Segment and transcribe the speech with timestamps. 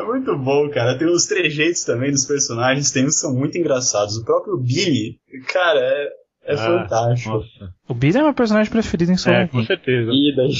[0.00, 0.98] É muito bom, cara.
[0.98, 4.16] Tem os trejeitos também dos personagens, tem uns que são muito engraçados.
[4.16, 5.18] O próprio Billy,
[5.52, 6.08] cara, é,
[6.44, 7.34] é ah, fantástico.
[7.34, 7.74] Nossa.
[7.88, 10.10] O Billy é meu personagem preferido em Solo É, com certeza.
[10.10, 10.52] E daí...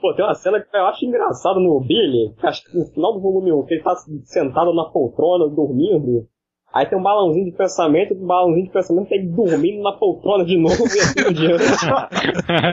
[0.00, 3.14] Pô, tem uma cena que eu acho engraçado no Billy, que acho que no final
[3.14, 6.28] do volume 1, que ele tá sentado na poltrona, dormindo.
[6.74, 10.44] Aí tem um balãozinho de pensamento, um balãozinho de pensamento tem ele dormindo na poltrona
[10.44, 11.64] de novo e assim por diante.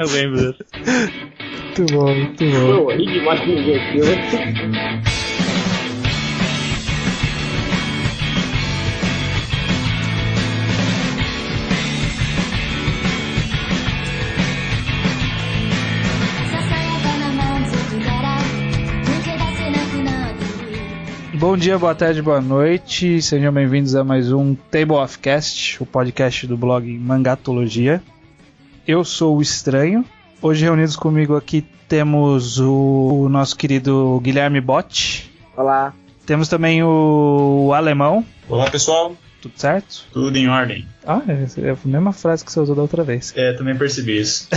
[0.01, 0.65] eu lembro disso.
[1.77, 2.83] Muito bom, muito bom.
[2.83, 5.20] Foi horrível demais de
[21.41, 23.19] Bom dia, boa tarde, boa noite.
[23.19, 27.99] Sejam bem-vindos a mais um Table of Cast, o podcast do blog Mangatologia.
[28.87, 30.05] Eu sou o Estranho.
[30.39, 35.31] Hoje reunidos comigo aqui temos o, nosso querido Guilherme Bott.
[35.57, 35.95] Olá.
[36.27, 38.23] Temos também o Alemão.
[38.47, 39.15] Olá, pessoal.
[39.41, 40.05] Tudo certo?
[40.13, 40.87] Tudo em ordem.
[41.03, 43.33] Ah, é, é a mesma frase que você usou da outra vez.
[43.35, 44.47] É, também percebi isso.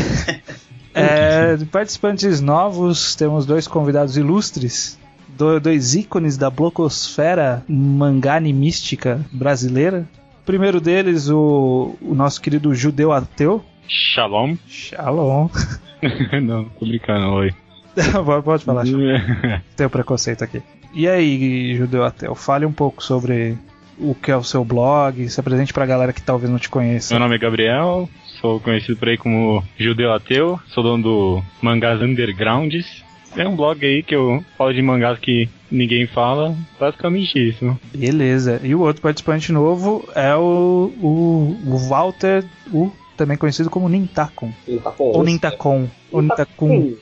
[0.92, 5.02] é, participantes novos, temos dois convidados ilustres
[5.36, 10.06] dois ícones da blocosfera mangá animística brasileira.
[10.42, 13.64] O primeiro deles, o, o nosso querido judeu ateu.
[13.88, 14.56] Shalom.
[14.68, 15.48] Shalom.
[16.42, 17.54] não, tô brincando, oi.
[18.44, 18.84] Pode falar,
[19.76, 20.62] Tem preconceito aqui.
[20.92, 23.56] E aí, judeu ateu, fale um pouco sobre
[23.98, 27.14] o que é o seu blog, se apresente pra galera que talvez não te conheça.
[27.14, 28.08] Meu nome é Gabriel,
[28.40, 33.04] sou conhecido por aí como judeu ateu, sou dono do Mangás Undergrounds,
[33.36, 37.78] é um blog aí que eu falo de mangás que ninguém fala, basicamente isso.
[37.94, 38.60] Beleza.
[38.62, 44.52] E o outro participante novo é o, o, o Walter, o também conhecido como Nintakon.
[44.66, 45.04] Nintakon.
[45.04, 45.88] Ou Nintakon.
[46.12, 46.96] Ou Nintakun.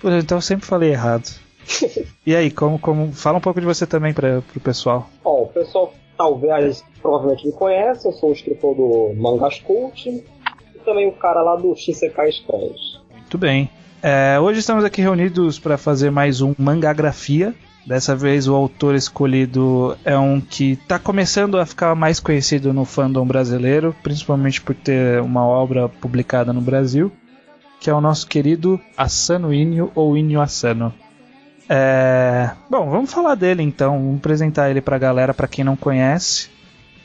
[0.00, 1.28] Por então eu sempre falei errado.
[2.24, 5.08] e aí, como, como fala um pouco de você também para o pessoal.
[5.24, 10.24] Bom, o pessoal talvez provavelmente me conhece, eu sou o escritor do Mangas Cult e
[10.84, 13.00] também o cara lá do Shisekai Scans.
[13.12, 13.68] Muito bem.
[14.02, 17.54] É, hoje estamos aqui reunidos para fazer mais um Mangagrafia.
[17.86, 22.84] Dessa vez o autor escolhido é um que está começando a ficar mais conhecido no
[22.84, 27.12] fandom brasileiro, principalmente por ter uma obra publicada no Brasil,
[27.80, 30.92] que é o nosso querido Asano Inyo ou Inyo Asano.
[31.68, 32.50] É...
[32.68, 36.50] Bom, vamos falar dele então, vamos apresentar ele para a galera, para quem não conhece.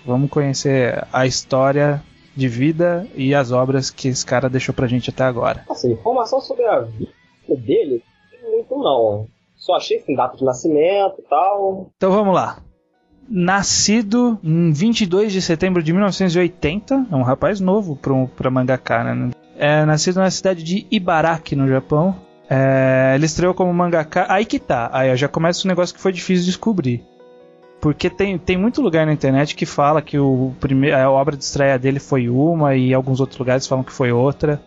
[0.06, 2.04] Vamos conhecer a história
[2.36, 5.64] de vida e as obras que esse cara deixou pra gente até agora.
[5.70, 7.12] Assim, informação sobre a vida
[7.50, 8.04] dele,
[8.44, 9.28] muito não.
[9.56, 11.92] Só achei assim, data de nascimento e tal.
[11.96, 12.60] Então vamos lá.
[13.30, 19.32] Nascido em 22 de setembro de 1980, é um rapaz novo para pra mangaka, né?
[19.58, 22.16] É nascido na cidade de Ibaraki, no Japão.
[22.50, 24.26] É, ele estreou como mangaka.
[24.28, 27.06] Aí que tá, aí já começa um negócio que foi difícil de descobrir.
[27.82, 31.44] Porque tem, tem muito lugar na internet que fala que o primeiro, a obra de
[31.44, 34.62] estreia dele foi uma e alguns outros lugares falam que foi outra.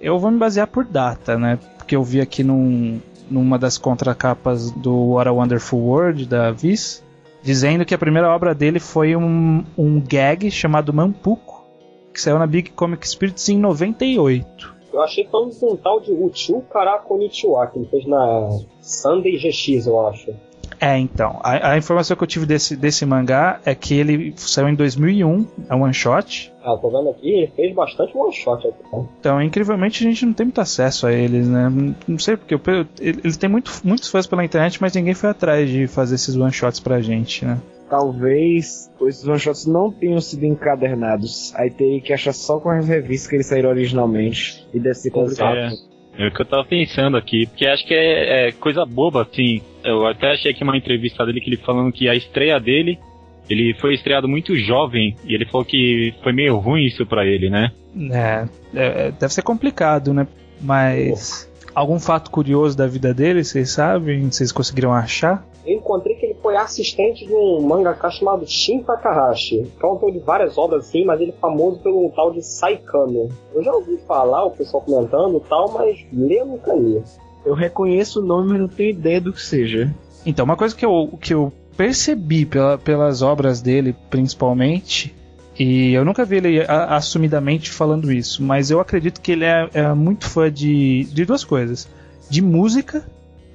[0.00, 1.58] Eu vou me basear por data, né?
[1.78, 3.00] Porque eu vi aqui num,
[3.30, 7.04] numa das contracapas do What a Wonderful World da Viz,
[7.40, 11.64] dizendo que a primeira obra dele foi um, um gag chamado Mampuco,
[12.12, 14.74] que saiu na Big Comic Spirits em 98.
[14.92, 18.48] Eu achei falando de um tal de Uchu Karakonichiwa, que ele fez na
[18.80, 20.34] Sunday GX, eu acho.
[20.84, 21.40] É, então.
[21.42, 25.46] A, a, informação que eu tive desse, desse mangá é que ele saiu em 2001,
[25.70, 26.52] é um one shot.
[26.62, 28.98] Ah, tô vendo aqui, ele fez bastante one shot aqui, tá?
[29.18, 31.72] Então, incrivelmente, a gente não tem muito acesso a eles, né?
[32.06, 32.54] Não sei porque.
[33.00, 36.36] Ele, ele tem muito, muitos fãs pela internet, mas ninguém foi atrás de fazer esses
[36.36, 37.58] one shots pra gente, né?
[37.88, 41.54] Talvez esses one shots não tenham sido encadernados.
[41.54, 44.66] Aí teria que achar só com as revistas que eles saíram originalmente.
[44.74, 45.56] E deve ser complicado.
[45.56, 45.93] É.
[46.16, 49.60] É o que eu tava pensando aqui, porque acho que é, é, coisa boba, assim.
[49.82, 52.98] Eu até achei aqui uma entrevista dele que ele falando que a estreia dele,
[53.50, 57.50] ele foi estreado muito jovem e ele falou que foi meio ruim isso para ele,
[57.50, 57.72] né?
[58.10, 60.26] É, é, deve ser complicado, né?
[60.60, 64.30] Mas algum fato curioso da vida dele, vocês sabem?
[64.30, 65.44] Vocês conseguiram achar?
[65.66, 69.92] Eu encontrei que ele foi assistente de um mangaka chamado Shin Takahashi, que é um
[69.92, 73.28] autor de várias obras assim, mas ele é famoso pelo tal de Saikano.
[73.54, 77.02] Eu já ouvi falar, o pessoal comentando e tal, mas ler nunca li.
[77.46, 79.94] Eu reconheço o nome, mas não tenho ideia do que seja.
[80.26, 85.14] Então, uma coisa que eu, que eu percebi pela, pelas obras dele, principalmente,
[85.58, 89.68] e eu nunca vi ele a, assumidamente falando isso, mas eu acredito que ele é,
[89.72, 91.88] é muito fã de, de duas coisas:
[92.28, 93.04] de música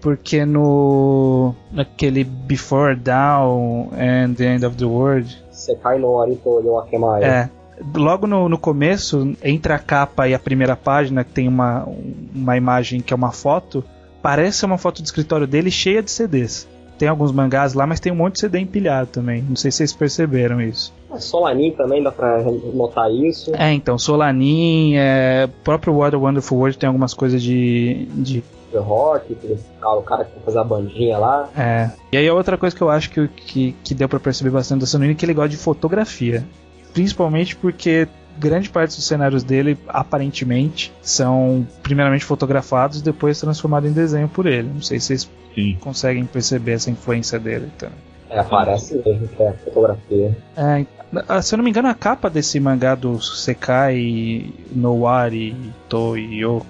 [0.01, 6.61] porque no naquele Before Down and the End of the World você cai no Arito
[6.61, 7.25] de Wakemaya.
[7.25, 7.49] É.
[7.95, 11.87] Logo no, no começo, entre a capa e a primeira página, que tem uma,
[12.35, 13.83] uma imagem que é uma foto,
[14.21, 16.67] parece uma foto do escritório dele cheia de CDs.
[16.97, 19.41] tem alguns mangás lá, mas tem um monte de CD empilhado também.
[19.47, 20.93] Não sei se vocês perceberam isso.
[21.17, 22.41] Solanin também dá pra
[22.73, 23.55] notar isso.
[23.55, 28.79] É, então, Solanin, é, próprio What a Wonderful World tem algumas coisas de, de The
[28.79, 29.37] Rock,
[29.81, 31.49] o cara que faz a bandinha lá.
[31.57, 31.89] É.
[32.11, 34.81] E aí a outra coisa que eu acho que, que, que deu para perceber bastante
[34.81, 36.45] da Sonini é que ele gosta de fotografia.
[36.93, 38.07] Principalmente porque
[38.37, 44.45] grande parte dos cenários dele, aparentemente, são primeiramente fotografados e depois transformados em desenho por
[44.45, 44.69] ele.
[44.73, 45.77] Não sei se vocês Sim.
[45.81, 48.09] conseguem perceber essa influência dele também.
[48.29, 50.37] É, parece mesmo que é fotografia.
[50.55, 55.55] É, se eu não me engano, a capa desse mangá do Sekai Nowari
[55.89, 56.61] Toyo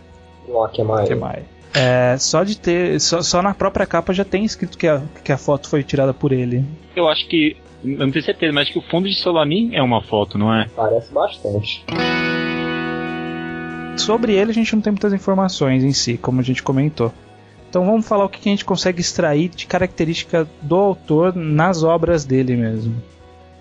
[0.48, 1.44] Wakemai.
[1.74, 3.00] É, só de ter.
[3.00, 6.14] Só, só, na própria capa já tem escrito que a, que a foto foi tirada
[6.14, 6.66] por ele.
[6.96, 7.58] Eu acho que.
[7.84, 10.54] Eu não tenho certeza, mas acho que o fundo de Solanin é uma foto, não
[10.54, 10.68] é?
[10.76, 11.86] Parece bastante.
[13.96, 17.14] Sobre ele a gente não tem muitas informações em si, como a gente comentou.
[17.70, 22.26] Então vamos falar o que a gente consegue extrair de característica do autor nas obras
[22.26, 23.02] dele mesmo.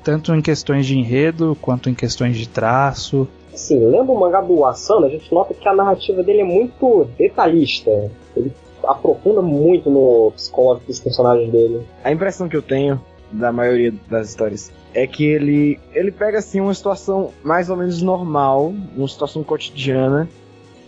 [0.03, 4.65] Tanto em questões de enredo, quanto em questões de traço, assim, lendo o mangá do
[4.65, 8.11] Asano, a gente nota que a narrativa dele é muito detalhista.
[8.37, 8.53] Ele
[8.85, 11.83] aprofunda muito no psicológico dos personagens dele.
[12.05, 13.01] A impressão que eu tenho
[13.33, 18.01] da maioria das histórias é que ele ele pega assim uma situação mais ou menos
[18.01, 20.29] normal, uma situação cotidiana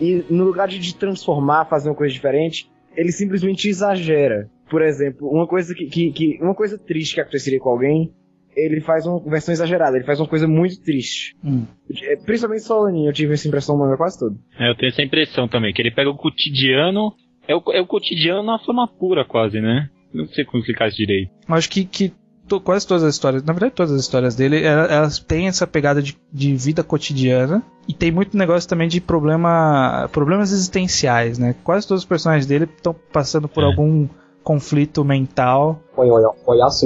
[0.01, 4.49] e no lugar de transformar, fazer uma coisa diferente, ele simplesmente exagera.
[4.71, 8.15] Por exemplo, uma coisa que, que, que uma coisa triste que aconteceria com alguém,
[8.57, 11.37] ele faz uma versão exagerada, ele faz uma coisa muito triste.
[11.45, 11.65] Hum.
[12.03, 14.37] É, principalmente Solaninho, eu tive essa impressão no manga quase todo.
[14.59, 17.15] É, eu tenho essa impressão também, que ele pega o cotidiano,
[17.47, 19.89] é o, é o cotidiano na forma pura quase, né?
[20.13, 21.31] Não sei como explicar isso direito.
[21.49, 22.13] Acho que, que
[22.49, 26.03] to, quase todas as histórias, na verdade todas as histórias dele, elas, têm essa pegada
[26.03, 31.55] de, de vida cotidiana e tem muito negócio também de problema, problemas existenciais, né?
[31.63, 33.67] Quase todos os personagens dele estão passando por é.
[33.67, 34.09] algum
[34.43, 35.81] conflito mental.
[35.95, 36.09] Foi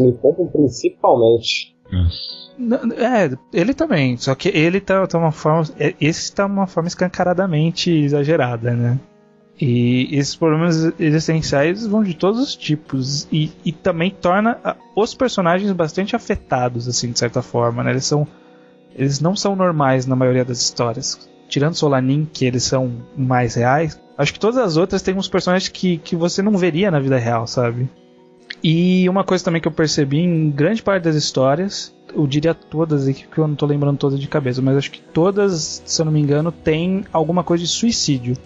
[0.00, 1.74] me Pompom principalmente.
[2.96, 5.64] É, ele também, só que ele tá, tá uma forma.
[5.78, 8.98] É, esse tá uma forma escancaradamente exagerada, né?
[9.60, 14.58] E esses problemas existenciais vão de todos os tipos e, e também torna
[14.96, 17.90] os personagens bastante afetados, assim, de certa forma, né?
[17.90, 18.26] Eles são.
[18.96, 21.28] Eles não são normais na maioria das histórias.
[21.48, 25.68] Tirando Solanin, que eles são mais reais, Acho que todas as outras têm uns personagens
[25.68, 27.88] que, que você não veria na vida real, sabe?
[28.62, 33.06] E uma coisa também que eu percebi em grande parte das histórias, eu diria todas
[33.06, 36.06] aqui, que eu não tô lembrando todas de cabeça, mas acho que todas, se eu
[36.06, 38.36] não me engano, tem alguma coisa de suicídio.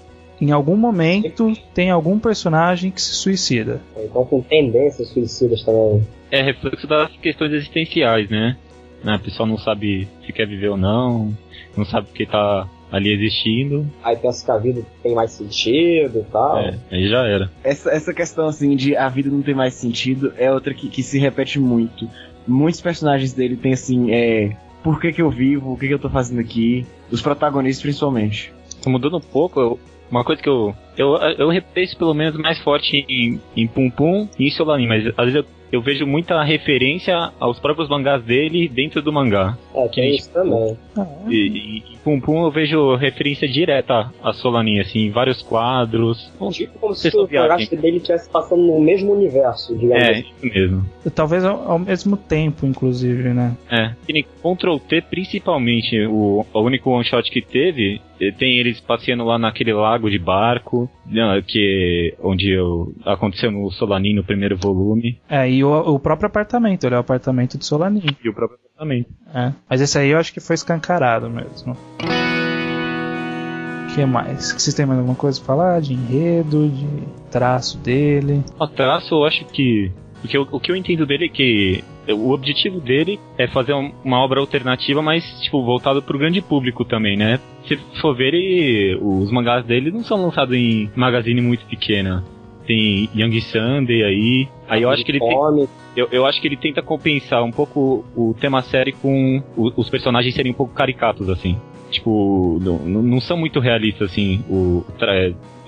[0.41, 3.81] Em algum momento tem algum personagem que se suicida.
[3.97, 6.07] Então com tendências suicidas também.
[6.31, 8.57] É reflexo das questões existenciais, né?
[9.05, 11.37] A pessoa não sabe se quer viver ou não,
[11.77, 13.87] não sabe porque tá ali existindo.
[14.03, 16.59] Aí pensa que a vida tem mais sentido e tal.
[16.59, 17.51] É, aí já era.
[17.63, 21.03] Essa, essa questão assim de a vida não tem mais sentido é outra que, que
[21.03, 22.09] se repete muito.
[22.47, 24.57] Muitos personagens dele tem assim, é.
[24.83, 25.73] Por que, que eu vivo?
[25.73, 26.87] O que, que eu tô fazendo aqui?
[27.11, 28.53] Os protagonistas principalmente.
[28.87, 29.79] Mudando um pouco, eu,
[30.11, 30.75] uma coisa que eu.
[30.97, 35.07] Eu, eu repito pelo menos mais forte em, em Pum Pum e em Solanin, mas
[35.09, 39.57] às vezes eu eu vejo muita referência aos próprios mangás dele dentro do mangá.
[39.75, 40.77] É, que é isso também.
[41.29, 46.33] E, e, e Pum Pum eu vejo referência direta a Solanin, assim, vários quadros.
[46.53, 50.87] Tipo como se o mangá dele estivesse passando no mesmo universo, digamos É, isso mesmo.
[51.15, 53.57] Talvez ao, ao, mesmo tempo, inclusive, né?
[53.71, 53.93] É.
[54.09, 58.01] E Ctrl T, principalmente, o, o único one shot que teve,
[58.39, 64.15] tem eles passeando lá naquele lago de barco, né, que onde eu, aconteceu no Solanin
[64.15, 65.19] no primeiro volume.
[65.29, 68.05] É, e o, o próprio apartamento, ele é o apartamento de Solanin.
[68.23, 69.11] E o próprio apartamento.
[69.35, 69.53] É.
[69.69, 71.77] Mas esse aí eu acho que foi escancarado mesmo.
[73.85, 74.53] O que mais?
[74.53, 75.81] Vocês têm mais alguma coisa pra falar?
[75.81, 76.87] De enredo, de
[77.31, 78.45] traço dele?
[78.59, 79.91] O traço eu acho que.
[80.21, 84.19] Porque o, o que eu entendo dele é que o objetivo dele é fazer uma
[84.19, 87.39] obra alternativa, mas, tipo, voltado pro grande público também, né?
[87.67, 92.25] Se for ver, ele, os mangás dele não são lançados em magazine muito pequena.
[92.69, 94.49] Tem Young Sunday aí.
[94.69, 98.05] Aí eu acho que ele tem, eu, eu acho que ele tenta compensar um pouco
[98.15, 101.59] o tema série com o, os personagens serem um pouco caricatos, assim.
[101.91, 104.85] Tipo, não, não são muito realistas, assim, o,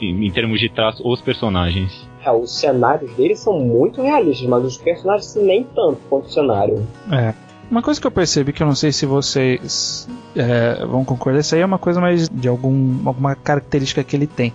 [0.00, 2.07] em termos de traço, os personagens.
[2.25, 6.87] É, os cenários deles são muito realistas, mas os personagens nem tanto quanto o cenário.
[7.11, 7.33] É.
[7.71, 11.54] Uma coisa que eu percebi que eu não sei se vocês é, vão concordar, isso
[11.54, 14.52] aí é uma coisa mais de algum, alguma característica que ele tem.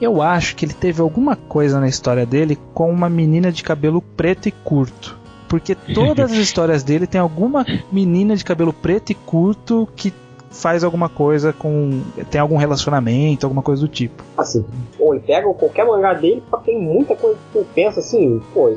[0.00, 4.00] Eu acho que ele teve alguma coisa na história dele com uma menina de cabelo
[4.00, 5.16] preto e curto.
[5.48, 10.12] Porque todas as histórias dele tem alguma menina de cabelo preto e curto que
[10.50, 12.00] faz alguma coisa com.
[12.30, 14.22] tem algum relacionamento, alguma coisa do tipo.
[14.36, 14.64] Assim,
[14.98, 18.74] ou ele pega qualquer mangá dele, tem muita coisa que tu pensa assim, pô,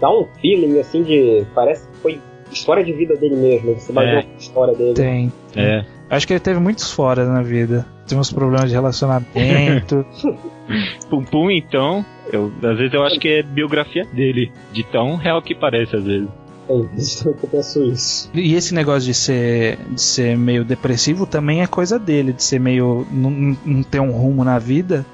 [0.00, 1.44] dá um feeling assim de.
[1.54, 3.74] Parece que foi história de vida dele mesmo.
[3.74, 4.10] Você vai É.
[4.22, 4.94] ver a história dele.
[4.94, 5.32] Tem.
[5.54, 5.84] É.
[6.08, 7.86] Acho que ele teve muitos fora na vida.
[8.10, 10.04] Tem uns problemas de relacionamento.
[11.08, 15.40] Pum Pum, então, eu, às vezes eu acho que é biografia dele, de tão real
[15.40, 16.28] que parece às vezes.
[17.22, 18.30] Que eu penso isso.
[18.32, 22.60] e esse negócio de ser, de ser meio depressivo também é coisa dele, de ser
[22.60, 23.06] meio.
[23.10, 25.06] não, não ter um rumo na vida.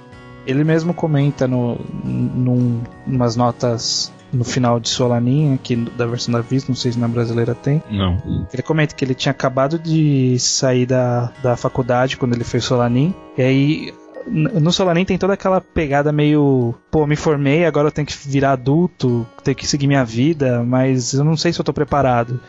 [0.47, 6.41] Ele mesmo comenta no, num, umas notas no final de Solanin, aqui da versão da
[6.41, 7.83] Viz, não sei se na brasileira tem.
[7.91, 8.47] Não.
[8.53, 13.15] Ele comenta que ele tinha acabado de sair da, da faculdade quando ele fez Solanin.
[13.37, 13.95] E aí,
[14.27, 16.75] no Solanin tem toda aquela pegada meio.
[16.91, 21.15] Pô, me formei, agora eu tenho que virar adulto, tenho que seguir minha vida, mas
[21.15, 22.41] eu não sei se eu tô preparado.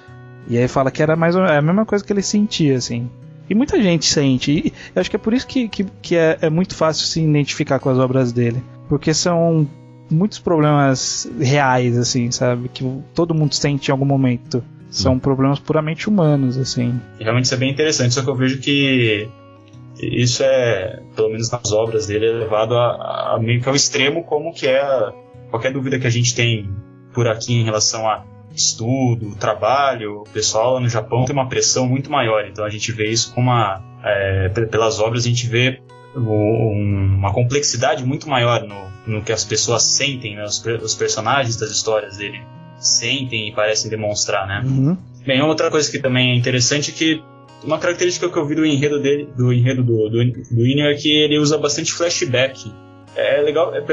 [0.50, 3.10] E aí fala que era mais é a mesma coisa que ele sentia, assim.
[3.50, 4.52] E muita gente sente.
[4.52, 7.22] E eu acho que é por isso que, que, que é, é muito fácil se
[7.22, 8.62] identificar com as obras dele.
[8.90, 9.68] Porque são
[10.10, 12.70] muitos problemas reais, assim, sabe?
[12.70, 12.84] Que
[13.14, 14.64] todo mundo sente em algum momento.
[14.90, 17.00] São problemas puramente humanos, assim.
[17.20, 19.28] Realmente isso é bem interessante, só que eu vejo que
[20.02, 24.24] isso é, pelo menos nas obras dele, é levado a, a meio que ao extremo
[24.24, 24.82] como que é
[25.50, 26.70] qualquer dúvida que a gente tem
[27.14, 28.24] por aqui em relação a
[28.56, 32.92] estudo, trabalho, o pessoal lá no Japão tem uma pressão muito maior, então a gente
[32.92, 35.80] vê isso com uma, é, pe- pelas obras a gente vê
[36.16, 38.76] um- uma complexidade muito maior no,
[39.08, 42.42] no que as pessoas sentem, né, os, os personagens das histórias dele
[42.78, 44.62] sentem e parecem demonstrar, né?
[44.66, 44.98] Uhum.
[45.26, 47.24] Bem, outra coisa que também é interessante é que
[47.64, 50.94] uma característica que eu vi do enredo dele, do enredo do, do, do Inu é
[50.94, 52.72] que ele usa bastante flashback.
[53.16, 53.84] É legal, é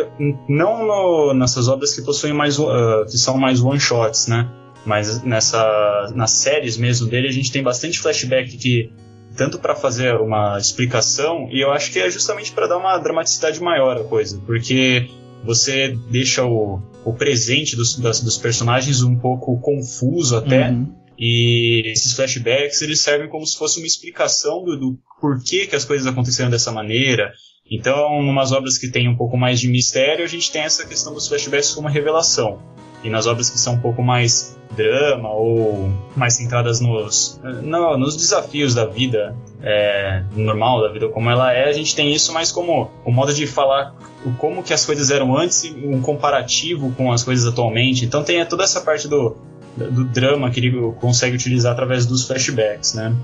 [0.49, 4.47] não no- nessas obras que possuem mais, uh, que são mais one shots, né?
[4.85, 8.93] Mas nessa, nas séries mesmo dele a gente tem bastante flashback que
[9.37, 13.61] tanto para fazer uma explicação e eu acho que é justamente para dar uma dramaticidade
[13.61, 15.09] maior à coisa, porque
[15.45, 20.71] você deixa o, o presente dos, das- dos personagens um pouco confuso até.
[20.71, 20.95] Uhum.
[21.19, 25.85] E esses flashbacks eles servem como se fosse uma explicação do, do porquê que as
[25.85, 27.33] coisas aconteceram dessa maneira.
[27.71, 31.15] Então, umas obras que tem um pouco mais de mistério, a gente tem essa questão
[31.15, 32.59] dos flashbacks como revelação.
[33.05, 38.17] E nas obras que são um pouco mais drama ou mais centradas nos, no- nos
[38.17, 42.53] desafios da vida é, normal, da vida como ela é, a gente tem isso mais
[42.53, 43.95] como o modo de falar
[44.39, 48.05] como que as coisas eram antes um comparativo com as coisas atualmente.
[48.05, 49.37] Então tem toda essa parte do,
[49.77, 53.15] do drama que ele consegue utilizar através dos flashbacks, né?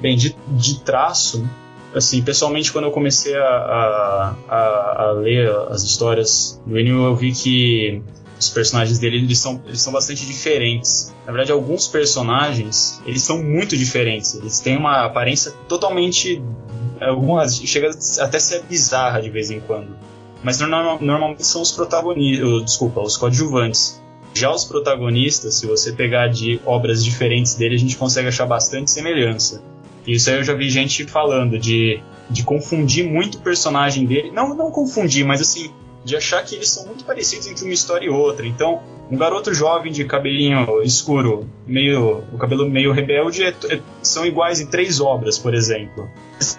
[0.00, 1.48] Bem, de, de traço,
[1.94, 7.14] assim, pessoalmente quando eu comecei a, a, a, a ler as histórias do Ennio, eu
[7.16, 8.02] vi que
[8.38, 11.14] os personagens dele eles são, eles são bastante diferentes.
[11.24, 14.34] Na verdade, alguns personagens eles são muito diferentes.
[14.34, 16.42] Eles têm uma aparência totalmente,
[17.00, 17.90] algumas chega
[18.20, 19.96] até a ser bizarra de vez em quando.
[20.42, 24.00] Mas norma- normalmente são os protagonistas, desculpa, os coadjuvantes.
[24.34, 28.90] Já os protagonistas, se você pegar de obras diferentes dele, a gente consegue achar bastante
[28.90, 29.62] semelhança.
[30.06, 32.00] Isso aí eu já vi gente falando de,
[32.30, 34.30] de confundir muito o personagem dele.
[34.30, 35.70] Não, não confundir, mas assim,
[36.06, 38.46] de achar que eles são muito parecidos entre uma história e outra.
[38.46, 44.24] Então, um garoto jovem de cabelinho escuro, meio, o cabelo meio rebelde, é- é- são
[44.24, 46.08] iguais em três obras, por exemplo.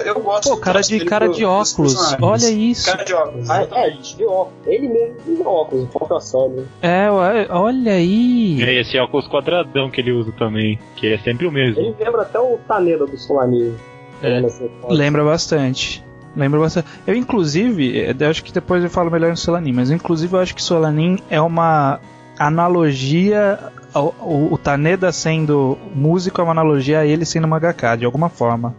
[0.04, 1.96] Eu gosto Pô, cara de, cara de óculos.
[2.22, 2.86] Olha isso.
[2.92, 4.68] Cara de óculos, Ah, é, de óculos.
[4.68, 6.66] Ele mesmo de óculos, falta só, né?
[6.82, 7.08] É,
[7.50, 8.62] olha aí.
[8.62, 11.80] É esse óculos quadradão que ele usa também, que é sempre o mesmo.
[11.80, 13.80] Ele lembra até o Taneda do Solaninho.
[14.22, 14.42] É.
[14.90, 16.04] Lembra bastante.
[16.38, 16.88] Lembra bastante.
[17.08, 20.40] Eu, inclusive, eh, eu acho que depois eu falo melhor no Solanin, mas inclusive eu
[20.40, 22.00] acho que Solanin é uma
[22.38, 23.60] analogia.
[23.94, 28.30] ao- O, o Taneda sendo músico é uma analogia a ele sendo mangaka, de alguma
[28.30, 28.76] forma.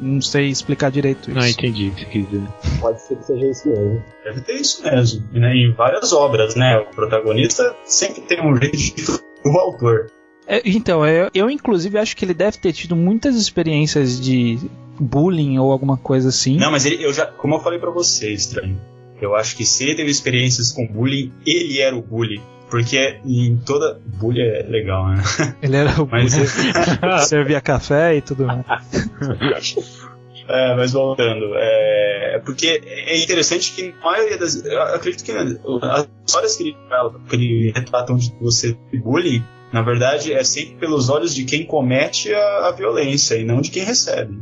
[0.00, 1.38] Não sei explicar direito isso.
[1.40, 2.48] Ah, entendi o que você quis dizer.
[2.80, 4.02] Pode ser que seja isso mesmo.
[4.24, 5.22] Deve ter isso mesmo.
[5.32, 6.76] Né, em várias obras, né?
[6.78, 8.94] O protagonista sempre tem um jeito de
[9.44, 10.10] do autor.
[10.46, 14.58] É, então, eu, eu inclusive acho que ele deve ter tido muitas experiências de
[14.98, 16.56] bullying ou alguma coisa assim.
[16.56, 18.80] Não, mas ele, eu já, como eu falei pra você, estranho.
[19.20, 22.40] Eu acho que se ele teve experiências com bullying, ele era o bully.
[22.68, 24.00] Porque em toda.
[24.04, 25.22] Bullying é legal, né?
[25.62, 26.32] Ele era o Mas,
[27.28, 28.64] servia café e tudo mais.
[30.48, 31.52] é, mas voltando.
[31.54, 34.64] É, porque é interessante que a maioria das.
[34.64, 39.82] Eu acredito que as histórias que ele, fala, que ele retratam de você bullying, na
[39.82, 43.84] verdade, é sempre pelos olhos de quem comete a, a violência e não de quem
[43.84, 44.36] recebe.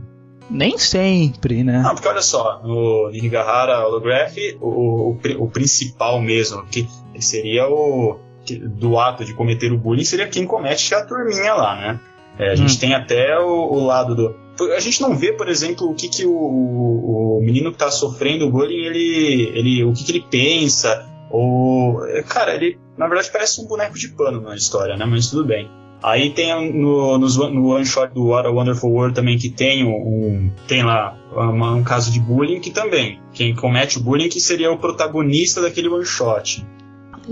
[0.51, 1.81] Nem sempre, né?
[1.83, 6.87] Não, porque olha só, no Nihigahara Holograph, o, o, o principal mesmo, que
[7.21, 8.19] seria o.
[8.45, 12.01] que- do ato de cometer o bullying, seria quem comete a turminha lá, né?
[12.39, 12.81] É, a gente Hum.
[12.81, 14.35] tem até o, o lado do.
[14.77, 17.91] A gente não vê, por exemplo, o que, que o, o, o menino que está
[17.91, 23.07] sofrendo o bullying, ele, ele, o que, que ele pensa, ou é, cara, ele na
[23.09, 25.05] verdade parece um boneco de pano na história, né?
[25.05, 25.69] Mas tudo bem.
[26.05, 29.87] Aí tem no, no, no one shot do What a Wonderful World também que tem
[29.87, 34.39] um, tem lá uma, um caso de bullying que também quem comete o bullying que
[34.39, 36.63] seria o protagonista daquele one shot.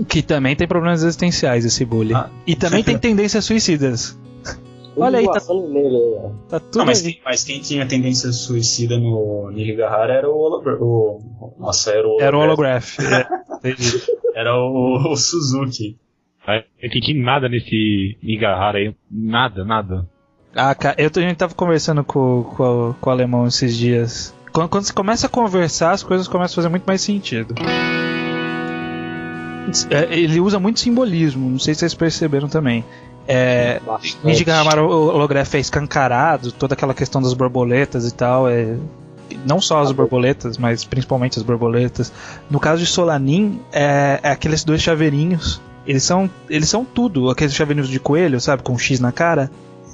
[0.07, 2.15] Que também tem problemas existenciais esse bullying.
[2.15, 2.31] Ah.
[2.47, 4.17] E também tem tendências suicidas.
[4.97, 5.39] Olha aí, tá,
[5.69, 10.61] nele, tá tudo Não, mas, quem, mas, quem tinha tendência suicida no Nirigahara era o,
[10.79, 12.99] o Nossa, era o Era o Holograph.
[12.99, 13.25] é,
[14.33, 15.95] era o, o Suzuki.
[16.47, 18.93] Eu entendi nada nesse Nigahara aí.
[19.09, 20.07] Nada, nada.
[20.55, 24.35] Ah, cara, eu, a gente tava conversando com, com, com o alemão esses dias.
[24.51, 27.55] Quando, quando você começa a conversar, as coisas começam a fazer muito mais sentido.
[29.89, 32.83] É, ele usa muito simbolismo, não sei se vocês perceberam também.
[33.27, 33.79] É,
[34.23, 38.47] Nijigahara Holograph é escancarado, toda aquela questão das borboletas e tal.
[38.47, 38.75] É,
[39.45, 42.11] não só as borboletas, mas principalmente as borboletas.
[42.51, 45.61] No caso de Solanin, é, é aqueles dois chaveirinhos.
[45.85, 49.51] Eles são, eles são tudo, aqueles chaveirinhos de coelho, sabe, com um X na cara.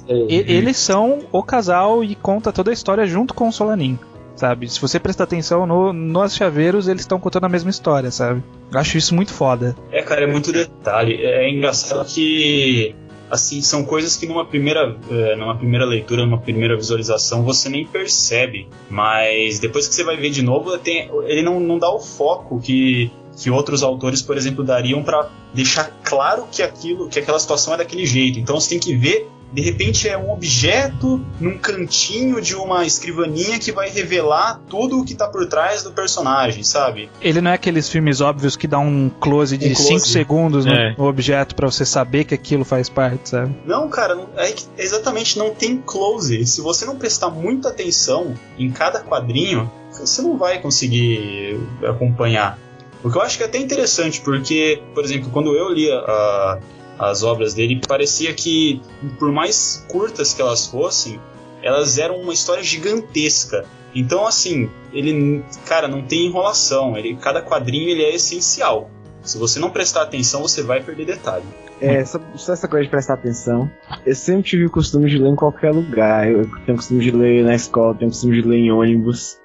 [0.08, 3.98] E, eles são o casal e conta toda a história junto com o Solanin,
[4.34, 4.68] sabe?
[4.68, 8.42] Se você prestar atenção no, nos chaveiros, eles estão contando a mesma história, sabe?
[8.72, 9.76] Eu acho isso muito foda.
[9.92, 11.22] É, cara, é muito detalhe.
[11.22, 12.94] É engraçado que
[13.30, 17.86] assim, são coisas que numa primeira, uh, numa primeira leitura, numa primeira visualização, você nem
[17.86, 18.66] percebe.
[18.90, 22.60] Mas depois que você vai ver de novo, tem, ele não, não dá o foco
[22.60, 27.74] que, que outros autores, por exemplo, dariam para deixar claro que aquilo, que aquela situação
[27.74, 28.38] é daquele jeito.
[28.38, 33.58] Então você tem que ver de repente é um objeto num cantinho de uma escrivaninha
[33.58, 37.10] que vai revelar tudo o que tá por trás do personagem, sabe?
[37.20, 40.94] Ele não é aqueles filmes óbvios que dá um close de 5 um segundos é.
[40.96, 43.54] no, objeto para você saber que aquilo faz parte, sabe?
[43.66, 46.46] Não, cara, é que exatamente não tem close.
[46.46, 52.58] Se você não prestar muita atenção em cada quadrinho, você não vai conseguir acompanhar.
[53.02, 56.58] O que eu acho que é até interessante, porque, por exemplo, quando eu li a,
[56.98, 58.82] as obras dele, parecia que,
[59.18, 61.18] por mais curtas que elas fossem,
[61.62, 63.64] elas eram uma história gigantesca.
[63.94, 66.96] Então, assim, ele, cara, não tem enrolação.
[66.96, 68.90] Ele, cada quadrinho ele é essencial.
[69.22, 71.44] Se você não prestar atenção, você vai perder detalhe.
[71.80, 73.70] É, só, só essa coisa de prestar atenção.
[74.04, 76.30] Eu sempre tive o costume de ler em qualquer lugar.
[76.30, 79.38] Eu tenho o costume de ler na escola, tenho o costume de ler em ônibus.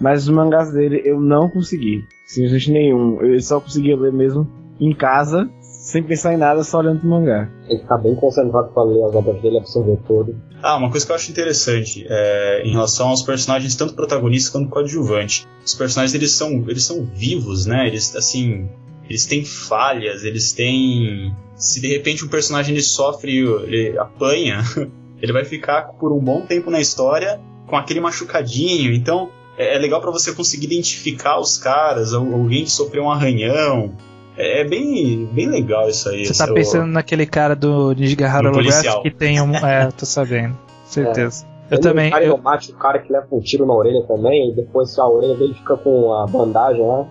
[0.00, 2.06] Mas os mangás dele eu não consegui.
[2.26, 3.22] Simplesmente nenhum.
[3.22, 7.48] Eu só conseguia ler mesmo em casa, sem pensar em nada, só olhando pro mangá.
[7.68, 10.36] Ele ficar bem concentrado pra ler as obras dele, absorver tudo.
[10.60, 14.68] Ah, uma coisa que eu acho interessante é, em relação aos personagens, tanto protagonistas quanto
[14.68, 15.46] coadjuvantes.
[15.64, 17.86] Os personagens eles são, eles são vivos, né?
[17.86, 18.68] Eles assim,
[19.08, 21.32] eles têm falhas, eles têm.
[21.54, 24.62] Se de repente um personagem ele sofre, ele apanha,
[25.22, 28.92] ele vai ficar por um bom tempo na história com aquele machucadinho.
[28.92, 33.94] Então é, é legal para você conseguir identificar os caras, alguém que sofreu um arranhão,
[34.36, 36.26] é, é bem, bem legal isso aí.
[36.26, 36.92] Você tá pensando o...
[36.92, 39.54] naquele cara do Desgarrar Holograph que tem um.
[39.54, 40.56] É, tô sabendo.
[40.84, 41.46] Certeza.
[41.70, 41.74] É.
[41.74, 42.08] Eu também.
[42.08, 42.38] O cara eu...
[42.38, 45.54] mate o cara que leva um tiro na orelha também, e depois a orelha dele
[45.54, 47.06] fica com a bandagem lá.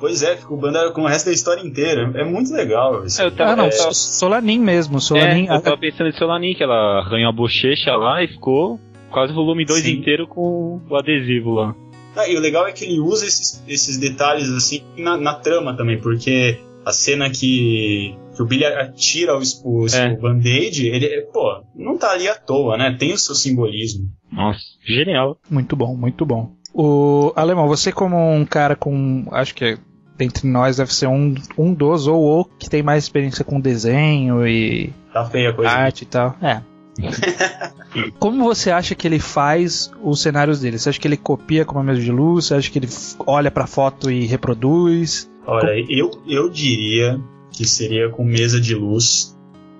[0.00, 2.10] Pois é, fica o bandagem com o resto da história inteira.
[2.14, 3.20] É muito legal isso.
[3.20, 3.70] Eu tava, ah, não, é...
[3.70, 4.98] Solanin mesmo.
[4.98, 5.46] Solanin.
[5.46, 9.32] É, eu tava pensando em Solanin, que ela arranhou a bochecha lá e ficou quase
[9.32, 11.74] o volume 2 inteiro com o adesivo lá.
[12.16, 15.76] Ah, e o legal é que ele usa esses, esses detalhes assim na, na trama
[15.76, 20.12] também, porque a cena que, que o Billy atira o, o, é.
[20.12, 22.96] o band-aid, ele, pô, não tá ali à toa, né?
[22.98, 24.08] Tem o seu simbolismo.
[24.30, 25.38] Nossa, genial.
[25.48, 26.52] Muito bom, muito bom.
[26.72, 29.78] O Alemão, você como um cara com, acho que
[30.18, 34.46] entre nós deve ser um, um dos ou o que tem mais experiência com desenho
[34.46, 36.36] e tá feia a coisa arte e tal.
[36.42, 36.60] É.
[38.18, 40.78] Como você acha que ele faz os cenários dele?
[40.78, 42.46] Você acha que ele copia com uma mesa de luz?
[42.46, 42.88] Você acha que ele
[43.26, 45.30] olha pra foto e reproduz?
[45.46, 49.36] Olha, eu, eu diria que seria com mesa de luz.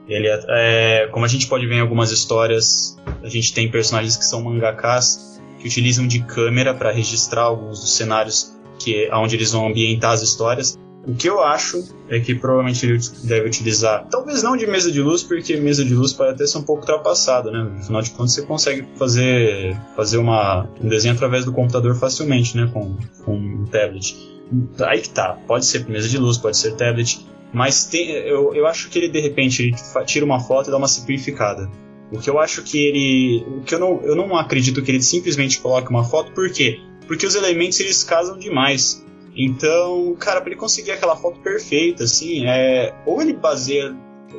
[0.08, 4.24] Ele é, como a gente pode ver em algumas histórias, a gente tem personagens que
[4.24, 9.68] são mangakas que utilizam de câmera para registrar alguns dos cenários que onde eles vão
[9.68, 10.78] ambientar as histórias.
[11.06, 15.00] O que eu acho é que provavelmente ele deve utilizar, talvez não de mesa de
[15.00, 17.72] luz, porque mesa de luz pode até ser um pouco ultrapassada, né?
[17.78, 22.68] Afinal de contas, você consegue fazer, fazer uma, um desenho através do computador facilmente, né?
[22.70, 24.14] Com, com um tablet.
[24.80, 28.66] Aí que tá, pode ser mesa de luz, pode ser tablet, mas tem, eu, eu
[28.66, 31.70] acho que ele de repente ele tira uma foto e dá uma simplificada.
[32.12, 33.44] O que eu acho que ele.
[33.46, 36.80] O que eu não, eu não acredito que ele simplesmente coloque uma foto, por quê?
[37.06, 39.04] Porque os elementos eles casam demais.
[39.44, 43.96] Então, cara, para ele conseguir aquela foto perfeita, assim, é, ou ele baseia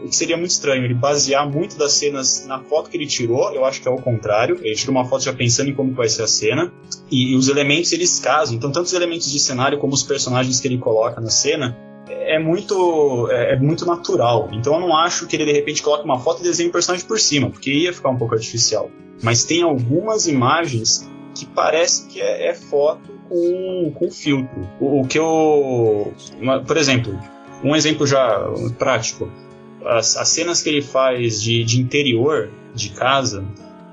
[0.10, 3.82] seria muito estranho, ele basear muito das cenas na foto que ele tirou, eu acho
[3.82, 4.58] que é o contrário.
[4.64, 6.72] Ele tirou uma foto já pensando em como vai ser a cena.
[7.10, 8.56] E, e os elementos eles casam.
[8.56, 12.40] Então, tanto os elementos de cenário como os personagens que ele coloca na cena é,
[12.40, 14.50] muito é, é muito natural.
[14.52, 17.06] Então eu não acho que ele de repente coloque uma foto e desenhe o personagem
[17.06, 18.90] por cima, porque ia ficar um pouco artificial.
[19.22, 24.68] Mas tem algumas imagens que parece que é, é foto com, com filtro.
[24.80, 26.14] O, o que eu.
[26.40, 27.18] uma- por exemplo,
[27.64, 28.40] um exemplo já
[28.78, 29.32] prático.
[29.86, 33.44] As, as cenas que ele faz de, de interior de casa,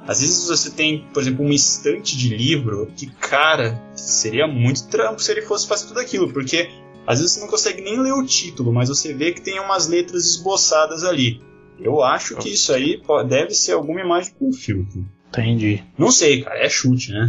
[0.06, 5.22] às vezes você tem, por exemplo, um estante de livro que, cara, seria muito trampo
[5.22, 6.68] se ele fosse fazer tudo aquilo, porque
[7.06, 9.88] às vezes você não consegue nem ler o título, mas você vê que tem umas
[9.88, 11.40] letras esboçadas ali.
[11.80, 15.06] Eu acho que isso aí deve ser alguma imagem com filtro.
[15.28, 15.82] Entendi.
[15.96, 17.28] Não sei, cara, é chute, né?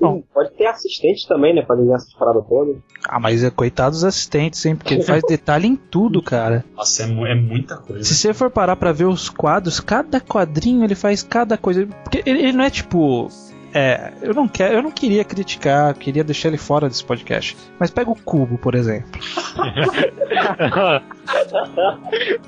[0.00, 0.22] Bom.
[0.32, 1.62] Pode ter assistente também, né?
[1.62, 2.76] Pra desenhar essas paradas todas.
[3.08, 4.76] Ah, mas é coitado dos assistentes, hein?
[4.76, 6.64] Porque ele faz detalhe em tudo, cara.
[6.76, 8.04] Nossa, é, é muita coisa.
[8.04, 11.86] Se você for parar pra ver os quadros, cada quadrinho ele faz cada coisa.
[11.86, 13.28] Porque ele, ele não é tipo.
[13.76, 17.56] É, eu não quero, eu não queria criticar, queria deixar ele fora desse podcast.
[17.78, 19.10] Mas pega o cubo, por exemplo.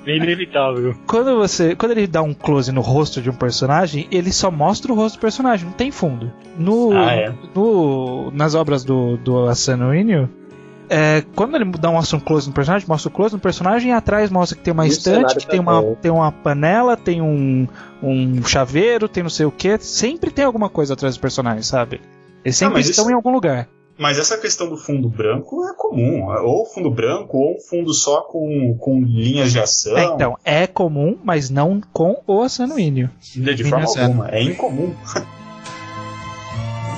[0.06, 0.94] Inevitável.
[1.06, 4.92] Quando você, quando ele dá um close no rosto de um personagem, ele só mostra
[4.92, 6.32] o rosto do personagem, não tem fundo.
[6.56, 7.32] No, Ah, é?
[7.54, 10.28] no nas obras do do Asano Inyo,
[10.88, 13.90] é, quando ele dá um, mostra um close no personagem, mostra o close no personagem
[13.90, 17.20] e atrás mostra que tem uma No estante, que tem uma, tem uma panela, tem
[17.22, 17.66] um,
[18.02, 19.78] um chaveiro, tem não sei o que.
[19.78, 22.00] Sempre tem alguma coisa atrás do personagem, sabe?
[22.44, 23.68] Eles sempre estão isso- em algum lugar.
[23.98, 26.26] Mas essa questão do fundo branco é comum.
[26.44, 29.96] Ou fundo branco, ou um fundo só com, com linhas de ação.
[29.96, 32.46] É, então, é comum, mas não com o
[32.78, 33.08] Inyo.
[33.34, 34.28] de de forma Linhas- alguma.
[34.28, 34.94] É incomum.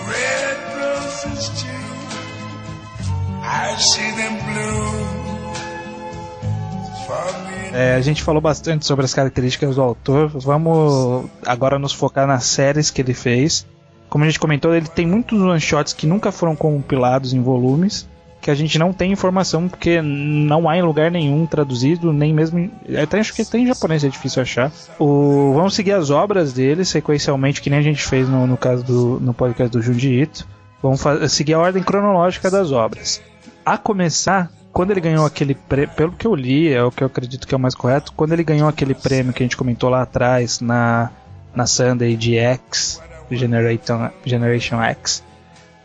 [0.08, 1.77] Red
[7.72, 10.28] É, a gente falou bastante sobre as características do autor.
[10.28, 13.66] Vamos agora nos focar nas séries que ele fez.
[14.08, 18.08] Como a gente comentou, ele tem muitos one-shots que nunca foram compilados em volumes,
[18.40, 22.70] que a gente não tem informação porque não há em lugar nenhum traduzido, nem mesmo.
[23.02, 24.72] Até acho que até em japonês é difícil achar.
[24.98, 28.82] O, vamos seguir as obras dele sequencialmente, que nem a gente fez no, no caso
[28.84, 30.46] do no podcast do Junji Ito.
[30.82, 33.20] Vamos seguir a ordem cronológica das obras.
[33.68, 37.06] A começar, quando ele ganhou aquele prêmio, pelo que eu li, é o que eu
[37.06, 39.90] acredito que é o mais correto, quando ele ganhou aquele prêmio que a gente comentou
[39.90, 41.10] lá atrás na,
[41.54, 42.98] na Sunday de X,
[43.30, 45.22] Generation, Generation X,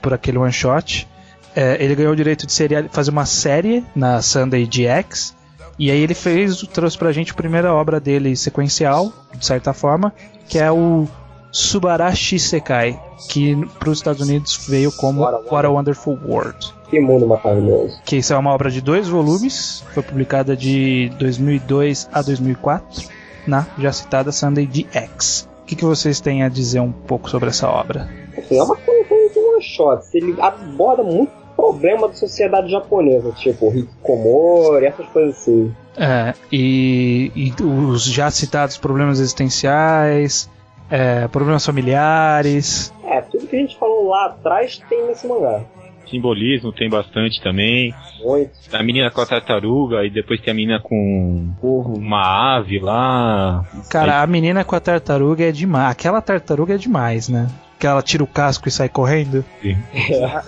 [0.01, 1.05] por aquele one shot,
[1.53, 2.53] é, ele ganhou o direito de
[2.89, 5.35] fazer uma série na Sunday de X,
[5.77, 10.13] e aí ele fez, trouxe pra gente a primeira obra dele sequencial, de certa forma,
[10.47, 11.05] que é o
[11.53, 16.73] Subarashi Sekai, que para os Estados Unidos veio como What a What a Wonderful World
[16.89, 18.01] Que mundo maravilhoso.
[18.03, 23.07] que isso é uma obra de dois volumes, foi publicada de 2002 a 2004
[23.45, 25.47] na já citada Sunday DX.
[25.61, 28.09] O que, que vocês têm a dizer um pouco sobre essa obra?
[28.37, 30.13] Assim, é uma coletânea de one shots.
[30.15, 35.73] Ele aborda muito problema da sociedade japonesa, tipo Hikikomori, essas coisas assim.
[35.95, 40.49] É, e, e os já citados problemas existenciais,
[40.89, 42.93] é, problemas familiares.
[43.05, 45.61] É, tudo que a gente falou lá atrás tem nesse mangá.
[46.09, 47.93] Simbolismo tem bastante também.
[48.23, 48.51] Muito.
[48.71, 53.65] A menina com a tartaruga, e depois tem a menina com uma ave lá.
[53.89, 55.89] Cara, a menina com a tartaruga é demais.
[55.91, 57.47] Aquela tartaruga é demais, né?
[57.79, 59.43] Que ela tira o casco e sai correndo.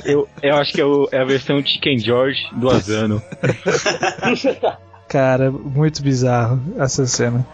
[0.05, 3.21] Eu, eu acho que é, o- é a versão Chicken George do Asano.
[5.07, 7.45] Cara, muito bizarro essa cena.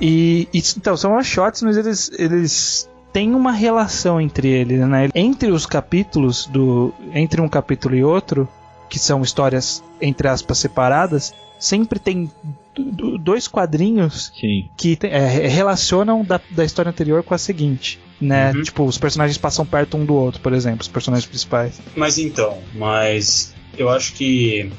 [0.00, 5.08] E, e, então, são one shots, mas eles, eles têm uma relação entre eles, né?
[5.14, 6.92] Entre os capítulos do.
[7.14, 8.48] Entre um capítulo e outro,
[8.88, 12.30] que são histórias, entre aspas, separadas, sempre tem
[12.74, 14.68] do- do- dois quadrinhos Sim.
[14.76, 17.98] que te- é, relacionam da, da história anterior com a seguinte.
[18.20, 18.52] Né?
[18.52, 18.62] Uhum.
[18.62, 21.80] Tipo, os personagens passam perto um do outro, por exemplo, os personagens principais.
[21.96, 24.70] Mas então, mas eu acho que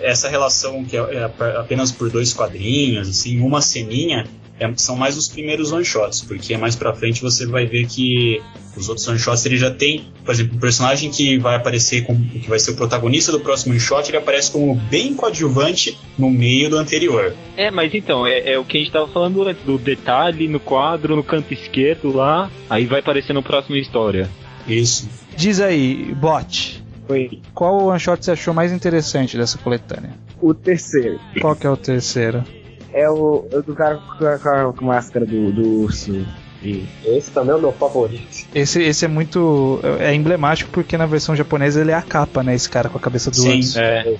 [0.00, 1.24] essa relação que é é
[1.58, 4.26] apenas por dois quadrinhos, assim, uma ceninha,
[4.60, 8.40] é- são mais os primeiros one shots, porque mais pra frente você vai ver que
[8.76, 12.24] os outros one shots ele já tem, por exemplo, o personagem que vai aparecer como
[12.24, 16.30] que vai ser o protagonista do próximo one shot, ele aparece como bem coadjuvante no
[16.30, 17.34] meio do anterior.
[17.56, 20.60] É, mas então, é, é o que a gente tava falando antes, do detalhe no
[20.60, 24.28] quadro, no canto esquerdo lá, aí vai aparecer no próximo história.
[24.66, 25.08] Isso.
[25.36, 26.82] Diz aí, bot.
[27.06, 30.10] Foi Qual one shot você achou mais interessante dessa coletânea?
[30.40, 31.18] o terceiro.
[31.40, 32.44] Qual que é o terceiro?
[32.92, 34.00] É o, é o do cara
[34.76, 36.26] com a, máscara do, do urso.
[36.62, 38.46] E Esse também é o meu favorito.
[38.54, 39.80] Esse, esse é muito.
[40.00, 42.54] É emblemático porque na versão japonesa ele é a capa, né?
[42.54, 43.58] Esse cara com a cabeça do Sim.
[43.58, 43.78] urso.
[43.78, 44.16] É.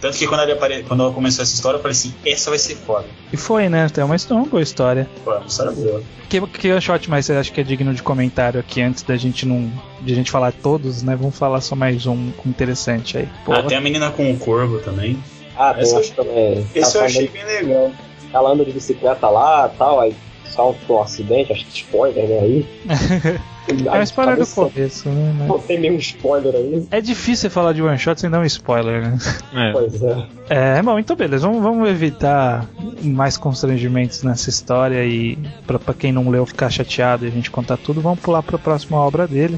[0.00, 0.84] Tanto que quando, ele apare...
[0.84, 3.06] quando ela começou essa história, eu falei assim, essa vai ser foda.
[3.32, 3.88] E foi, né?
[3.88, 5.08] Tem uma, uma boa história.
[5.26, 6.02] É uma história boa.
[6.28, 9.44] Que, que shot mais você acha que é digno de comentário aqui antes da gente
[9.46, 9.70] não.
[10.00, 11.16] De a gente falar todos, né?
[11.16, 13.28] Vamos falar só mais um interessante aí.
[13.44, 15.18] Pô, Ah, tem a menina com o corvo também.
[15.56, 16.66] Ah, tem essa também.
[16.74, 17.90] Esse eu achei bem legal.
[18.32, 20.14] Ela anda de bicicleta lá e tal, aí
[20.46, 22.38] sofre um acidente, acho que spoiler, né?
[22.40, 22.66] Aí.
[23.86, 25.34] É um spoiler do começo, né?
[25.38, 26.84] mas- Não tem nenhum spoiler aí.
[26.90, 29.18] É difícil falar de one shot sem dar um spoiler, né?
[29.54, 29.72] É.
[29.72, 30.26] Pois é.
[30.50, 32.66] É, bom, então beleza, vamos, vamos evitar
[33.00, 37.52] mais constrangimentos nessa história e pra, pra quem não leu ficar chateado e a gente
[37.52, 39.56] contar tudo, vamos pular pra próxima obra dele.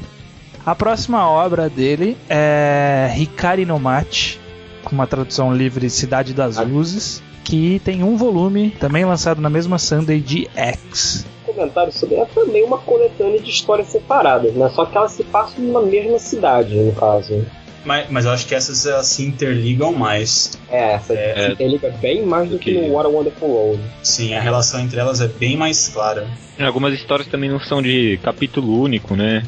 [0.63, 4.37] A próxima obra dele é Hikari no Machi,
[4.85, 9.77] com uma tradução livre Cidade das Luzes, que tem um volume, também lançado na mesma
[9.77, 11.25] Sunday de X.
[11.45, 14.69] comentário sobre ela também uma coletânea de histórias separadas, né?
[14.69, 17.45] Só que elas se passam na mesma cidade, no caso.
[17.85, 20.57] Mas, mas eu acho que essas elas se interligam mais.
[20.69, 21.47] É, essa É.
[21.47, 22.87] se interliga bem mais do que Ok.
[22.87, 23.81] no What a Wonderful World.
[24.03, 26.27] Sim, a relação entre elas é bem mais clara.
[26.57, 29.43] Algumas histórias também não são de capítulo único, né?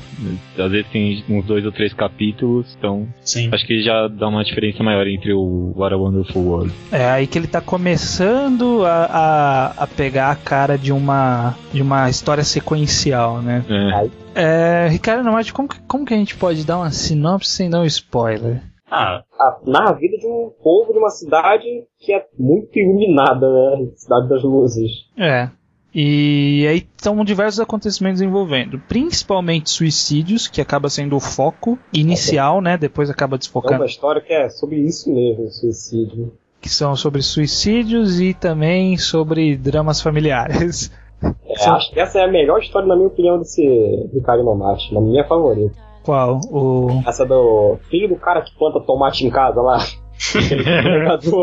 [0.60, 3.50] Às vezes tem uns dois ou três capítulos, então Sim.
[3.52, 6.73] acho que já dá uma diferença maior entre o What a Wonderful World.
[6.91, 9.06] É aí que ele tá começando a,
[9.78, 13.63] a, a pegar a cara de uma, de uma história sequencial, né?
[13.69, 14.10] É.
[14.39, 17.82] É, Ricardo Nomad, como, que- como que a gente pode dar uma sinopse sem dar
[17.82, 18.62] um spoiler?
[18.89, 21.63] Ah, A, narra a vida de um povo de uma cidade
[22.00, 23.88] que é muito iluminada, né?
[23.95, 24.91] Cidade das Luzes.
[25.17, 25.50] É.
[25.93, 32.78] E aí são diversos acontecimentos envolvendo, principalmente suicídios, que acaba sendo o foco inicial, né?
[32.78, 36.34] Depois acaba É desfocando, uma história que é sobre isso mesmo, suicídio.
[36.62, 40.91] que são sobre suicídios e também sobre dramas familiares.
[41.24, 43.64] É, acho que essa é a melhor história, na minha opinião, desse
[44.14, 45.76] Ricardo Nomate, na minha favorita.
[46.04, 46.40] Qual?
[46.52, 47.02] O.
[47.06, 49.80] Essa do filho do cara que planta tomate em casa lá.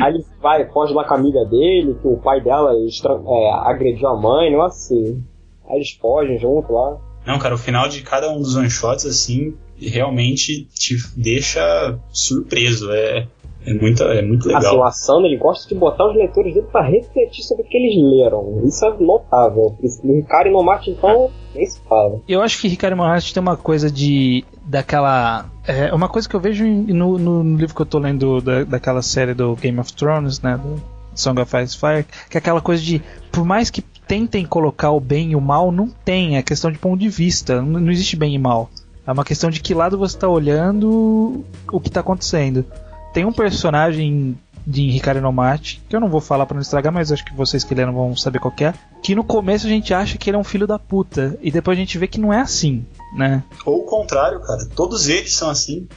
[0.00, 3.50] Aí ele vai, foge lá com a amiga dele, que o pai dela estra- é,
[3.68, 5.22] agrediu a mãe, não assim.
[5.68, 6.98] Aí eles fogem junto lá.
[7.26, 12.90] não, cara, o final de cada um dos one shots, assim, realmente te deixa surpreso.
[12.92, 13.26] É,
[13.66, 14.78] é, muito, é muito Assim, legal.
[14.78, 17.96] o Asano ele gosta de botar os leitores dele pra refletir sobre o que eles
[18.18, 18.60] leram.
[18.64, 19.76] Isso é notável.
[19.82, 22.20] O Ricardo Nomate, então, nem se fala.
[22.28, 24.44] Eu acho que Ricardo Moraes tem uma coisa de.
[24.64, 25.46] daquela.
[25.66, 28.64] É, uma coisa que eu vejo em- no, no livro que eu tô lendo da,
[28.64, 30.56] daquela série do Game of Thrones, né?
[30.62, 30.82] Do
[31.14, 33.02] Song of Ice and Fire, que é aquela coisa de.
[33.30, 36.36] Por mais que tentem colocar o bem e o mal, não tem.
[36.36, 37.60] É questão de ponto de vista.
[37.62, 38.68] Não, não existe bem e mal.
[39.06, 42.64] É uma questão de que lado você tá olhando o que tá acontecendo.
[43.12, 47.10] Tem um personagem de Ricardo Nomate, que eu não vou falar pra não estragar, mas
[47.10, 48.74] acho que vocês que leram vão saber qual que é.
[49.02, 51.76] Que no começo a gente acha que ele é um filho da puta, e depois
[51.76, 52.84] a gente vê que não é assim,
[53.16, 53.42] né?
[53.66, 54.64] Ou o contrário, cara.
[54.74, 55.88] Todos eles são assim.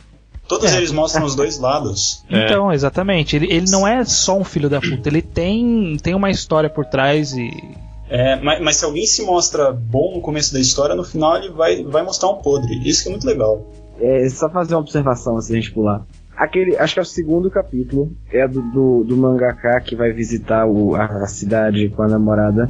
[0.48, 0.78] Todos É.
[0.78, 2.24] eles mostram os dois lados.
[2.30, 2.46] É.
[2.46, 3.36] Então, exatamente.
[3.36, 6.86] Ele, ele não é só um filho da puta, ele tem, tem uma história por
[6.86, 7.52] trás e.
[8.10, 11.50] É, mas, mas se alguém se mostra bom no começo da história, no final ele
[11.50, 12.80] vai, vai mostrar um podre.
[12.88, 13.66] Isso que é muito legal.
[14.00, 16.06] É, só fazer uma observação antes da gente pular.
[16.38, 20.66] Aquele, acho que é o segundo capítulo, é do, do, do mangaka que vai visitar
[20.66, 22.68] o, a, a cidade com a namorada.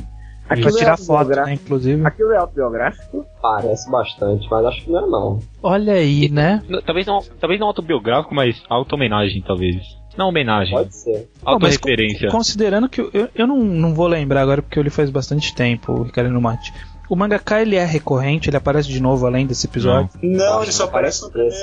[0.48, 1.48] Pra Aquilo é tirar foto, autobiográfico?
[1.50, 2.06] né, inclusive.
[2.06, 3.26] Aquilo é autobiográfico?
[3.42, 5.40] Parece bastante, mas acho que não é não.
[5.64, 6.62] Olha aí, né?
[6.70, 9.78] N- Talvez não, talvez não autobiográfico, mas auto-homenagem, talvez.
[10.16, 11.28] Não homenagem, Pode ser.
[11.44, 12.30] Pô, mas auto-referência.
[12.30, 15.54] Considerando que eu, eu, eu não, não vou lembrar agora porque eu li faz bastante
[15.56, 16.72] tempo, o Ricardo Nomate.
[17.10, 20.10] O mangaka ele é recorrente, ele aparece de novo além desse episódio.
[20.22, 21.56] Não, ele só aparece no primeiro.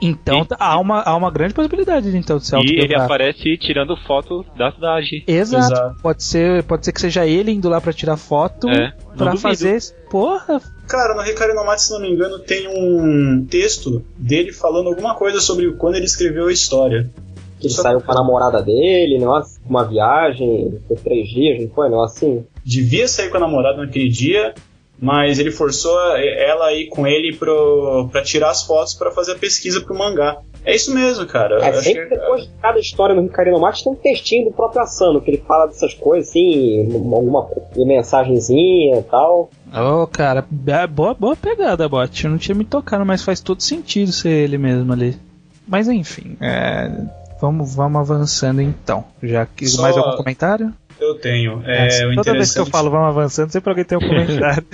[0.00, 3.56] Então tá- há, uma, há uma grande possibilidade de então de ser E ele aparece
[3.56, 5.24] tirando foto da cidade.
[5.26, 5.72] Exato.
[5.72, 5.96] Exato.
[6.02, 9.38] Pode ser, pode ser que seja ele indo lá pra tirar foto É, duvido.
[9.38, 9.78] fazer.
[10.10, 15.14] Porra, Cara, no Ricardo Nomate, se não me engano, tem um texto dele falando alguma
[15.14, 17.08] coisa sobre quando ele escreveu a história.
[17.58, 21.88] Que ele saiu com a namorada dele, negócio, uma viagem, foi três dias, não foi?
[21.88, 22.44] Não assim?
[22.64, 24.52] Devia sair com a namorada naquele dia,
[25.02, 29.32] mas ele forçou ela a ir com ele pro, pra tirar as fotos pra fazer
[29.32, 30.38] a pesquisa pro mangá.
[30.64, 31.56] É isso mesmo, cara.
[31.58, 34.80] É, sempre que- depois de cada história no Ricardo Mate tem um textinho do próprio
[34.80, 39.50] Asano, que ele fala dessas coisas, assim, alguma mensagenzinha e tal.
[39.74, 42.24] Ô, cara, é boa, boa pegada, bot.
[42.24, 45.16] Eu não tinha me tocado, mas faz todo sentido ser ele mesmo ali.
[45.66, 46.90] Mas enfim, é,
[47.40, 49.04] vamos, vamos avançando então.
[49.22, 50.72] Já que Só- mais algum comentário?
[51.02, 51.62] Eu tenho.
[51.66, 54.64] É, o Toda vez que eu interessante- falo vamos avançando, sempre alguém tem um comentário.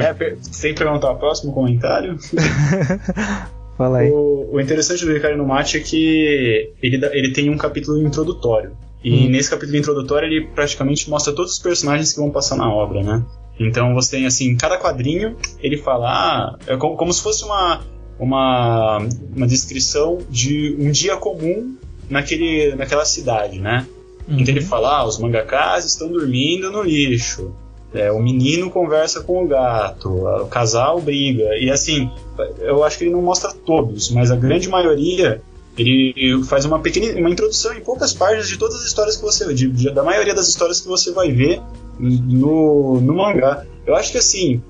[0.00, 2.16] É, sem perguntar o próximo comentário.
[3.76, 4.10] Fala aí.
[4.10, 8.72] O, o interessante do Ricardo Mate é que ele, ele tem um capítulo introdutório.
[9.02, 9.30] E Hum.
[9.30, 13.22] nesse capítulo introdutório ele praticamente mostra todos os personagens que vão passar na obra, né?
[13.60, 17.80] Então você tem assim, cada quadrinho ele fala, ah, é como, como se fosse uma,
[18.18, 18.98] uma,
[19.36, 21.76] uma descrição de um dia comum
[22.10, 23.86] naquele, naquela cidade, né?
[24.28, 24.40] Uhum.
[24.40, 27.52] Então ele fala, ah, os mangakas estão dormindo no lixo.
[27.94, 31.56] É, o menino conversa com o gato, o casal briga.
[31.56, 32.10] E assim,
[32.58, 35.40] eu acho que ele não mostra todos, mas a grande maioria
[35.76, 39.54] ele faz uma pequena uma introdução em poucas páginas de todas as histórias que você
[39.54, 41.62] de, de, da maioria das histórias que você vai ver
[41.98, 43.64] no, no mangá.
[43.86, 44.60] Eu acho que assim,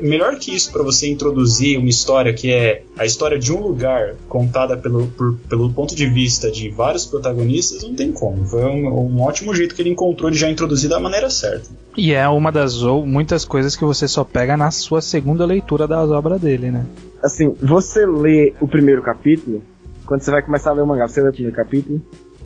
[0.00, 4.14] melhor que isso para você introduzir uma história que é a história de um lugar
[4.28, 8.44] contada pelo, por, pelo ponto de vista de vários protagonistas, não tem como.
[8.46, 11.70] Foi um, um, ótimo jeito que ele encontrou de já introduzir da maneira certa.
[11.96, 15.86] E é uma das ou muitas coisas que você só pega na sua segunda leitura
[15.86, 16.84] das obras dele, né?
[17.22, 19.62] Assim, você lê o primeiro capítulo,
[20.06, 22.02] quando você vai começar a ler o mangá, você lê o primeiro capítulo,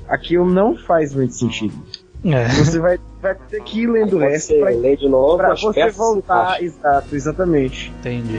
[0.08, 1.74] aquilo não faz muito sentido.
[2.24, 2.48] É.
[2.48, 5.90] Você vai, vai ter que ir lendo o resto pra, ler de novo, pra você
[5.90, 6.62] voltar.
[6.62, 7.92] Exato, exatamente.
[8.00, 8.38] Entendi.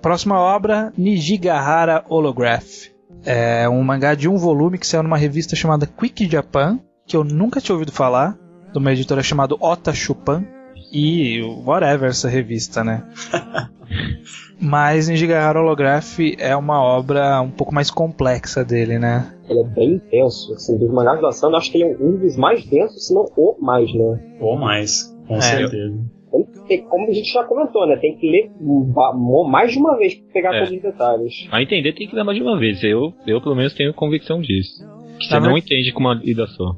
[0.00, 2.88] Próxima obra, Nijigahara Holograph.
[3.24, 7.22] É um mangá de um volume que saiu numa revista chamada Quick Japan, que eu
[7.22, 8.38] nunca tinha ouvido falar,
[8.72, 10.42] de uma editora chamada Ota Chupan.
[10.92, 13.04] E whatever essa revista, né?
[14.60, 19.34] Mas Nijigahara Holograph é uma obra um pouco mais complexa dele, né?
[19.48, 20.52] Ele é bem intenso.
[20.52, 23.24] Assim, dos mangás do Asano, acho que ele é um dos mais densos, se não
[23.36, 24.36] o mais, né?
[24.38, 25.40] Ou mais, com é.
[25.40, 25.98] certeza.
[26.88, 27.96] como a gente já comentou, né?
[27.96, 28.50] Tem que ler
[29.48, 30.58] mais de uma vez pra pegar é.
[30.58, 31.48] todos os detalhes.
[31.50, 32.84] A entender tem que ler mais de uma vez.
[32.84, 34.84] Eu, eu pelo menos, tenho convicção disso.
[35.18, 36.76] Que você não entende com uma lida só.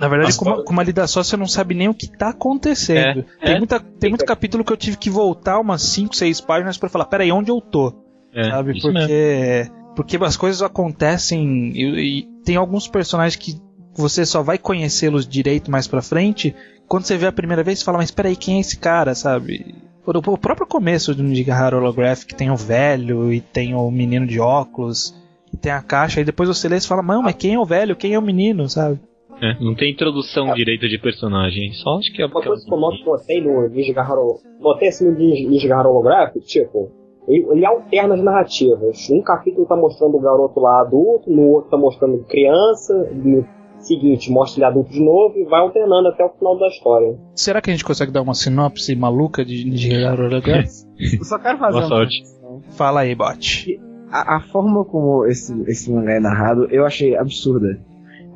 [0.00, 2.30] Na verdade, com uma, com uma, lida só, você não sabe nem o que tá
[2.30, 3.22] acontecendo.
[3.38, 3.58] É, tem, é.
[3.58, 7.04] Muita, tem muito capítulo que eu tive que voltar umas 5, 6 páginas para falar,
[7.04, 7.92] peraí, onde eu tô?
[8.34, 8.80] É, sabe?
[8.80, 9.74] Porque, mesmo.
[9.94, 13.60] porque as coisas acontecem e, e, tem alguns personagens que
[13.94, 16.56] você só vai conhecê-los direito mais pra frente.
[16.88, 19.74] Quando você vê a primeira vez, você fala, mas peraí, quem é esse cara, sabe?
[20.06, 24.40] O, próprio começo do Nigahara Holograph, que tem o velho e tem o menino de
[24.40, 25.14] óculos
[25.52, 27.66] e tem a caixa, e depois você lê e fala, mano, mas quem é o
[27.66, 28.98] velho, quem é o menino, sabe?
[29.42, 30.54] É, não tem introdução é.
[30.54, 34.20] direita de personagem, só acho que é Uma coisa que eu noto botei no Nijigahara
[34.60, 36.90] botei assim no Nijigahara Holograph, tipo,
[37.26, 39.08] ele, ele, alterna as narrativas.
[39.10, 43.46] Um capítulo tá mostrando o garoto lá adulto, no outro tá mostrando criança, no
[43.78, 47.18] seguinte mostra ele adulto de novo e vai alternando até o final da história.
[47.34, 50.68] Será que a gente consegue dar uma sinopse maluca de Nijigahara Holograph?
[50.98, 52.22] eu só quero fazer Boa uma sorte.
[52.76, 53.80] Fala aí, bot.
[54.10, 57.80] A, a, forma como esse, esse mangá é narrado, eu achei absurda.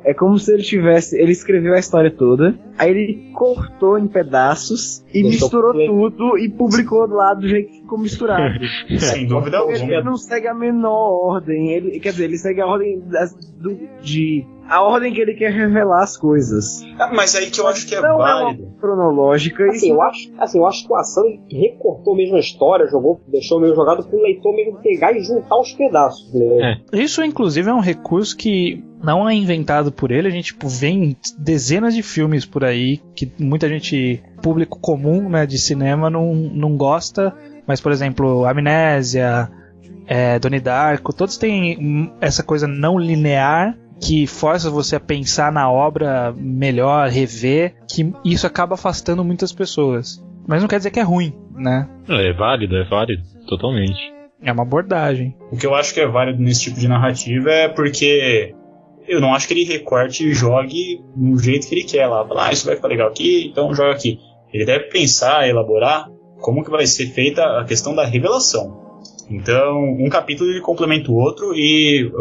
[0.05, 1.19] É como se ele tivesse.
[1.19, 6.49] Ele escreveu a história toda, aí ele cortou em pedaços e Deixou misturou tudo e
[6.49, 8.53] publicou lá do jeito que ficou misturado.
[8.99, 9.77] Sem dúvida alguma.
[9.77, 11.71] Ele não segue a menor ordem.
[11.71, 15.51] Ele, quer dizer, ele segue a ordem das, do, de a ordem que ele quer
[15.51, 16.81] revelar as coisas.
[16.99, 18.63] Ah, mas aí que eu acho que é não válido.
[18.63, 19.65] É uma cronológica.
[19.65, 23.59] Assim, eu acho, assim, eu acho que o Asano recortou mesmo a história, jogou, deixou
[23.59, 26.33] meio jogado pro leitor mesmo pegar e juntar os pedaços.
[26.33, 26.81] Né?
[26.93, 26.97] É.
[26.99, 30.27] Isso, inclusive, é um recurso que não é inventado por ele.
[30.27, 35.45] A gente tipo, vê dezenas de filmes por aí que muita gente, público comum né,
[35.45, 37.33] de cinema, não, não gosta.
[37.67, 39.49] Mas, por exemplo, Amnésia,
[40.07, 45.71] é, Donnie Darko, todos têm essa coisa não linear que força você a pensar na
[45.71, 50.23] obra melhor, rever, que isso acaba afastando muitas pessoas.
[50.47, 51.87] Mas não quer dizer que é ruim, né?
[52.07, 54.13] É válido, é válido, totalmente.
[54.43, 55.35] É uma abordagem.
[55.51, 58.53] O que eu acho que é válido nesse tipo de narrativa é porque
[59.07, 62.27] eu não acho que ele recorte e jogue no jeito que ele quer lá.
[62.27, 64.19] Falar, ah, isso vai ficar legal aqui, então joga aqui.
[64.53, 69.01] Ele deve pensar, elaborar como que vai ser feita a questão da revelação.
[69.29, 72.11] Então, um capítulo ele complementa o outro e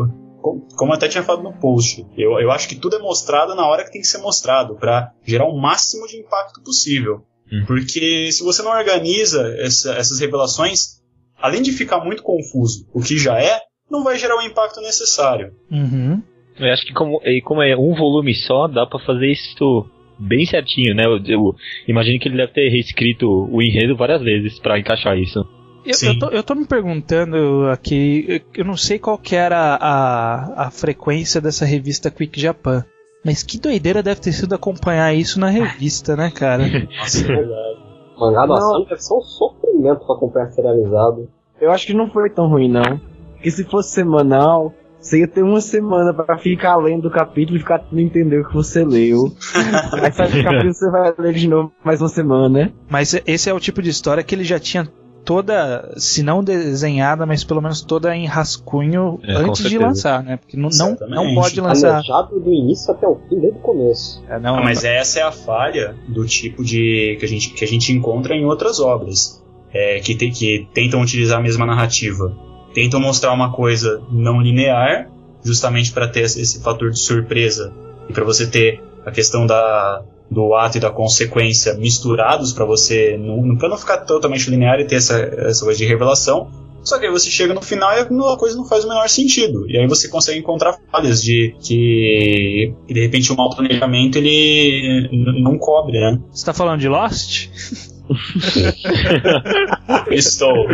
[0.77, 3.85] como até tinha falado no post, eu, eu acho que tudo é mostrado na hora
[3.85, 7.25] que tem que ser mostrado, para gerar o máximo de impacto possível.
[7.51, 7.65] Hum.
[7.67, 11.01] Porque se você não organiza essa, essas revelações,
[11.39, 15.55] além de ficar muito confuso, o que já é, não vai gerar o impacto necessário.
[15.71, 16.23] Uhum.
[16.59, 19.87] Eu acho que como, como é um volume só, dá para fazer isso
[20.19, 21.05] bem certinho, né?
[21.05, 21.55] Eu, eu,
[21.89, 25.47] imagino que ele deve ter reescrito o enredo várias vezes para encaixar isso.
[25.85, 30.67] Eu, eu, tô, eu, tô, me perguntando aqui, eu não sei qual que era a,
[30.67, 32.85] a frequência dessa revista Quick Japan,
[33.23, 36.65] mas que doideira deve ter sido acompanhar isso na revista, né, cara?
[36.99, 37.79] Nossa, é verdade.
[38.19, 41.29] Mangá do Asano deve ser um sofrimento pra acompanhar serializado.
[41.61, 43.01] Eu acho que não foi tão ruim, não.
[43.35, 44.73] Porque se fosse semanal,
[45.05, 48.49] você ia ter uma semana para ficar lendo o capítulo e ficar tentando entender o
[48.49, 49.35] que você leu.
[49.93, 52.73] Aí sai o capítulo você vai ler de novo mais uma semana.
[52.89, 54.89] Mas esse é o tipo de história que ele já tinha
[55.23, 60.39] toda, se não desenhada, mas pelo menos toda em rascunho é, antes de lançar, né?
[60.39, 62.03] Porque não, não, não pode lançar.
[62.03, 64.25] Planejado do início até o fim, desde o começo.
[64.27, 67.65] É, não, ah, mas essa é a falha do tipo de que a gente, que
[67.65, 69.43] a gente encontra em outras obras.
[69.77, 72.33] É, que, te, que tentam utilizar a mesma narrativa.
[72.75, 75.09] Tentam mostrar uma coisa não linear,
[75.45, 77.73] justamente para ter esse, fator de surpresa
[78.09, 83.17] e para você ter a questão da, do ato e da consequência misturados para você
[83.17, 86.49] não, pra não ficar totalmente linear e ter essa, essa coisa de revelação.
[86.83, 89.65] Só que aí você chega no final e a coisa não faz o menor sentido.
[89.71, 95.09] E aí você consegue encontrar falhas de que de repente o mau planejamento ele
[95.41, 96.21] não cobre, né?
[96.31, 97.49] Você tá falando de Lost?
[100.11, 100.67] Estou.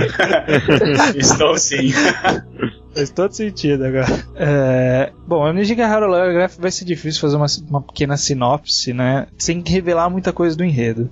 [1.17, 1.93] Estou sim.
[2.95, 4.25] Faz todo sentido agora.
[4.35, 9.27] É, bom, a Nijinga Holograph vai ser difícil fazer uma, uma pequena sinopse, né?
[9.39, 11.11] Sem revelar muita coisa do enredo.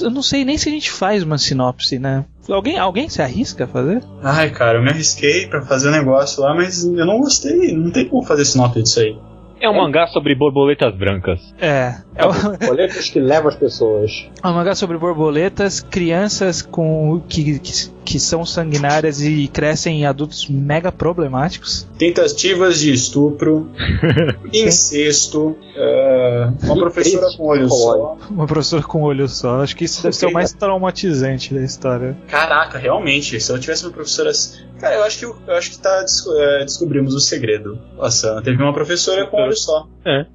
[0.00, 2.24] Eu não sei nem se a gente faz uma sinopse, né?
[2.48, 4.02] Alguém, alguém se arrisca a fazer?
[4.22, 7.76] Ai, cara, eu me arrisquei pra fazer o um negócio lá, mas eu não gostei.
[7.76, 9.16] Não tem como fazer sinopse disso aí.
[9.60, 11.54] É um mangá sobre borboletas brancas.
[11.60, 11.96] É.
[12.14, 14.26] É um, Coletas que levam as pessoas.
[14.42, 20.04] é um mangá sobre borboletas, crianças com que, que, que são sanguinárias e crescem em
[20.04, 21.86] adultos mega problemáticos.
[21.96, 23.70] Tentativas de estupro,
[24.52, 28.18] incesto, é, uma professora com olho só.
[28.28, 29.62] Uma professora com olho só.
[29.62, 32.16] Acho que isso deve ser o mais traumatizante da história.
[32.26, 34.32] Caraca, realmente, se eu tivesse uma professora.
[34.80, 36.04] Cara, eu acho que, eu acho que tá,
[36.36, 37.78] é, descobrimos o segredo.
[37.96, 39.86] Nossa, teve uma professora com olho só.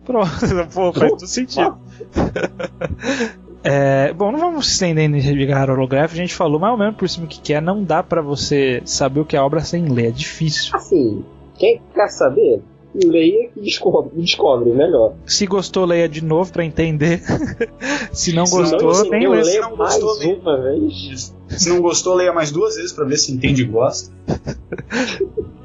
[0.05, 0.29] Pronto,
[0.73, 1.77] pô, faz todo sentido.
[3.67, 6.95] É, bom, não vamos se estender em Revigar Holograph, a gente falou mais ou menos
[6.95, 9.45] por cima o que que é, não dá pra você saber o que é a
[9.45, 10.75] obra sem ler, é difícil.
[10.75, 11.25] Assim,
[11.57, 12.61] quem quer saber,
[12.93, 15.13] leia e descobre, descobre melhor.
[15.25, 17.21] Se gostou, leia de novo pra entender.
[18.13, 19.41] se não Se não gostou, nem lê.
[19.41, 20.39] leio não mais gostou, leia.
[20.39, 21.35] uma vez.
[21.49, 24.13] Se não gostou, leia mais duas vezes pra ver se entende e gosta.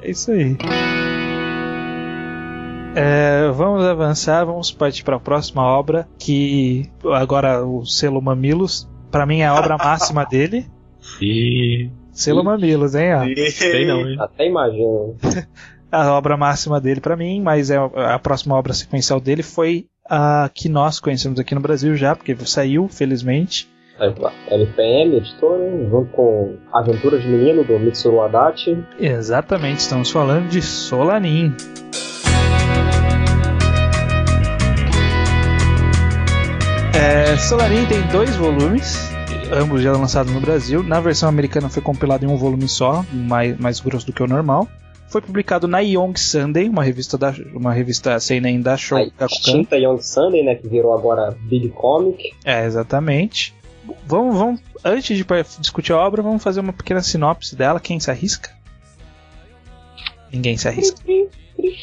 [0.02, 0.56] É isso aí.
[2.94, 9.24] É, vamos avançar, vamos partir para a próxima obra, que agora o selo Mamilos, pra
[9.24, 10.66] mim é a obra máxima dele.
[11.20, 11.88] E.
[12.12, 13.14] Selo Mamilos, hein?
[13.14, 13.24] ó.
[13.50, 14.16] Sei não, hein?
[14.18, 15.16] Até imagino.
[15.92, 20.48] A obra máxima dele pra mim, mas é a próxima obra sequencial dele foi a
[20.54, 23.68] que nós conhecemos aqui no Brasil já, porque saiu, felizmente.
[24.48, 28.78] LPM, editora, junto com Aventuras de Menino, do Mitsuru Adachi.
[29.00, 31.56] Exatamente, estamos falando de Solanin.
[36.94, 38.96] É, Solanin tem dois volumes,
[39.52, 40.82] ambos já lançados no Brasil.
[40.82, 44.26] Na versão americana foi compilado em um volume só, mais, mais grosso do que o
[44.26, 44.68] normal.
[45.08, 49.26] Foi publicado na Young Sunday, uma revista da uma revista seinen da A Shogakukan.
[49.26, 52.32] extinta Young Sunday, né, que virou agora Big Comic.
[52.44, 53.54] É, exatamente.
[54.06, 55.24] Vamos, vamos, antes de
[55.58, 57.80] discutir a obra, vamos fazer uma pequena sinopse dela.
[57.80, 58.50] Quem se arrisca?
[60.32, 61.00] Ninguém se arrisca.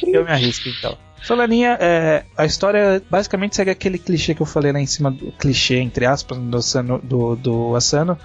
[0.04, 0.98] Eu me arrisco então.
[1.22, 5.32] Solaninha, é, a história basicamente segue aquele clichê que eu falei lá em cima do
[5.34, 8.18] clichê, entre aspas, do Asano, do, do Asano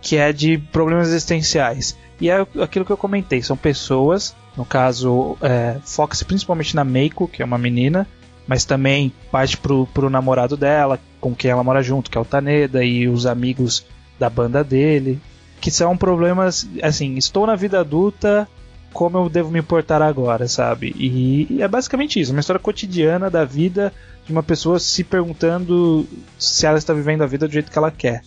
[0.00, 1.96] que é de problemas existenciais.
[2.20, 7.28] E é aquilo que eu comentei, são pessoas, no caso, é, foca-se principalmente na Meiko,
[7.28, 8.06] que é uma menina,
[8.46, 12.24] mas também parte pro, pro namorado dela, com quem ela mora junto, que é o
[12.24, 13.86] Taneda, e os amigos
[14.18, 15.20] da banda dele,
[15.60, 18.48] que são problemas, assim, estou na vida adulta,
[18.92, 20.94] como eu devo me importar agora, sabe?
[20.98, 23.92] E, e é basicamente isso, uma história cotidiana da vida
[24.26, 26.06] de uma pessoa se perguntando
[26.38, 28.22] se ela está vivendo a vida do jeito que ela quer.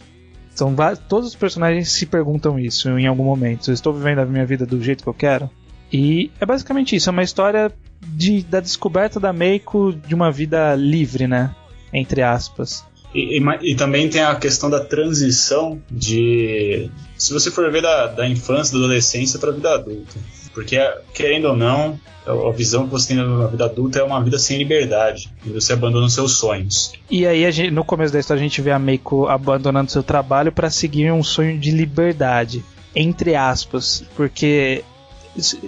[0.75, 3.69] Va- todos os personagens se perguntam isso em algum momento.
[3.69, 5.49] Eu estou vivendo a minha vida do jeito que eu quero?
[5.91, 10.75] E é basicamente isso, é uma história de, da descoberta da Meiko de uma vida
[10.75, 11.55] livre, né?
[11.91, 12.83] Entre aspas.
[13.13, 16.89] E, e e também tem a questão da transição de.
[17.17, 20.15] Se você for ver da, da infância, da adolescência para a vida adulta.
[20.53, 20.77] Porque,
[21.13, 24.57] querendo ou não, a visão que você tem da vida adulta é uma vida sem
[24.57, 25.31] liberdade.
[25.45, 26.93] E você abandona os seus sonhos.
[27.09, 30.51] E aí, gente- no começo da história, a gente vê a Meiko abandonando seu trabalho
[30.51, 32.63] para seguir um sonho de liberdade.
[32.95, 34.03] Entre aspas.
[34.15, 34.83] Porque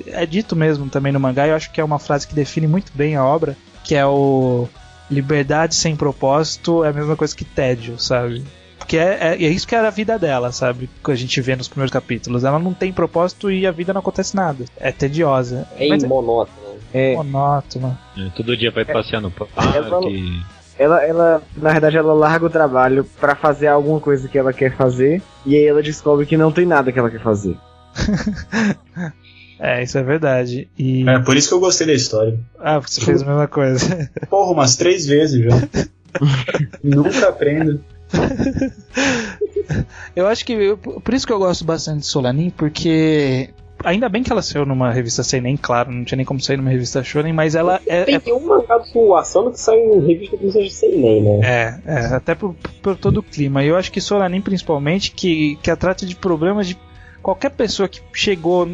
[0.07, 2.91] é dito mesmo também no mangá, eu acho que é uma frase que define muito
[2.93, 4.67] bem a obra, que é o
[5.09, 8.43] liberdade sem propósito é a mesma coisa que tédio, sabe?
[8.85, 10.87] Porque é, é, é isso que era a vida dela, sabe?
[11.03, 12.43] Que a gente vê nos primeiros capítulos.
[12.43, 14.63] Ela não tem propósito e a vida não acontece nada.
[14.77, 15.67] É tediosa.
[15.75, 16.57] É Mas é monótono.
[16.93, 17.99] É, monótona.
[18.15, 20.41] É, Todo dia vai passear no ela- parque.
[20.77, 24.75] ela, ela, na verdade, ela larga o trabalho pra fazer alguma coisa que ela quer
[24.75, 27.57] fazer, e aí ela descobre que não tem nada que ela quer fazer.
[29.57, 30.67] É, isso é verdade.
[30.77, 31.07] E.
[31.07, 32.37] É por isso que eu gostei da história.
[32.59, 34.11] Ah, você fez a mesma coisa.
[34.29, 35.85] Porra, umas três vezes já.
[36.83, 37.81] Nunca aprendo.
[40.15, 40.53] Eu acho que.
[40.53, 43.49] eu- por isso que eu gosto bastante de Solanin, porque.
[43.83, 46.69] Ainda bem que ela saiu numa revista Seinen, claro, não tinha nem como sair numa
[46.69, 48.19] revista Shonen, mas ela é.
[48.19, 51.39] Tem um mangá do Asano que sai em revista que não seja Seinen, né?
[51.43, 53.63] É, é, é até por, por todo o clima.
[53.63, 56.77] E eu acho que Solanin, principalmente, que, que a trata de problemas de
[57.21, 58.67] qualquer pessoa que chegou,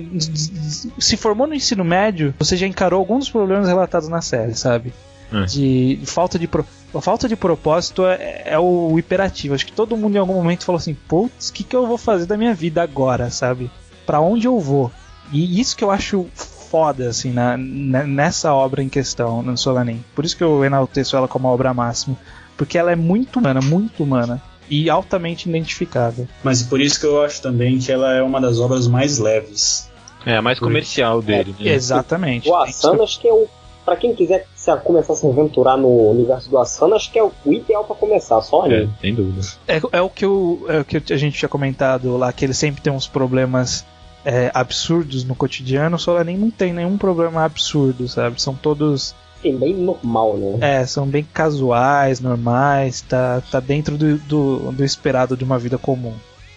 [0.99, 4.93] se formou no ensino médio, você já encarou alguns dos problemas relatados na série, sabe?
[5.32, 5.45] É.
[5.45, 9.53] De falta de pro- a falta de propósito é, é o hiperativo.
[9.55, 11.97] Acho que todo mundo em algum momento falou assim: "Putz, o que que eu vou
[11.97, 13.71] fazer da minha vida agora, sabe?
[14.05, 14.91] Pra onde eu vou?"
[15.32, 20.03] E isso que eu acho foda assim na, nessa obra em questão, no Solanin.
[20.15, 22.17] Por isso que eu enalteço ela como a obra máxima,
[22.57, 26.27] porque ela é muito humana, muito humana e altamente identificável.
[26.43, 29.89] Mas por isso que eu acho também que ela é uma das obras mais leves.
[30.25, 31.71] É, a mais comercial dele, né?
[31.71, 32.47] Exatamente.
[32.49, 33.47] O Asana acho que é o.
[33.84, 37.23] Pra quem quiser se começar a se aventurar no universo do Asana, acho que é
[37.23, 38.89] o o ideal pra começar, só É, ali.
[39.01, 39.41] sem dúvida.
[39.67, 42.53] É, é o que eu, é o que a gente tinha comentado lá, que ele
[42.53, 43.84] sempre tem uns problemas
[44.23, 45.95] é, absurdos no cotidiano.
[45.95, 48.39] O Solanin não tem nenhum problema absurdo, sabe?
[48.41, 49.15] São todos.
[49.41, 50.82] Sim, bem normal, né?
[50.82, 55.79] É, são bem casuais, normais, tá, tá dentro do, do, do esperado de uma vida
[55.79, 56.13] comum.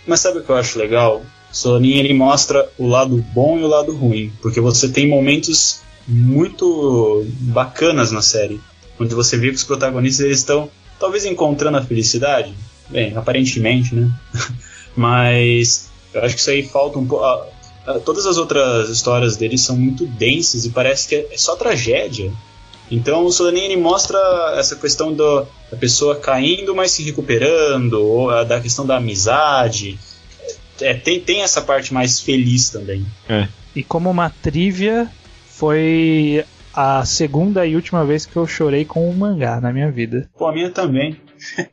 [0.06, 1.22] Mas sabe o que eu acho legal?
[1.50, 5.80] O Solanin ele mostra o lado bom e o lado ruim, porque você tem momentos
[6.06, 8.60] muito bacanas na série,
[8.98, 12.54] onde você vê que os protagonistas eles estão talvez encontrando a felicidade,
[12.88, 14.10] bem, aparentemente, né?
[14.96, 17.24] Mas eu acho que isso aí falta um pouco.
[18.04, 22.32] Todas as outras histórias deles são muito densas e parece que é só tragédia.
[22.90, 24.18] Então o Solanin ele mostra
[24.56, 29.98] essa questão do, da pessoa caindo, mas se recuperando, ou a da questão da amizade.
[30.80, 33.04] É, tem, tem essa parte mais feliz também.
[33.74, 35.10] E como uma trivia,
[35.58, 40.28] foi a segunda e última vez que eu chorei com um mangá na minha vida.
[40.36, 41.16] Pô, a minha também.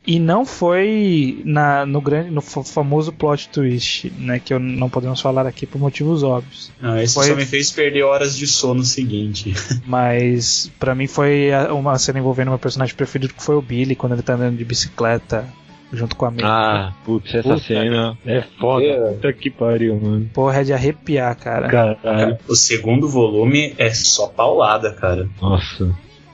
[0.05, 4.37] E não foi na, no grande, no fa- famoso plot twist, né?
[4.39, 6.71] Que eu não podemos falar aqui por motivos óbvios.
[6.81, 9.53] Não, esse Foi- só me fez perder horas de sono seguinte.
[9.85, 14.13] Mas pra mim foi uma cena envolvendo meu personagem preferido que foi o Billy quando
[14.13, 15.47] ele tá andando de bicicleta
[15.93, 16.39] junto com a May.
[16.43, 17.59] Ah, putz, essa Puta.
[17.63, 18.85] cena é foda.
[18.85, 19.11] É.
[19.13, 20.29] Puta que pariu, mano.
[20.33, 21.67] Porra, é de arrepiar, cara.
[21.67, 22.37] Caralho.
[22.47, 25.27] o segundo volume é só paulada, cara.
[25.41, 25.93] Nossa.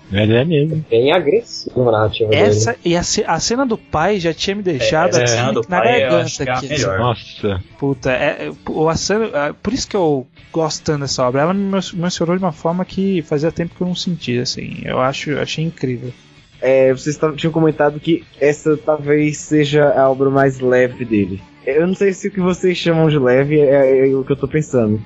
[0.10, 0.86] Mas é mesmo.
[0.90, 2.42] Bem agressivo a narrativa dele.
[2.44, 5.36] Essa e a, ce- a cena do pai já tinha me deixado É, a assim,
[5.36, 6.68] cena na garganta é a aqui.
[6.70, 6.98] melhor.
[7.00, 7.62] Nossa.
[7.78, 11.42] Puta, é, é, o Asano, é, por isso que eu gosto tanto dessa obra.
[11.42, 14.78] Ela me emocionou de uma forma que fazia tempo que eu não sentia, assim.
[14.86, 16.14] Eu acho, eu achei incrível.
[16.62, 21.42] É, vocês tinham comentado que essa talvez seja a obra mais leve dele.
[21.66, 24.38] Eu não sei se o que vocês chamam de leve é, é o que eu
[24.38, 25.02] tô pensando.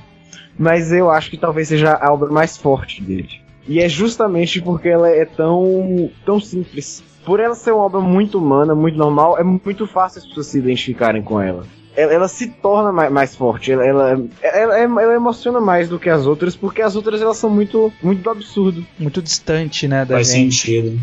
[0.57, 3.41] Mas eu acho que talvez seja a obra mais forte dele.
[3.67, 7.03] E é justamente porque ela é tão, tão simples.
[7.25, 10.57] Por ela ser uma obra muito humana, muito normal, é muito fácil as pessoas se
[10.57, 11.65] identificarem com ela.
[11.95, 16.09] Ela, ela se torna mais, mais forte, ela, ela, ela, ela emociona mais do que
[16.09, 18.85] as outras, porque as outras elas são muito, muito do absurdo.
[18.97, 20.55] Muito distante, né, da Faz gente.
[20.55, 20.99] sentido.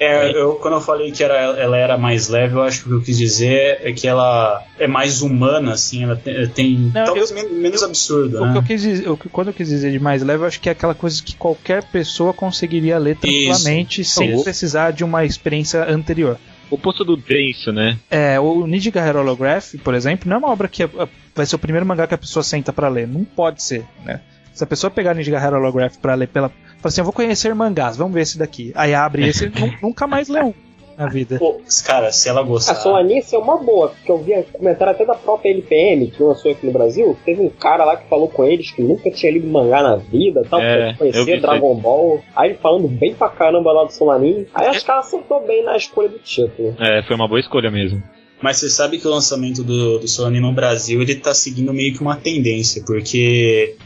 [0.00, 2.88] É, eu, quando eu falei que era, ela era mais leve, eu acho que o
[2.92, 6.48] que eu quis dizer é que ela é mais humana, assim, ela tem.
[6.48, 8.56] tem- Não, talvez men- menos absurdo, O que né?
[8.56, 10.72] eu quis dizer, que- quando eu quis dizer de mais leve, eu acho que é
[10.72, 14.42] aquela coisa que qualquer pessoa conseguiria ler tranquilamente sem Isso.
[14.44, 16.38] precisar de uma experiência anterior.
[16.70, 17.98] O posto do denso, né?
[18.10, 20.88] É, o Nijiga Hero Holograph, por exemplo, não é uma obra que é-
[21.34, 23.06] vai ser o primeiro mangá que a pessoa senta pra ler.
[23.08, 24.20] Não pode ser, né?
[24.54, 26.50] Se a pessoa pegar Nijiga Hero Holograph pra ler pela.
[26.80, 28.72] Fala assim, eu vou conhecer mangás, vamos ver esse daqui.
[28.74, 30.54] Aí abre esse e nu- nunca mais lê um
[30.96, 31.38] na vida.
[31.38, 32.74] Pô, cara, se ela A gostar.
[32.74, 36.66] Solanice é uma boa, porque eu vi comentário até da própria LPM, que lançou aqui
[36.66, 37.16] no Brasil.
[37.24, 40.42] Teve um cara lá que falou com eles que nunca tinha lido mangá na vida
[40.48, 42.22] tal, É, isso Dragon Ball.
[42.36, 44.46] Aí ele falando bem pra caramba lá do Solanin.
[44.54, 46.74] Aí acho que ela acertou bem na escolha do título.
[46.78, 48.02] É, foi uma boa escolha mesmo.
[48.42, 51.92] Mas você sabe que o lançamento do, do Solanin no Brasil ele tá seguindo meio
[51.94, 53.76] que uma tendência, porque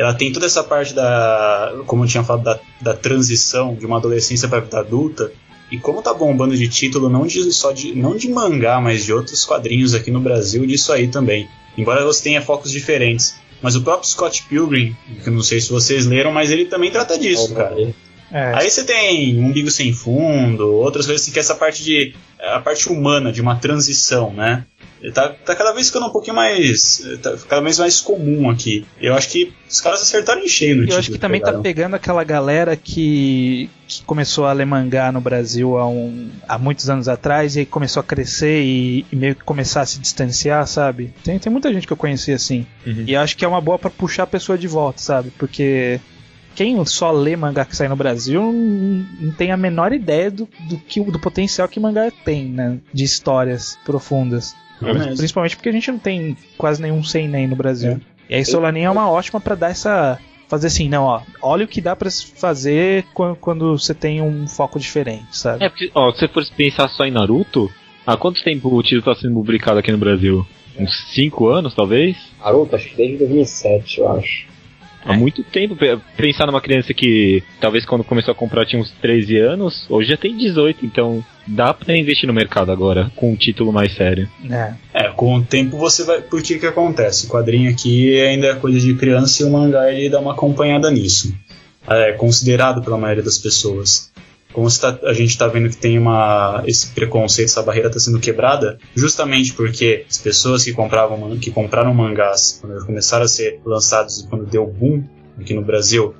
[0.00, 1.74] ela tem toda essa parte da.
[1.86, 5.30] Como eu tinha falado, da, da transição de uma adolescência pra vida adulta.
[5.70, 9.12] E como tá bombando de título, não de, só de, não de mangá, mas de
[9.12, 11.48] outros quadrinhos aqui no Brasil, disso aí também.
[11.76, 13.36] Embora você tenha focos diferentes.
[13.60, 16.90] Mas o próprio Scott Pilgrim, que eu não sei se vocês leram, mas ele também
[16.90, 17.76] trata disso, cara.
[18.32, 21.84] É, Aí você tem um umbigo sem fundo, outras coisas assim, que é essa parte
[21.84, 22.14] de.
[22.40, 24.64] a parte humana, de uma transição, né?
[25.14, 27.02] Tá, tá cada vez ficando um pouquinho mais.
[27.22, 28.84] tá cada vez mais comum aqui.
[29.00, 31.46] Eu acho que os caras acertaram em cheio no eu título acho que também tá
[31.46, 31.62] pegaram.
[31.62, 36.90] pegando aquela galera que, que começou a ler mangá no Brasil há, um, há muitos
[36.90, 40.66] anos atrás e aí começou a crescer e, e meio que começar a se distanciar,
[40.66, 41.14] sabe?
[41.24, 42.66] Tem, tem muita gente que eu conheci assim.
[42.86, 43.04] Uhum.
[43.06, 45.32] E eu acho que é uma boa pra puxar a pessoa de volta, sabe?
[45.38, 45.98] Porque
[46.54, 50.48] quem só lê mangá que sai no Brasil não, não tem a menor ideia do,
[50.68, 52.78] do, que, do potencial que mangá tem, né?
[52.92, 54.54] De histórias profundas.
[54.82, 55.16] É mesmo.
[55.16, 57.92] Principalmente porque a gente não tem quase nenhum seinen no Brasil.
[57.92, 58.00] É.
[58.30, 60.18] E aí Solanin é uma ótima pra dar essa.
[60.48, 61.20] Fazer assim, não, ó.
[61.40, 65.64] Olha o que dá pra se fazer quando, quando você tem um foco diferente, sabe?
[65.64, 67.70] É, porque, ó, se você for pensar só em Naruto,
[68.04, 70.44] há quanto tempo o título tá sendo publicado aqui no Brasil?
[70.76, 72.16] Uns 5 anos, talvez?
[72.40, 74.46] Naruto, acho que desde 2007, eu acho.
[75.04, 75.76] Há muito tempo.
[75.76, 80.10] Pe- Pensar numa criança que talvez quando começou a comprar tinha uns 13 anos, hoje
[80.10, 84.28] já tem 18, então dá pra investir no mercado agora, com um título mais sério.
[84.50, 84.74] É.
[84.92, 86.20] É, com o tempo você vai.
[86.20, 87.26] Por que que acontece?
[87.26, 90.90] O quadrinho aqui ainda é coisa de criança e o mangá ele dá uma acompanhada
[90.90, 91.34] nisso.
[91.88, 94.10] É considerado pela maioria das pessoas.
[94.52, 98.18] Como tá- a gente está vendo que tem uma, esse preconceito, essa barreira está sendo
[98.18, 103.60] quebrada, justamente porque as pessoas que, compravam, que compraram mangás quando eles começaram a ser
[103.64, 105.04] lançados e quando deu boom
[105.40, 106.14] aqui no Brasil,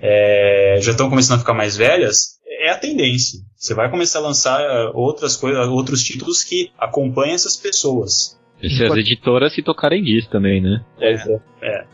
[0.00, 3.40] é, já estão começando a ficar mais velhas, é a tendência.
[3.56, 8.38] Você vai começar a lançar eh, outras coisas, outros títulos que acompanham essas pessoas.
[8.62, 10.82] E se as editoras se tocarem disso também, né?
[10.98, 11.26] Pois
[11.62, 11.84] é.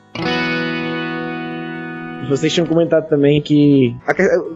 [2.29, 3.97] Vocês tinham comentado também que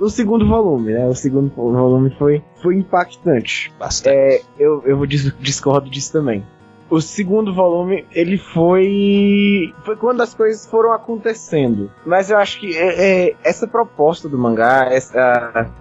[0.00, 1.06] o segundo volume, né?
[1.06, 3.72] O segundo volume foi, foi impactante.
[3.78, 4.16] Bastante.
[4.16, 6.44] É, eu, eu discordo disso também.
[6.88, 9.74] O segundo volume, ele foi.
[9.84, 11.90] Foi quando as coisas foram acontecendo.
[12.06, 15.72] Mas eu acho que é, é, essa proposta do mangá, essa.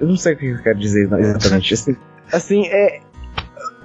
[0.00, 1.74] Eu não sei o que eu quero dizer exatamente.
[1.74, 1.96] assim,
[2.32, 3.00] assim, é.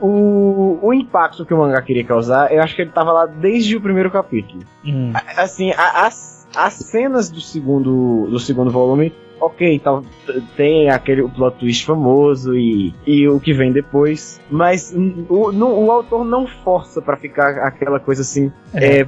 [0.02, 3.78] O, o impacto que o mangá queria causar, eu acho que ele tava lá desde
[3.78, 5.14] o primeiro capítulo Hum.
[5.38, 11.58] assim, a- as, as cenas do segundo, do segundo volume, ok, t- tem aquele plot
[11.60, 14.94] twist famoso e, e o que vem depois, mas
[15.30, 19.06] o, não- o autor não força pra ficar aquela coisa assim, É, é,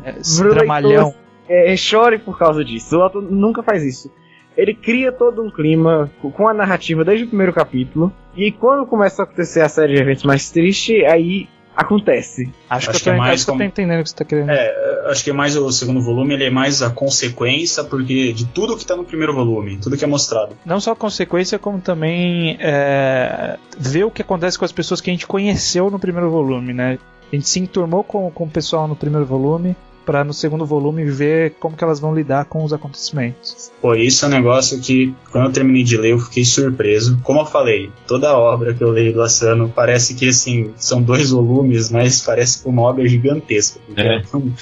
[0.50, 1.14] dramalhão.
[1.50, 2.98] é, chore por causa disso.
[2.98, 4.10] O autor nunca faz isso.
[4.58, 8.86] Ele cria todo um clima co- com a narrativa desde o primeiro capítulo, e quando
[8.88, 12.50] começa a acontecer a série de eventos mais triste, aí acontece.
[12.68, 14.16] Acho, Acho que, que é mais acho que eu tô como- entendendo o que você
[14.16, 14.50] tá querendo.
[14.50, 18.46] É, acho que é mais o segundo volume, ele é mais a consequência porque de
[18.48, 20.58] tudo que tá no primeiro volume, tudo que é mostrado.
[20.66, 25.14] Não só consequência, como também é, ver o que acontece com as pessoas que a
[25.14, 26.98] gente conheceu no primeiro volume, né?
[27.32, 29.76] A gente se enturmou com, com o pessoal no primeiro volume,
[30.08, 33.70] pra no segundo volume ver como que elas vão lidar com os acontecimentos.
[33.82, 37.20] Pô, isso é um negócio que, quando eu terminei de ler, eu fiquei surpreso.
[37.24, 41.32] Como eu falei, toda obra que eu leio do Asano parece que, assim, são dois
[41.32, 43.80] volumes, mas parece que uma obra gigantesca.
[43.98, 44.02] É.
[44.02, 44.54] ela é tão-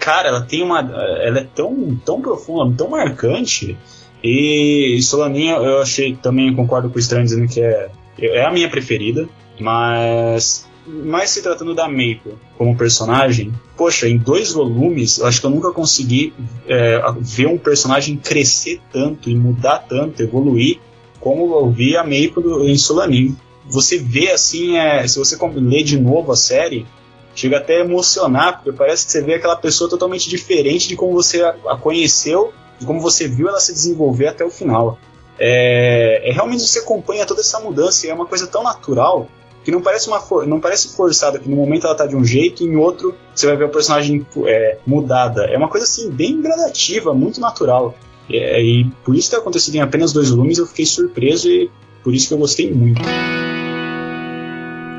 [0.00, 0.80] Cara, ela tem uma.
[0.80, 3.76] Ela é tão, tão profunda, tão marcante.
[4.22, 8.68] E Solaninha, eu achei também, concordo com o Estranho dizendo que é, é a minha
[8.70, 9.28] preferida,
[9.60, 10.66] mas.
[10.86, 15.50] Mas se tratando da Maple como personagem, poxa, em dois volumes, eu acho que eu
[15.50, 16.34] nunca consegui
[16.68, 20.78] é, ver um personagem crescer tanto e mudar tanto, evoluir,
[21.20, 23.34] como eu vi a Maple do- em Solanin.
[23.66, 26.86] Você vê assim, é, se você lê de novo a série,
[27.34, 31.12] chega até a emocionar, porque parece que você vê aquela pessoa totalmente diferente de como
[31.14, 34.98] você a, a conheceu, de como você viu ela se desenvolver até o final.
[35.38, 39.28] É, é realmente você acompanha toda essa mudança e é uma coisa tão natural
[39.64, 42.24] que não parece uma for- não parece forçada que no momento ela tá de um
[42.24, 46.10] jeito e em outro você vai ver o personagem é, mudada é uma coisa assim
[46.10, 47.94] bem gradativa muito natural
[48.30, 51.70] É, e por isso ter acontecido em apenas dois volumes eu fiquei surpreso e
[52.02, 53.00] por isso que eu gostei muito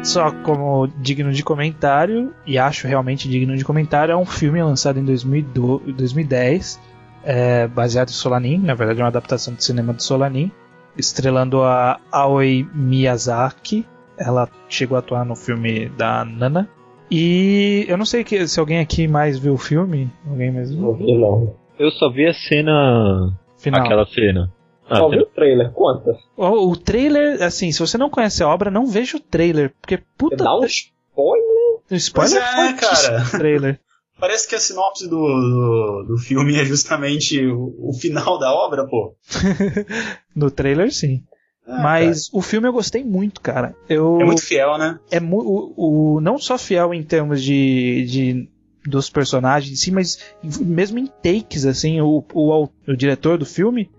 [0.03, 4.99] Só como digno de comentário, e acho realmente digno de comentário, é um filme lançado
[4.99, 6.79] em 2012 2010,
[7.23, 10.51] é, baseado em Solanin, na verdade é uma adaptação de cinema de Solanin,
[10.95, 13.83] estrelando a Aoi Miyazaki.
[14.17, 16.69] Ela chegou a atuar no filme da Nana.
[17.11, 20.09] E eu não sei que- se alguém aqui mais viu o filme.
[20.27, 21.05] Alguém mais Não viu?
[21.05, 21.55] vi, não.
[21.77, 23.37] Eu só vi a cena.
[23.57, 23.81] Final.
[23.85, 24.51] Aquela cena.
[24.89, 26.15] Ah, Só vi o trailer, conta.
[26.37, 29.73] O, o trailer, assim, se você não conhece a obra, não veja o trailer.
[29.81, 30.43] Porque puta.
[30.43, 31.45] Dá um spoiler.
[31.91, 33.25] o spoiler Pois é, cara.
[33.31, 33.79] trailer.
[34.19, 38.85] parece que a sinopse do, do, do filme é justamente o, o final da obra
[38.87, 39.15] pô
[40.35, 41.21] No trailer, sim.
[41.67, 43.75] Ah, Mas o filme eu gostei muito, cara.
[43.89, 47.41] Eu, cara, é muito fiel né é mu- o, o- não só fiel em termos
[47.43, 48.49] de, de
[48.87, 50.19] dos personagens em si, mas
[50.59, 53.89] mesmo em takes, assim, o, o, o diretor do filme,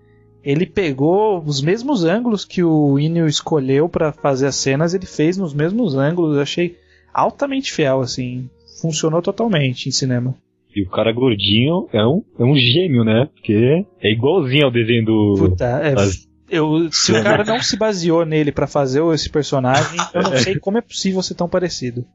[0.41, 5.35] ele pegou os mesmos ângulos que o Inio escolheu pra fazer as cenas, ele fez
[5.35, 6.77] nos mesmos ângulos, eu achei
[7.13, 8.49] altamente fiel, assim,
[8.81, 10.33] funcionou totalmente em cinema.
[10.73, 13.27] E o cara gordinho é um, é um gêmeo, né?
[13.33, 15.35] Porque é igualzinho ao desenho do.
[15.37, 19.99] Puta, é, as- eu, se o cara não se baseou nele pra fazer esse personagem,
[20.13, 22.05] eu não sei como é possível ser tão parecido.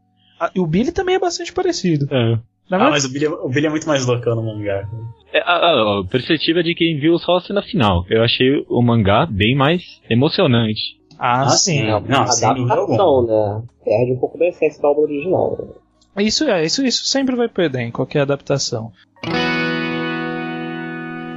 [0.41, 2.07] Ah, e o Billy também é bastante parecido.
[2.11, 2.39] É.
[2.71, 4.89] Na ah, verdade, mas o Billy, é- o Billy é muito mais loucão no mangá
[5.33, 8.05] É, a, a, a perspectiva de quem viu só a cena final.
[8.09, 10.81] Eu achei o mangá bem mais emocionante.
[11.19, 11.81] ah, Ah, sim.
[11.81, 11.87] sim.
[12.09, 13.63] Não, sem dúvida Adaptação, né?
[13.85, 15.77] Perde um pouco da essência da obra original.
[16.19, 18.93] Isso é, isso, isso sempre vai perder em qualquer adaptação.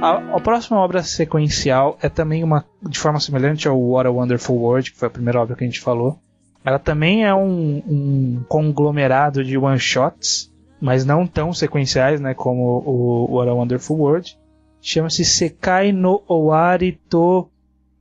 [0.00, 4.56] A, a próxima obra sequencial é também uma de forma semelhante ao What a Wonderful
[4.56, 6.18] World, que foi a primeira obra que a gente falou.
[6.64, 12.82] Ela também é um, um conglomerado de one shots, mas não tão sequenciais, né, como
[12.84, 14.36] o What a Wonderful World.
[14.80, 17.48] Chama-se Sekai no Owari to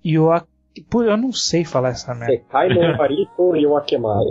[0.05, 0.47] Yoak...
[0.93, 2.33] Eu não sei falar essa merda.
[2.33, 4.25] Sekai no Marito e o Akemai.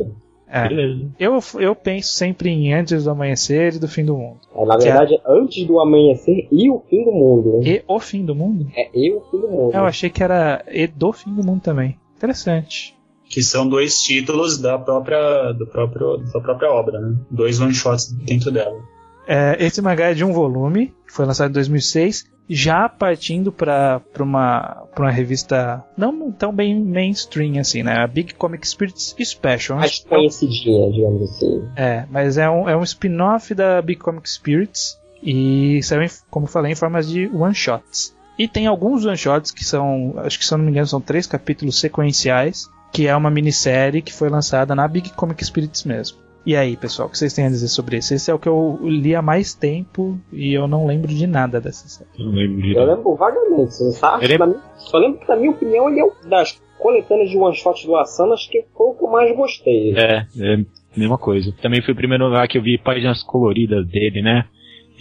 [0.54, 0.68] É.
[0.68, 1.10] Beleza.
[1.18, 4.38] Eu, eu penso sempre em antes do amanhecer e do fim do mundo.
[4.54, 7.58] É, na é- verdade, antes do amanhecer e o fim do mundo.
[7.58, 7.68] né?
[7.68, 8.68] E o fim do mundo?
[8.76, 9.74] É e o fim do mundo.
[9.74, 11.98] Eu achei que era e do fim do mundo também.
[12.16, 12.94] Interessante.
[13.28, 17.16] Que são dois títulos da própria, do próprio, da própria obra, né?
[17.28, 18.80] Dois one-shots dentro dela.
[19.26, 24.02] É, esse mangá é de um volume, que foi lançado em 2006, já partindo para
[24.20, 27.96] uma, pra uma revista não tão bem mainstream assim, né?
[28.02, 29.78] A Big Comic Spirits Special.
[29.78, 31.66] Mais conhecidinha, digamos assim.
[31.74, 36.44] É, mas é um, é um spin-off da Big Comic Spirits e saiu, em- como
[36.44, 38.14] eu falei, em formas de one-shots.
[38.38, 41.26] E tem alguns one-shots que são, acho que se eu não me engano, são três
[41.26, 46.18] capítulos sequenciais, que é uma minissérie que foi lançada na Big Comic Spirits mesmo.
[46.46, 48.12] E aí, pessoal, o que vocês têm a dizer sobre isso?
[48.12, 51.58] Esse é o que eu li há mais tempo e eu não lembro de nada
[51.60, 52.10] dessa série.
[52.18, 52.84] Não lembro Eu direito.
[52.86, 53.72] lembro vagamente.
[53.74, 54.26] Você sabe?
[54.28, 57.86] Minha- Só lembro que, na minha opinião, ele é o das coletâneas de one shot
[57.86, 59.96] do Asano, acho que foi o que eu mais gostei.
[59.96, 60.64] É, é
[60.94, 61.50] mesma coisa.
[61.62, 64.44] Também foi o primeiro lugar que eu vi páginas coloridas dele, né?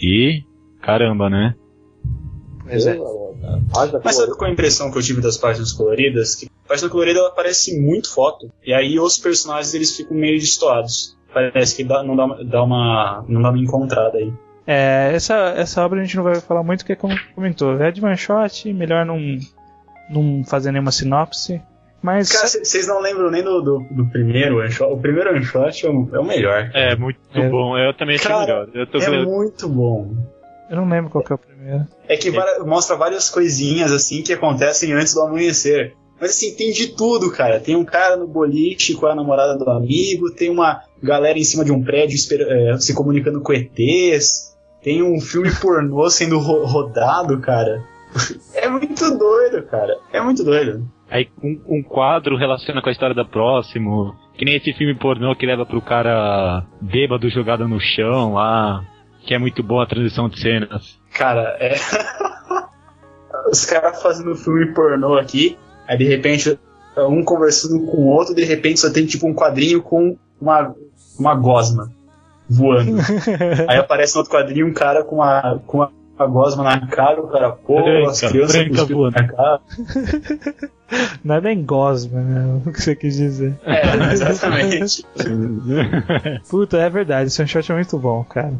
[0.02, 0.42] E
[0.80, 1.54] caramba, né?
[2.66, 2.98] Pois é.
[4.02, 6.34] Mas sabe qual é a impressão que eu tive das páginas coloridas?
[6.36, 8.50] Que a página colorida ela parece muito foto.
[8.64, 11.14] E aí os personagens eles ficam meio destoados.
[11.34, 14.32] Parece que dá- não, dá, uma- dá uma, não dá uma encontrada aí.
[14.66, 18.02] É, essa, essa obra a gente não vai falar muito, porque como comentou, é de
[18.02, 19.18] one shot, melhor não,
[20.08, 21.60] não fazer nenhuma sinopse.
[22.02, 24.92] Mas Cara, vocês não lembram nem do, do, do primeiro one shot?
[24.92, 26.70] O primeiro one shot é o, é o melhor.
[26.74, 27.48] É, muito É.
[27.48, 27.76] bom.
[27.78, 28.68] Eu também achei Cara, melhor.
[28.74, 30.14] Eu tô É muito bom.
[30.70, 31.86] eu não lembro qual que é o primeiro.
[32.06, 35.94] É que vari- mostra várias coisinhas assim que acontecem antes do amanhecer.
[36.24, 37.60] Mas assim, tem de tudo, cara.
[37.60, 41.62] Tem um cara no boliche com a namorada do amigo, tem uma galera em cima
[41.62, 42.16] de um prédio
[42.48, 47.84] é, se comunicando com ETs, tem um filme pornô sendo ro- rodado, cara.
[48.54, 49.94] É muito doido, cara.
[50.10, 50.88] É muito doido.
[51.10, 54.14] Aí um, um quadro relaciona com a história da próximo.
[54.38, 58.82] Que nem esse filme pornô que leva pro cara bêbado jogado no chão lá.
[59.26, 60.98] Que é muito boa a transição de cenas.
[61.12, 61.74] Cara, é.
[63.50, 66.58] Os caras fazendo filme pornô aqui, aí de repente
[66.96, 70.74] um conversando com o outro, de repente só tem tipo um quadrinho com uma,
[71.18, 71.90] uma gosma
[72.48, 72.98] voando.
[73.68, 77.20] aí aparece no outro quadrinho um cara com uma, com uma, uma gosma na cara,
[77.20, 79.16] o cara, pô, Branca, as crianças voando.
[79.16, 79.60] na cara.
[81.24, 82.60] Não é bem gosma, né?
[82.66, 83.58] O que você quis dizer.
[83.64, 85.04] É, exatamente.
[86.48, 88.52] Puta, é verdade, esse shot é muito bom, cara.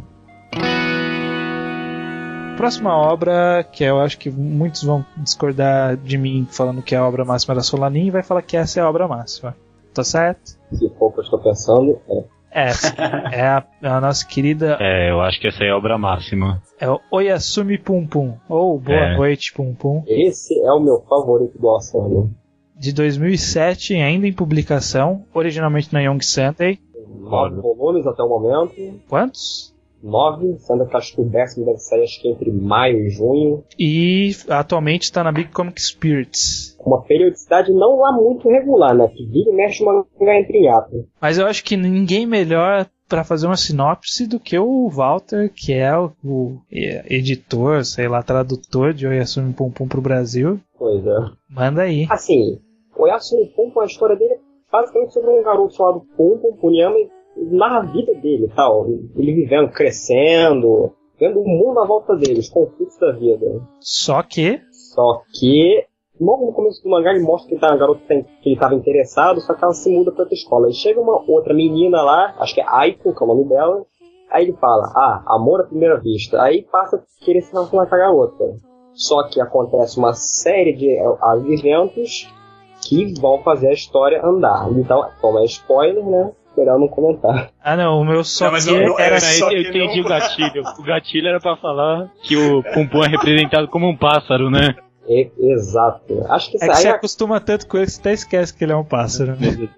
[2.65, 7.07] Próxima obra, que eu acho que muitos vão discordar de mim falando que é a
[7.07, 9.55] obra máxima da Solanin, vai falar que essa é a obra máxima.
[9.93, 10.57] Tá certo?
[10.73, 12.25] Se for o que eu estou pensando, é.
[12.51, 12.95] Essa
[13.31, 16.63] é a, é a nossa querida é, eu acho que essa é a obra máxima.
[16.81, 19.15] é o Oyasumi Pum Pum, ou Boa É.
[19.19, 22.35] Noite Pum Pum, Esse é o meu favorito do Asano.
[22.75, 26.79] de 2007, ainda em publicação, originalmente na Young Sunday.
[27.21, 28.75] Nove volumes até o momento.
[29.07, 29.74] Quantos?
[30.05, 33.65] Nove, sendo que acho que o décimo deve sair acho que entre maio e junho.
[33.79, 36.77] E atualmente está na Big Comic Spirits.
[36.85, 39.09] Uma periodicidade não lá muito regular, né?
[39.09, 40.05] Que vira e mexe uma
[40.37, 41.07] entre hiato.
[41.21, 45.73] Mas eu acho que ninguém melhor para fazer uma sinopse do que o Walter, que
[45.73, 50.61] é o, o, é, editor, sei lá, tradutor de Oyasumi Pum Pum pro Brasil.
[50.79, 51.17] Pois é.
[51.49, 52.07] Manda aí.
[52.11, 52.59] Assim,
[52.97, 54.39] o Yasuo Pumpo, a história dele é
[54.71, 58.87] basicamente sobre um garoto chamado Pumpo, Puniyama, e narra a vida dele e tal.
[59.17, 63.61] Ele vivendo, crescendo, vendo o mundo à volta dele, os conflitos da vida.
[63.81, 65.85] Só que Só que,
[66.21, 68.55] logo no começo do mangá, ele mostra que ele tá um garoto que, que ele
[68.55, 70.69] estava interessado, só que ela se muda pra outra escola.
[70.69, 73.85] E chega uma outra menina lá, acho que é Aiko, que é o nome dela.
[74.31, 76.43] Aí ele fala, ah, amor à primeira vista.
[76.43, 78.45] Aí passa a querer se relacionar com a garota.
[78.93, 81.05] Só que acontece uma série de eh,
[81.49, 82.33] eventos
[82.87, 84.71] que vão fazer a história andar.
[84.73, 86.33] Então, como é spoiler, né?
[86.57, 87.51] Melhor não comentar.
[87.63, 89.99] Ah não, o meu só Não, mas que não- era é só eu que entendi
[90.01, 90.63] não- o gatilho.
[90.79, 94.75] O gatilho era pra falar que o Pum é representado como um pássaro, né?
[95.09, 96.25] E- exato.
[96.29, 98.65] Acho que É que você é, acostuma tanto com ele que você até esquece que
[98.65, 99.69] ele é um pássaro, né?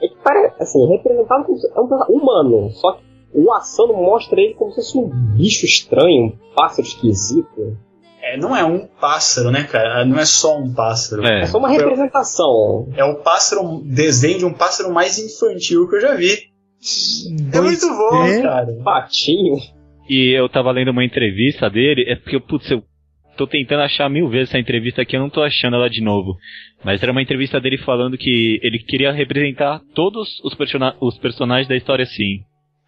[0.00, 2.70] é que parece, assim, representado como se- é um personagem humano.
[2.70, 3.02] Só que
[3.34, 7.76] o Asano mostra ele como se fosse um bicho estranho, um pássaro esquisito.
[8.22, 10.04] É, não é um pássaro, né, cara?
[10.04, 11.24] Não é só um pássaro.
[11.26, 11.42] É.
[11.42, 12.88] É só uma representação.
[12.96, 16.48] É o pássaro, desenho de um pássaro mais infantil que eu já vi.
[17.52, 18.42] É muito bom, D.
[18.42, 18.66] cara.
[18.84, 19.56] Patinho.
[20.08, 22.82] E eu tava lendo uma entrevista dele, é porque, putz, eu
[23.36, 26.36] tô tentando achar mil vezes essa entrevista aqui, eu não tô achando ela de novo.
[26.84, 31.68] Mas era uma entrevista dele falando que ele queria representar todos os, persona- os personagens
[31.68, 32.40] da história assim.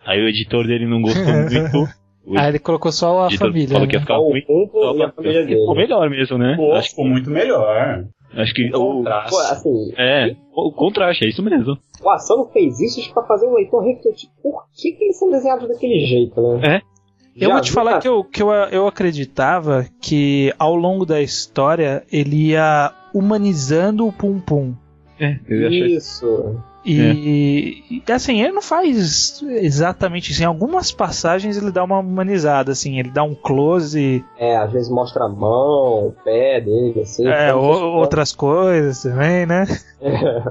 [0.04, 1.88] Aí o editor dele não gostou muito.
[2.30, 3.68] O- Ah, ele colocou só a de todo- família.
[3.74, 4.04] falou que ia né?
[4.04, 4.42] ficar o ruim.
[4.46, 5.60] Pumpo a família dele.
[5.60, 6.54] Ficou melhor mesmo, né?
[6.56, 8.04] Pô, Acho, ficou muito melhor.
[8.34, 9.36] acho que O contraste.
[9.52, 11.76] Assim, é, o contraste, é isso mesmo.
[12.02, 15.68] o Asano fez isso pra fazer o leitor refletir por que, que eles são desenhados
[15.68, 16.76] daquele jeito, né?
[16.76, 16.90] É.
[17.36, 22.02] Eu vou te falar que, eu, que eu, eu acreditava que ao longo da história
[22.12, 24.74] ele ia humanizando o Pum Pum.
[25.18, 25.86] É, eu achei.
[25.96, 26.60] Isso.
[26.84, 30.42] E, e, assim, ele não faz exatamente isso.
[30.42, 34.88] Em algumas passagens ele dá uma humanizada, assim, ele dá um close, É, às vezes
[34.88, 37.26] mostra a mão, o pé dele, assim.
[37.28, 39.66] é, o- outras coisas também, né?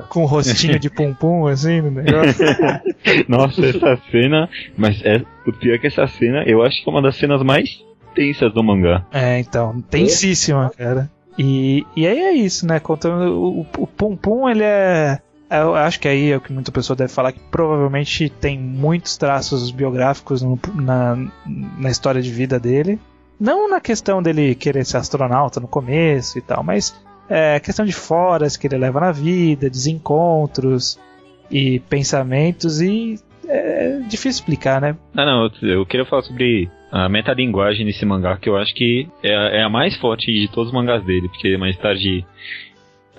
[0.09, 2.45] Com o rostinho de Pum Pum, assim, no negócio.
[3.27, 4.47] Nossa, essa cena.
[4.77, 7.41] Mas é, o pior é que essa cena, eu acho que é uma das cenas
[7.41, 9.03] mais tensas do mangá.
[9.11, 11.09] É, então, tensíssima, cara.
[11.37, 12.79] E, e aí é isso, né?
[12.79, 15.19] Contando o, o Pum Pum, ele é.
[15.49, 19.17] Eu acho que aí é o que muita pessoa deve falar, que provavelmente tem muitos
[19.17, 21.17] traços biográficos no- na,
[21.77, 22.99] na história de vida dele.
[23.39, 26.93] Não na questão dele querer ser astronauta no começo e tal, mas
[27.29, 30.99] é questão de foras que ele leva na vida, desencontros
[31.49, 33.15] e pensamentos e
[33.47, 34.95] é difícil explicar, né?
[35.15, 39.07] Ah, não, eu, eu queria falar sobre a metalinguagem nesse mangá, que eu acho que
[39.23, 42.25] é, é a mais forte de todos os mangás dele, porque mais tarde.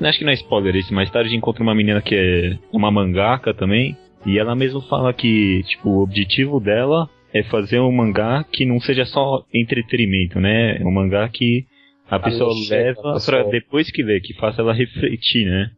[0.00, 3.52] Acho que não é spoiler isso, mais tarde encontra uma menina que é uma mangaka
[3.52, 8.64] também, e ela mesmo fala que, tipo, o objetivo dela é fazer um mangá que
[8.66, 10.78] não seja só entretenimento, né?
[10.78, 11.64] É um mangá que
[12.10, 13.42] a pessoa a leva pessoa.
[13.42, 15.70] pra depois que lê, que faça ela refletir, né?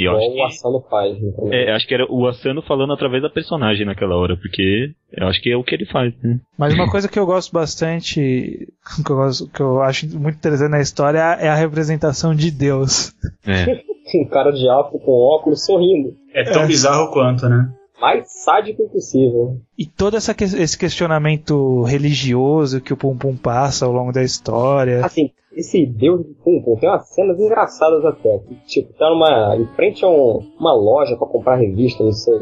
[0.00, 1.16] E eu acho Igual que o Asano faz.
[1.16, 1.52] entendeu?
[1.52, 5.42] é, acho que era o Asano falando através da personagem naquela hora, porque eu acho
[5.42, 6.38] que é o que ele faz, né?
[6.56, 8.14] Mas uma coisa que eu gosto bastante,
[9.04, 13.12] que eu, gosto- que eu acho muito interessante na história é a representação de Deus.
[13.46, 13.82] É.
[14.14, 16.14] Um cara de alto com óculos sorrindo.
[16.32, 16.66] É tão É.
[16.66, 17.68] bizarro quanto, né?
[18.00, 19.56] Mais sádico impossível.
[19.76, 24.22] E todo essa que- esse questionamento religioso que o Pum Pum passa ao longo da
[24.22, 25.04] história.
[25.04, 28.38] Assim, esse Deus do Pum Pum tem umas cenas engraçadas até.
[28.38, 32.38] que, Tipo, tá numa, em frente a um- uma loja pra comprar revista, não sei.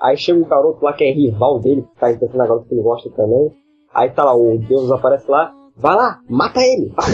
[0.00, 2.74] Aí chega o garoto lá que é rival dele, que tá interessando na garota que
[2.74, 3.50] ele gosta também.
[3.94, 5.52] Aí tá lá, o Deus aparece lá.
[5.76, 6.92] Vai lá, mata ele!
[6.96, 7.06] Vai!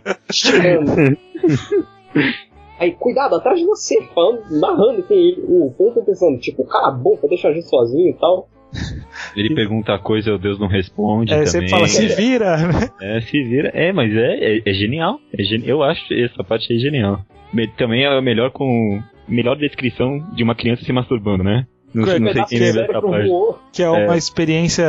[2.80, 6.90] Aí, cuidado, atrás de você, falando, narrando assim, ele, o Pum pensando, tipo, cala a
[6.90, 8.48] boca, deixa a gente sozinho e tal.
[9.36, 11.50] Ele pergunta a coisa e o Deus não responde É, também.
[11.50, 12.88] sempre fala, se vira, né?
[13.00, 13.68] É, se vira.
[13.74, 15.18] É, mas é, é, é genial.
[15.36, 17.20] É geni- Eu acho essa parte aí genial.
[17.76, 19.02] Também é a melhor com.
[19.28, 21.66] Melhor descrição de uma criança se masturbando, né?
[21.92, 23.30] Não, Que não sei Pedaço quem lembra essa parte.
[23.72, 24.86] Que é uma experiência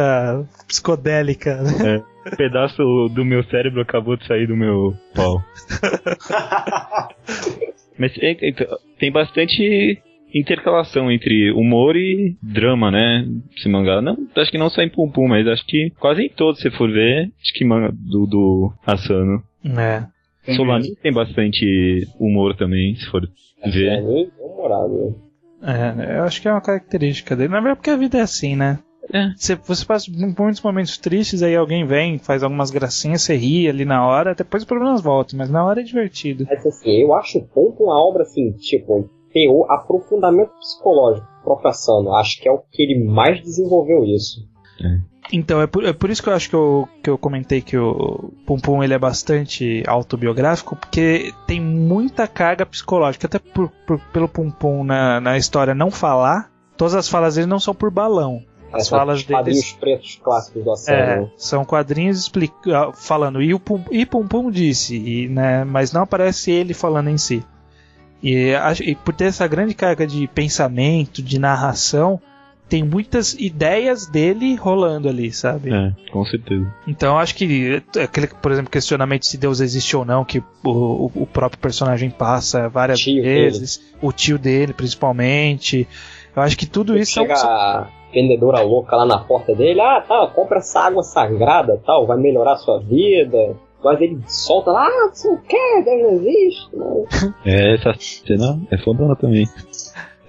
[0.67, 2.03] psicodélica, né?
[2.27, 5.41] Um pedaço do meu cérebro acabou de sair do meu pau.
[7.97, 8.53] Mas é, é,
[8.99, 10.01] tem bastante
[10.33, 13.27] intercalação entre humor e drama, né?
[13.57, 14.01] Esse mangá.
[14.01, 16.71] Não, acho que não só em Pum Pum, mas acho que quase em todos, se
[16.71, 19.43] for ver, acho que manga do, do Asano.
[19.77, 20.03] É.
[20.45, 23.27] Tem Solanin tem bastante humor também, se for
[23.61, 24.01] É, ver.
[24.39, 25.15] humorado.
[25.63, 27.49] É, eu acho que é uma característica dele.
[27.49, 28.79] Na verdade, porque a vida é assim, né?
[29.13, 29.33] É.
[29.35, 33.83] Você, você passa muitos momentos tristes, aí alguém vem, faz algumas gracinhas, você ri ali
[33.85, 36.45] na hora, depois os problemas voltam, mas na hora é divertido.
[36.49, 42.13] Mas assim, eu acho o ponto uma obra assim, tipo, teor, aprofundamento psicológico, professando.
[42.13, 44.47] Acho que é o que ele mais desenvolveu isso.
[45.31, 47.77] Então, é por, é por isso que eu acho que eu, que eu comentei que
[47.77, 53.99] o Pum Pum ele é bastante autobiográfico, porque tem muita carga psicológica, até por, por-
[54.11, 57.91] pelo Pum Pum na, na história não falar, todas as falas dele não são por
[57.91, 58.41] balão.
[58.73, 63.53] As São falas os quadrinhos deles- pretos clássicos do É, são quadrinhos explica, falando e
[63.53, 67.43] o Pum, e Pum Pum disse, e, né, mas não aparece ele falando em si.
[68.23, 68.53] E,
[68.83, 72.21] e por ter essa grande carga de pensamento, de narração,
[72.69, 75.73] tem muitas ideias dele rolando ali, sabe?
[75.73, 76.73] É, com certeza.
[76.87, 81.11] Então eu acho que aquele, por exemplo, questionamento se Deus existe ou não, que o,
[81.13, 85.85] o- próprio personagem passa várias Tio vezes, o tio dele principalmente.
[86.33, 90.01] Eu acho que tudo isso são- Chega a vendedora louca lá na porta dele, ah,
[90.01, 93.55] tá, compra essa água sagrada, tal, vai melhorar a sua vida.
[93.83, 96.75] Mas ele solta lá, ah, você não quer, Deus não existe.
[96.75, 97.33] Né?
[97.45, 99.47] É, essa cena é fodona também.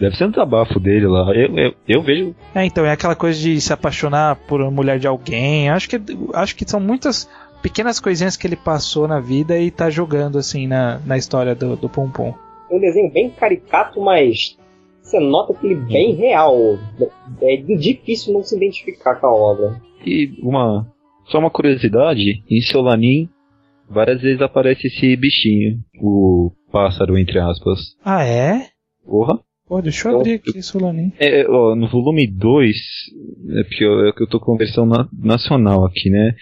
[0.01, 1.33] Deve ser um desabafo dele lá.
[1.35, 2.35] Eu, eu, eu vejo.
[2.55, 5.69] É, então, é aquela coisa de se apaixonar por uma mulher de alguém.
[5.69, 6.01] Acho que,
[6.35, 7.29] acho que são muitas
[7.63, 11.77] pequenas coisinhas que ele passou na vida e tá jogando assim na, na história do,
[11.77, 12.35] do Pum Pum.
[12.71, 14.57] um desenho bem caricato, mas
[15.03, 16.79] você nota que ele é bem real.
[17.43, 19.81] É difícil não se identificar com a obra.
[20.07, 20.87] E uma.
[21.27, 23.29] Só uma curiosidade: em Solanin,
[23.89, 25.79] várias vezes aparece esse bichinho.
[26.01, 27.79] O pássaro, entre aspas.
[28.05, 28.69] Ah, é?
[29.05, 29.39] Porra?
[29.69, 31.13] Pô, deixa eu abrir aqui, Solanin.
[31.19, 32.77] É, ó, no volume 2,
[33.59, 36.35] é porque eu, é que eu tô com a versão na- nacional aqui, né?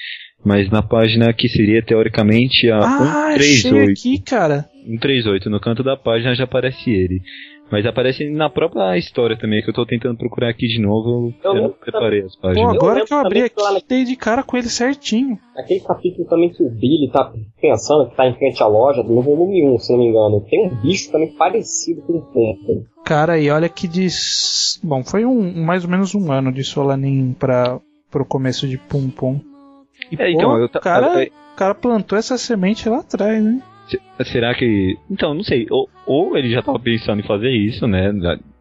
[0.44, 3.90] Mas na página que seria teoricamente a Ah, achei 138.
[3.92, 4.64] aqui, cara.
[4.86, 7.20] 138, no canto da página já aparece ele.
[7.70, 11.32] Mas aparece na própria história também, que eu tô tentando procurar aqui de novo.
[11.44, 12.74] Eu Eu, não preparei as Pô, páginas.
[12.74, 15.38] agora lembro que eu abri aqui, que lá dei de cara com ele certinho.
[15.56, 19.22] Aquele capítulo também que o Billy tá pensando que tá em frente à loja, no
[19.22, 20.40] volume 1, se não me engano.
[20.48, 22.84] Tem um bicho também parecido com o Pum.
[23.04, 24.80] Cara, e olha que diz.
[24.82, 27.78] Bom, foi um mais ou menos um ano de Solanin para
[28.10, 29.40] pro começo de Pum Pum.
[30.10, 32.98] E, É, então, pô, eu ta- o cara, é- o cara plantou essa semente lá
[32.98, 33.60] atrás, né?
[33.91, 34.97] Se- Será que.
[35.11, 35.66] Então, não sei.
[35.70, 38.12] Ou, ou ele já tava pensando em fazer isso, né?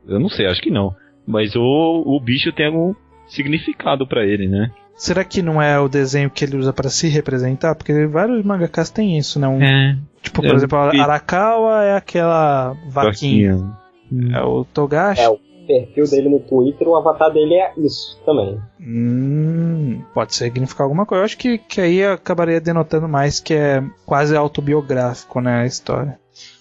[0.07, 0.95] Eu não sei, acho que não.
[1.27, 2.93] Mas ou o bicho tem algum
[3.27, 4.71] significado pra ele, né?
[4.95, 7.75] Será que não é o desenho que ele usa pra se representar?
[7.75, 9.47] Porque vários mangakas têm isso, né?
[9.47, 9.97] Um- É.
[10.21, 13.55] tipo, por é, exemplo, a Arakawa é aquela vaquinha.
[14.11, 14.35] Hum.
[14.35, 15.21] É o Togashi.
[15.21, 15.39] É, o
[15.69, 18.59] perfil dele no Twitter, o avatar dele é isso também.
[18.81, 21.21] Hum, pode significar alguma coisa.
[21.21, 26.19] Eu acho que, que aí acabaria denotando mais que é quase autobiográfico, né, a história.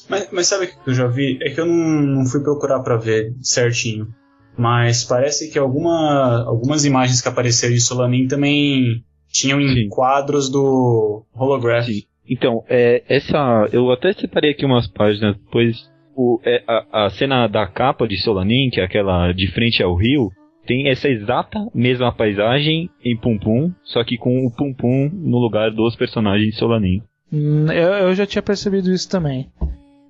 [0.09, 1.39] Mas, mas sabe o que eu já vi?
[1.43, 4.09] É que eu não, não fui procurar pra ver certinho.
[4.57, 9.89] Mas parece que alguma, algumas imagens que apareceram em Solanin também tinham Sim.
[9.89, 11.87] quadros do Holograph.
[11.87, 12.03] Sim.
[12.29, 13.69] Então, é, essa.
[13.73, 15.89] Eu até separei aqui umas páginas, pois
[16.19, 19.95] o, é, a, a cena da capa de Solanin, que é aquela de frente ao
[19.95, 20.33] rio,
[20.67, 25.39] tem essa exata mesma paisagem em Pum Pum, só que com o Pum Pum no
[25.39, 27.03] lugar dos personagens de Solanin.
[27.33, 29.49] Hum, eu, eu já tinha percebido isso também.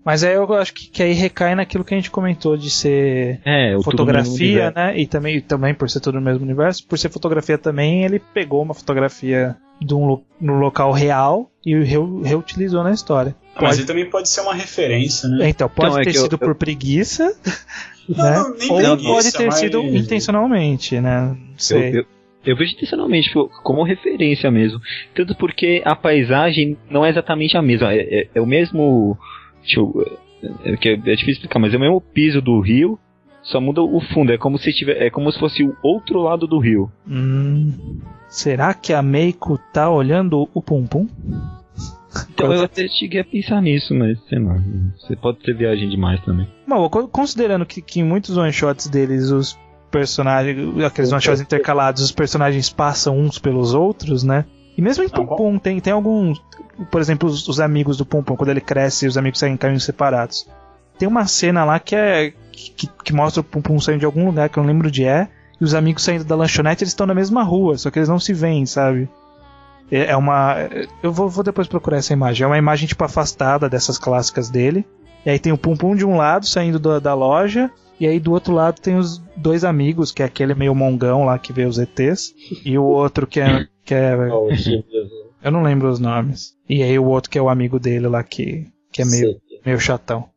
[0.03, 3.41] Mas aí eu acho que, que aí recai naquilo que a gente comentou de ser
[3.45, 4.99] É, fotografia, né?
[4.99, 8.19] E também, e também por ser tudo no mesmo universo, por ser fotografia também, ele
[8.19, 13.35] pegou uma fotografia de um, no local real e reu- reutilizou na história.
[13.55, 15.49] Ah, mas Pode- ele também pode ser uma referência, né?
[15.49, 17.35] Então, pode Então, é ter que eu- sido eu- por preguiça,
[18.09, 18.37] Não, né?
[18.37, 21.21] não, nem Ou preguiça, pode ter mas- sido intencionalmente, né?
[21.23, 21.99] Não Eu, sei.
[21.99, 22.05] eu,
[22.47, 24.81] eu vejo intencionalmente tipo, como referência mesmo.
[25.15, 27.93] Tanto porque a paisagem não é exatamente a mesma.
[27.93, 29.19] É, é- é o mesmo.
[29.77, 30.19] Eu,
[30.65, 32.99] é, que é, é difícil explicar, mas é o mesmo piso do rio,
[33.43, 34.33] só muda o fundo.
[34.33, 36.91] É como se tiver, é como se fosse o outro lado do rio.
[37.07, 41.07] Hum, será que a Meiko tá olhando o Pum Pum?
[42.31, 44.57] Então eu até cheguei a pensar nisso, mas sei lá.
[44.99, 46.49] Você pode ter viagem demais também.
[46.67, 49.59] Bom, co- considerando que, que em muitos one-shots deles os
[49.91, 54.45] personagens, aqueles one-shots intercalados, os personagens passam uns pelos outros, né?
[54.77, 56.41] E mesmo em Pum Pum tem, tem alguns,
[56.91, 59.55] por exemplo, os, os amigos do Pum Pum, quando ele cresce e os amigos saem
[59.55, 60.47] em caminhos separados.
[60.99, 64.27] Tem uma cena lá que é que, que mostra o Pum Pum saindo de algum
[64.27, 65.29] lugar que eu não lembro onde é,
[65.61, 68.21] e os amigos saindo da lanchonete, eles estão na mesma rua, só que eles não
[68.21, 69.09] se veem, sabe?
[69.91, 70.57] É é uma.
[71.03, 72.45] Eu vou, vou depois procurar essa imagem.
[72.45, 74.85] É uma imagem tipo afastada dessas clássicas dele.
[75.25, 77.71] E aí tem o Pum Pum de um lado saindo da, da loja.
[78.01, 81.39] E aí do outro lado tem os dois amigos, que é aquele meio mongão lá
[81.39, 82.33] que vê os ETs.
[82.65, 83.67] E o outro que é.
[83.85, 84.17] Que é
[84.55, 85.11] Chibizo.
[85.43, 86.55] eu não lembro os nomes.
[86.69, 89.81] E aí o outro que é o amigo dele lá que, que é meio, meio
[89.81, 90.29] chatão.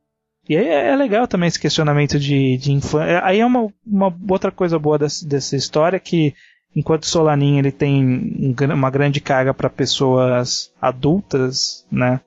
[0.50, 3.24] E aí é é legal também esse questionamento de, de infância.
[3.24, 6.34] Aí é uma, uma outra coisa boa dessa, dessa história que
[6.76, 12.20] enquanto Solanin ele tem um uma grande carga para pessoas adultas, né?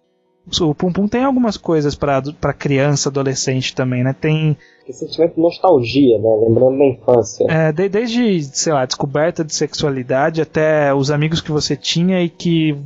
[0.61, 4.12] O Pum Pum tem algumas coisas para criança, adolescente também, né?
[4.12, 4.55] Tem
[4.86, 6.28] Esse sentimento de nostalgia, né?
[6.47, 7.47] Lembrando da infância.
[7.49, 12.28] é, de- desde, sei lá, descoberta de sexualidade até os amigos que você tinha e
[12.28, 12.76] que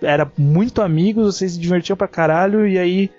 [0.00, 3.10] era muito amigos, vocês se divertiam pra caralho e aí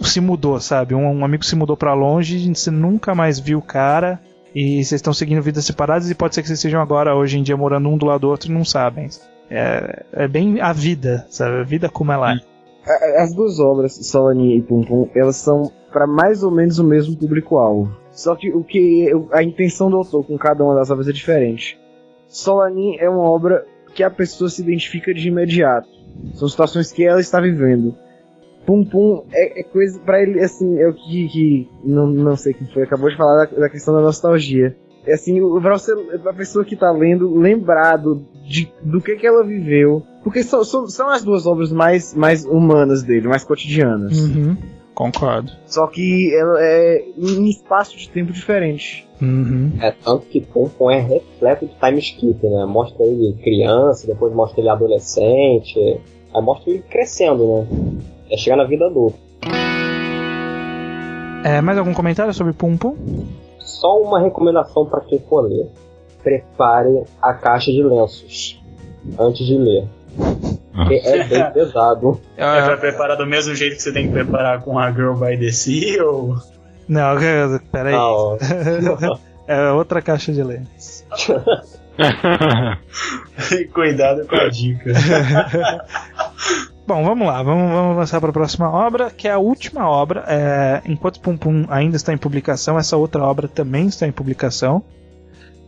[0.00, 0.94] se mudou, sabe?
[0.94, 4.20] Um, um amigo se mudou pra longe, você nunca mais viu o cara
[4.54, 7.42] e vocês estão seguindo vidas separadas e pode ser que vocês estejam agora, hoje em
[7.42, 9.08] dia, morando um do lado do outro e não sabem.
[9.50, 11.56] É, é bem a vida, sabe?
[11.56, 12.36] A vida como ela é.
[12.86, 16.84] A- As duas obras, Solani e Pum Pum, elas são para mais ou menos o
[16.84, 17.94] mesmo público-alvo.
[18.12, 21.78] Só que o que a intenção do autor com cada uma das obras é diferente.
[22.28, 25.88] Solani é uma obra que a pessoa se identifica de imediato.
[26.34, 27.94] São situações que ela está vivendo.
[28.66, 32.52] Pum Pum é, é coisa para ele, assim, é o que, que não, não sei
[32.54, 34.76] quem foi, acabou de falar da, da questão da nostalgia.
[35.06, 39.26] É assim, o- pra, você, pra pessoa que tá lendo, lembrado de, do que que
[39.26, 40.02] ela viveu.
[40.22, 44.18] Porque são, são, são as duas obras mais, mais humanas dele, mais cotidianas.
[44.20, 44.54] Uhum,
[44.94, 45.50] concordo.
[45.64, 49.08] Só que ela é em espaço de tempo diferente.
[49.22, 49.72] Uhum.
[49.80, 52.66] É tanto que Pum Pum é repleto de time skip, né?
[52.66, 55.78] Mostra ele criança, depois mostra ele adolescente,
[56.34, 57.66] aí mostra ele crescendo, né?
[58.30, 59.18] É chegar na vida adulta.
[61.44, 62.96] É, mais algum comentário sobre Pum Pum?
[63.58, 65.66] Só uma recomendação para quem for ler:
[66.22, 68.60] prepare a caixa de lenços
[69.18, 69.88] antes de ler.
[70.74, 72.20] Porque é bem pesado.
[72.36, 75.36] É pra preparar do mesmo jeito que você tem que preparar com a Girl by
[75.38, 76.36] the Sea ou.
[76.88, 77.16] Não,
[77.72, 77.94] peraí.
[77.94, 78.38] Ah, ó.
[79.50, 81.04] É outra caixa de lentes.
[83.74, 84.92] Cuidado com a dica.
[86.90, 90.24] Bom, vamos lá, vamos, vamos avançar para a próxima obra, que é a última obra.
[90.26, 94.82] É, enquanto Pum Pum ainda está em publicação, essa outra obra também está em publicação.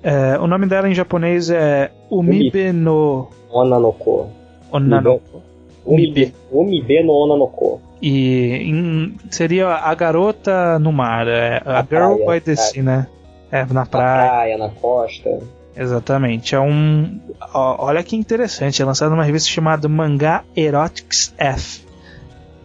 [0.03, 4.31] É, o nome dela em japonês é Umibe no Onanoko.
[4.73, 5.43] Onanoko.
[5.87, 6.35] Umibe.
[6.51, 7.81] Umibe no Onanoko.
[8.03, 12.57] E em- seria a garota no mar, é, a Na Girl praia, by the.
[12.57, 13.07] Sea, né?
[13.53, 14.29] É, na Na praia.
[14.29, 15.39] praia, na costa.
[15.77, 16.55] Exatamente.
[16.55, 17.21] É um.
[17.53, 18.81] ó, olha que interessante.
[18.83, 21.83] É lançado numa revista chamada Mangá Erotics F.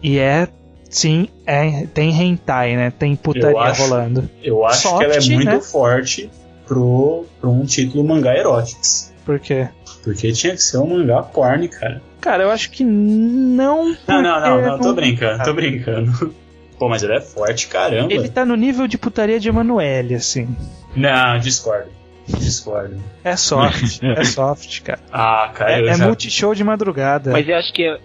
[0.02, 0.48] E é.
[0.90, 2.90] Sim, é, tem hentai, né?
[2.90, 3.82] Tem putaria acho.
[3.82, 4.28] rolando.
[4.42, 5.60] Eu acho Soft, que ela é muito né?
[5.60, 6.30] forte
[6.66, 9.12] pro, pro um título mangá erotics.
[9.24, 9.68] Por quê?
[10.02, 12.00] Porque tinha que ser um mangá porn, cara.
[12.22, 13.94] Cara, eu acho que não.
[14.06, 16.34] Não, não, não, não, tô brincando, tô brincando.
[16.78, 18.12] Pô, mas ele é forte, caramba.
[18.12, 20.48] Ele tá no nível de putaria de Emanuele, assim.
[20.94, 21.97] Não, discordo.
[22.28, 22.96] Discordo.
[23.24, 25.00] É soft, é soft, cara.
[25.12, 26.06] Ah, cara, É, é já...
[26.06, 27.30] multishow de madrugada.
[27.32, 27.98] Mas eu acho que é.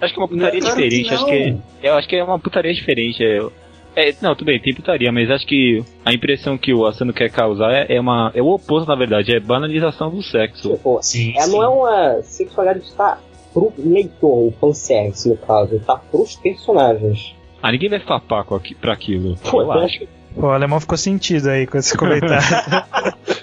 [0.00, 1.14] Acho que é uma putaria Não, claro que diferente.
[1.14, 1.30] acho não.
[1.30, 1.56] que
[1.86, 3.24] eu acho que é uma putaria diferente.
[3.24, 7.12] É, é, não, tudo bem, tem putaria, mas acho que a impressão que o Asano
[7.12, 8.30] quer causar é, é uma.
[8.34, 10.72] É o oposto, na verdade, é banalização do sexo.
[10.76, 11.52] Tipo, Sim, é, sim.
[11.52, 13.18] não é uma sexualidade que tá
[13.52, 17.34] pro leitor, o fanservice no caso, tá pros personagens.
[17.62, 19.36] Ah, ninguém vai papar com aqui, pra aquilo.
[19.48, 20.06] Pô, eu eu acho.
[20.36, 22.44] O alemão ficou sentido aí com esse comentário.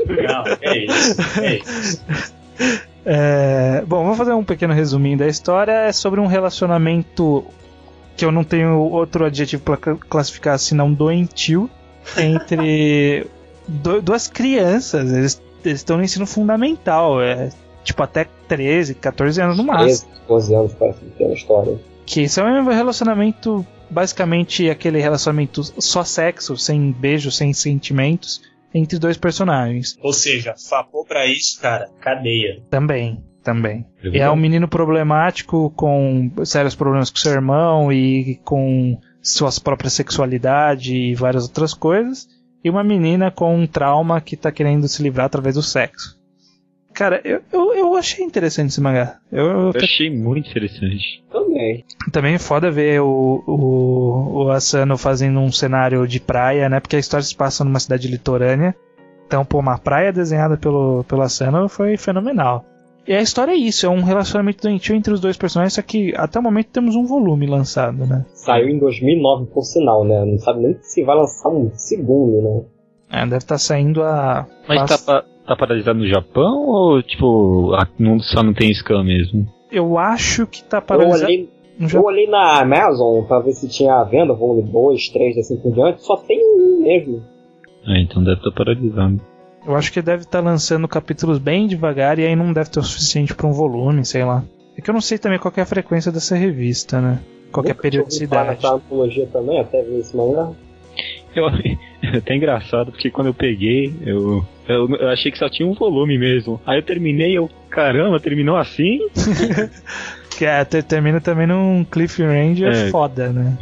[0.07, 2.03] Não, é isso, é isso.
[3.03, 5.71] É, bom, vou fazer um pequeno resuminho da história.
[5.71, 7.43] É sobre um relacionamento
[8.15, 11.67] que eu não tenho outro adjetivo para classificar senão doentio
[12.15, 13.25] entre
[13.67, 15.11] do- duas crianças.
[15.11, 17.49] Eles estão no ensino fundamental, é
[17.83, 20.07] tipo até 13, 14 anos no máximo.
[20.11, 21.79] 13, 12 anos parece que tem uma história.
[22.05, 28.41] Que isso é um relacionamento, basicamente aquele relacionamento só sexo, sem beijo, sem sentimentos,
[28.73, 29.97] entre dois personagens.
[30.01, 32.61] Ou seja, fapou pra isso, cara, cadeia.
[32.69, 33.85] Também, também.
[34.03, 39.59] É E é um menino problemático com sérios problemas com seu irmão e com suas
[39.59, 42.27] próprias sexualidade e várias outras coisas.
[42.63, 46.20] E uma menina com um trauma que tá querendo se livrar através do sexo.
[47.01, 49.17] Cara, eu, eu, eu achei interessante esse mangá.
[49.31, 51.23] Eu, eu achei muito interessante.
[51.31, 51.83] Também.
[52.11, 56.79] também é foda ver o, o, o Asano fazendo um cenário de praia, né?
[56.79, 58.75] Porque a história se passa numa cidade litorânea.
[59.25, 62.63] Então, pô, uma praia desenhada pelo, pelo Asano foi fenomenal.
[63.07, 66.13] E a história é isso, é um relacionamento doentio entre os dois personagens, só que
[66.15, 68.23] até o momento temos um volume lançado, né?
[68.35, 70.23] Saiu em 2009, por sinal, né?
[70.23, 72.61] Não sabe nem se vai lançar um segundo, né?
[73.11, 74.45] É, deve estar saindo a.
[74.67, 79.03] Mas tá, pa- tá paralisado no Japão ou, tipo, a- não, só não tem scan
[79.03, 79.45] mesmo?
[79.71, 83.67] Eu acho que tá Eu paralisado olhei, no eu olhei na Amazon pra ver se
[83.69, 87.23] tinha a venda, volume 2, 3, assim por diante, só tem um mesmo.
[87.87, 89.19] Ah, então deve estar paralisado.
[89.65, 92.83] Eu acho que deve estar lançando capítulos bem devagar e aí não deve ter o
[92.83, 94.43] suficiente pra um volume, sei lá.
[94.77, 97.19] É que eu não sei também qual que é a frequência dessa revista, né?
[97.51, 98.49] Qual que é a periodicidade.
[98.49, 100.49] nessa antologia também, até ver esse mangá.
[101.35, 101.47] Eu,
[102.03, 105.73] é até engraçado, porque quando eu peguei, eu, eu, eu achei que só tinha um
[105.73, 106.59] volume mesmo.
[106.65, 108.99] Aí eu terminei, eu, caramba, terminou assim?
[110.37, 112.89] Que é, te- termina também num cliffhanger É.
[112.89, 113.55] foda, né?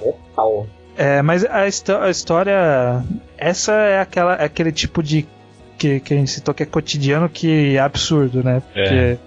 [0.00, 0.66] Total.
[0.96, 3.04] É, mas a, a história.
[3.36, 5.26] Essa é aquela, é aquele tipo de.
[5.78, 8.60] Que, que a gente citou que é cotidiano que é absurdo, né?
[8.72, 8.80] Porque.
[8.94, 9.18] É,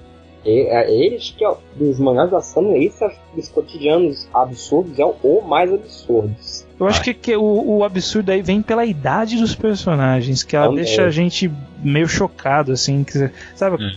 [0.49, 5.41] eles que, ó, dos mangás da Sama, esse é- dos cotidianos absurdos é o, o
[5.47, 6.33] mais absurdo.
[6.79, 10.67] Eu acho que, que o, o absurdo aí vem pela idade dos personagens, que ela
[10.67, 10.83] Também.
[10.83, 11.51] deixa a gente
[11.83, 13.03] meio chocado, assim.
[13.03, 13.83] Que, sabe?
[13.83, 13.91] Hum.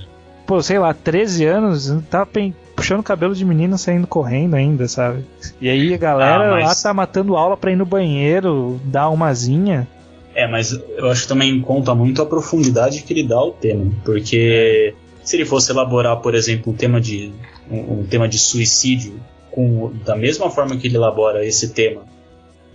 [0.47, 2.29] Pô, sei lá, 13 anos, tá
[2.77, 5.25] puxando o cabelo de menina saindo correndo ainda, sabe?
[5.59, 9.09] E aí a galera Ah, mas- lá tá matando aula pra ir no banheiro, dar
[9.09, 9.89] umazinha.
[10.35, 13.91] É, mas eu acho que também conta muito a profundidade que ele dá ao tema.
[14.05, 14.93] Porque
[15.25, 17.33] se ele fosse elaborar, por exemplo, um tema de,
[17.71, 19.21] um, um tema de suicídio
[19.51, 22.05] com, da mesma forma que ele elabora esse tema,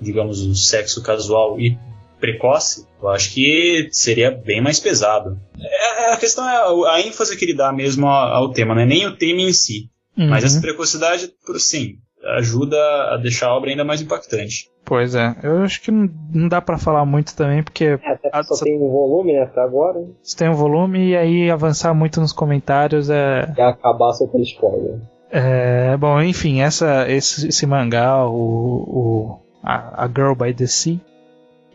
[0.02, 1.78] digamos, o sexo casual e
[2.20, 5.40] precoce, eu acho que seria bem mais pesado.
[5.62, 8.86] É, a questão é a- ênfase que ele dá mesmo ao, ao tema, não é
[8.86, 9.90] nem o tema em si.
[10.18, 10.48] Mas Uhum.
[10.48, 11.96] essa precocidade, por- sim,
[12.38, 12.78] ajuda
[13.14, 14.70] a deixar a obra ainda mais impactante.
[14.86, 18.30] Pois é, eu acho que não, não dá pra falar muito também, porque É, até
[18.30, 20.04] porque só só- tem um volume, né, até agora.
[20.24, 23.54] se tem um volume e aí avançar muito nos comentários é.
[23.58, 25.00] E acabar soltando spoiler.
[25.32, 30.98] é bom, enfim, essa, esse, esse mangá, o, o a, a Girl by the Sea,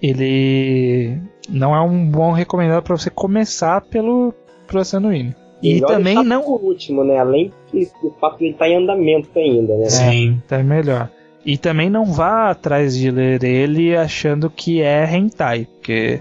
[0.02, 1.18] ele
[1.48, 4.34] não é um bom recomendado pra você começar pelo,
[4.66, 5.34] pelo Assanuino.
[5.62, 6.42] E Melhor também deixar não.
[6.42, 7.18] por último, né?
[7.18, 9.88] Além que, do fato de ele estar em andamento ainda, né?
[9.88, 10.42] Sim.
[10.48, 11.08] Tá melhor.
[11.44, 16.20] E também não vá atrás de ler ele achando que é hentai, porque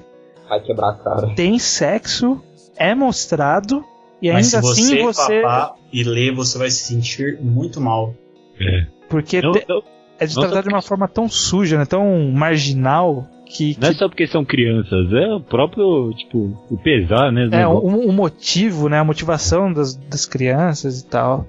[0.50, 1.34] Vai quebrar a cara.
[1.36, 2.42] tem sexo,
[2.76, 3.84] é mostrado,
[4.22, 5.42] e Mas ainda se assim você você.
[5.42, 8.14] papar e ler, você vai se sentir muito mal.
[8.60, 8.86] É.
[9.10, 9.82] Porque te- não,
[10.20, 11.86] é de tratar de uma forma tão suja, né?
[11.86, 13.78] Tão marginal, que.
[13.80, 17.48] não é que só porque são crianças, é o próprio, tipo, o pesar, né?
[17.52, 19.00] é, o, motivo, né?
[19.00, 21.48] A motivação das, das crianças e tal.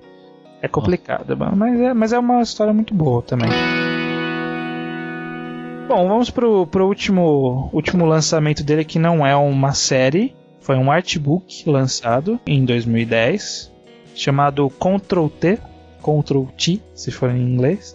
[0.61, 3.51] É complicado, mas é, mas é uma história muito boa também.
[5.87, 10.35] Bom, vamos pro, pro último, último lançamento dele, que não é uma série.
[10.61, 13.71] Foi um artbook lançado em 2010,
[14.15, 15.59] chamado Ctrl T,
[16.03, 17.95] Ctrl T, se for em inglês.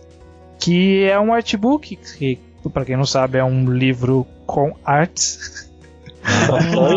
[0.59, 2.37] Que é um artbook, que,
[2.67, 5.69] pra quem não sabe, é um livro com artes.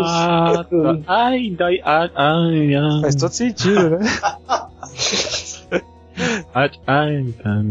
[0.04, 0.98] Ah, tá.
[1.06, 3.00] Ai, dai, ai, ai, ai.
[3.02, 3.98] Faz todo sentido, né?
[6.54, 7.62] Ai, ai, tá.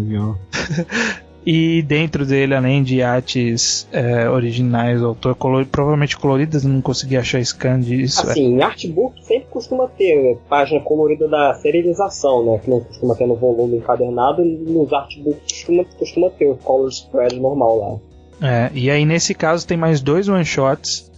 [1.44, 7.18] E dentro dele, além de artes é, originais do autor, color- provavelmente coloridas, não consegui
[7.18, 8.28] achar scan disso.
[8.28, 8.32] é.
[8.32, 12.60] Assim, em artbook sempre costuma ter página colorida da serialização, né?
[12.64, 16.90] Que não costuma ter no volume encadernado, e nos artbooks costuma, costuma ter o color
[16.90, 18.02] spread normal
[18.40, 18.48] lá.
[18.48, 21.12] É, e aí nesse caso tem mais dois one shots.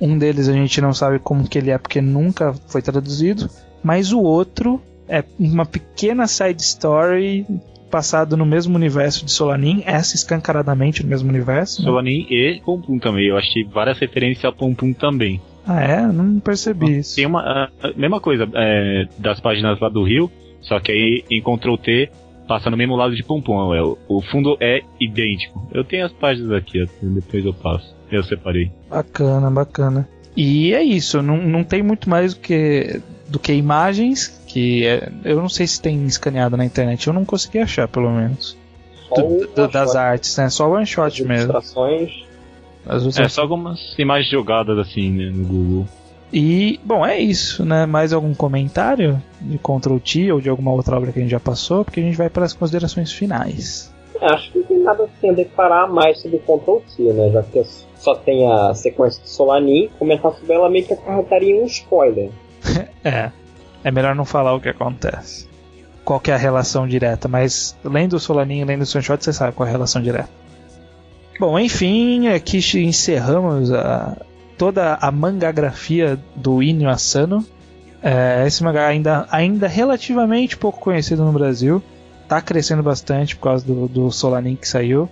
[0.00, 3.48] Um deles a gente não sabe como que ele é porque nunca foi traduzido,
[3.82, 7.46] mas o outro é uma pequena side story
[7.94, 11.80] passado no mesmo universo de Solanin, essa escancaradamente no mesmo universo.
[11.80, 11.86] né?
[11.86, 13.28] Solanin e Pum Pum também.
[13.28, 15.40] Eu achei várias referências a Pum Pum também.
[15.64, 16.02] Ah, é?
[16.04, 17.14] Não percebi isso.
[17.14, 17.40] Tem uma.
[17.40, 20.28] A, a mesma coisa é, das páginas lá do Rio,
[20.60, 22.10] só que aí em Ctrl T
[22.48, 23.72] passa no mesmo lado de Pum Pum.
[23.72, 25.64] É, o, o fundo é idêntico.
[25.72, 27.94] Eu tenho as páginas aqui, depois eu passo.
[28.10, 28.72] Eu separei.
[28.90, 30.08] Bacana, bacana.
[30.36, 35.08] E é isso, não, não tem muito mais do que, do que imagens, que é-
[35.24, 38.56] eu não sei se tem escaneado na internet, eu não consegui achar, pelo menos.
[39.08, 40.48] Só Do- do- das shot, artes, né?
[40.48, 41.34] Só one as shot mesmo.
[41.52, 42.24] ilustrações.
[42.86, 45.86] As É só algumas imagens jogadas assim né, no Google.
[46.32, 47.84] E, bom, é isso, né?
[47.86, 51.40] Mais algum comentário de Ctrl T ou de alguma outra obra que a gente já
[51.40, 51.84] passou?
[51.84, 53.92] Porque a gente vai para as considerações finais.
[54.20, 57.30] É, acho que não tem nada assim a declarar mais sobre o Ctrl T, né?
[57.32, 57.62] Já que
[57.96, 62.30] só tem a sequência de Solanin, comentar sobre ela meio que acarretaria um spoiler.
[63.04, 63.30] É,
[63.84, 65.46] é melhor não falar o que acontece.
[66.04, 69.32] Qual que é a relação direta, mas lendo o Solanin e lendo o Sunshot, você
[69.32, 70.28] sabe qual é a relação direta.
[71.38, 74.16] Bom, enfim, aqui encerramos a,
[74.56, 77.44] toda a mangagrafia do Inyo Asano.
[78.02, 81.82] É, esse mangá ainda, ainda relativamente pouco conhecido no Brasil.
[82.28, 85.08] Tá crescendo bastante por causa do, do Solanin que saiu.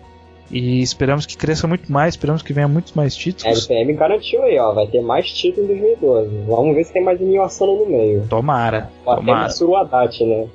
[0.52, 3.70] E esperamos que cresça muito mais, esperamos que venha muitos mais A títulos.
[3.70, 6.44] LPM garantiu aí, ó, vai ter mais título em 2012.
[6.46, 8.26] Vamos ver se tem mais Inyoasano no meio.
[8.28, 9.40] Tomara, Ou até tomara.
[9.40, 10.46] Matsuru Adachi, né?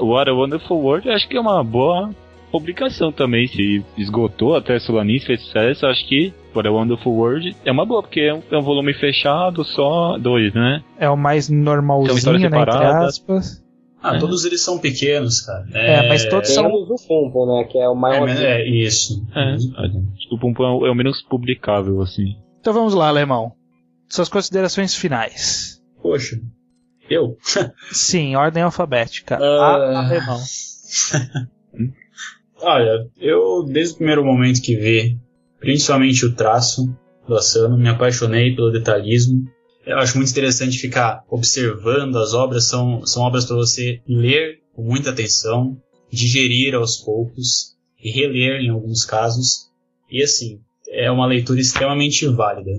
[0.00, 2.10] What a Wonderful World acho que é uma boa
[2.50, 3.48] publicação também.
[3.48, 8.00] Se esgotou até Solanin, fez sucesso, acho que What a Wonderful World é uma boa,
[8.00, 10.82] porque é um, é um volume fechado, só dois, né?
[10.98, 13.63] É o mais normalzinho, né, entre aspas.
[14.06, 14.18] Ah, É.
[14.20, 15.66] todos eles são pequenos, cara.
[15.72, 17.64] É, mas todos são Menos o Pumpo, né?
[17.64, 18.26] Que é o É, maior.
[18.28, 19.26] mas- é, isso.
[19.34, 22.36] É, acho que o Pum Pum é o- é o menos publicável, assim.
[22.60, 23.52] Então vamos lá, Alemão.
[24.08, 25.80] Suas considerações finais.
[26.02, 26.36] Poxa.
[27.08, 27.36] Eu?
[27.92, 29.38] Sim, ordem alfabética.
[29.40, 29.76] Ah.
[29.76, 30.38] A, alemão.
[32.60, 35.18] Olha, eu desde o primeiro momento que vi,
[35.60, 36.94] principalmente o traço
[37.26, 39.44] do Asano, me apaixonei pelo detalhismo.
[39.86, 44.82] Eu acho muito interessante ficar observando as obras, são, são obras para você ler com
[44.82, 45.76] muita atenção,
[46.10, 49.70] digerir aos poucos e reler em alguns casos.
[50.10, 52.70] E assim, é uma leitura extremamente válida.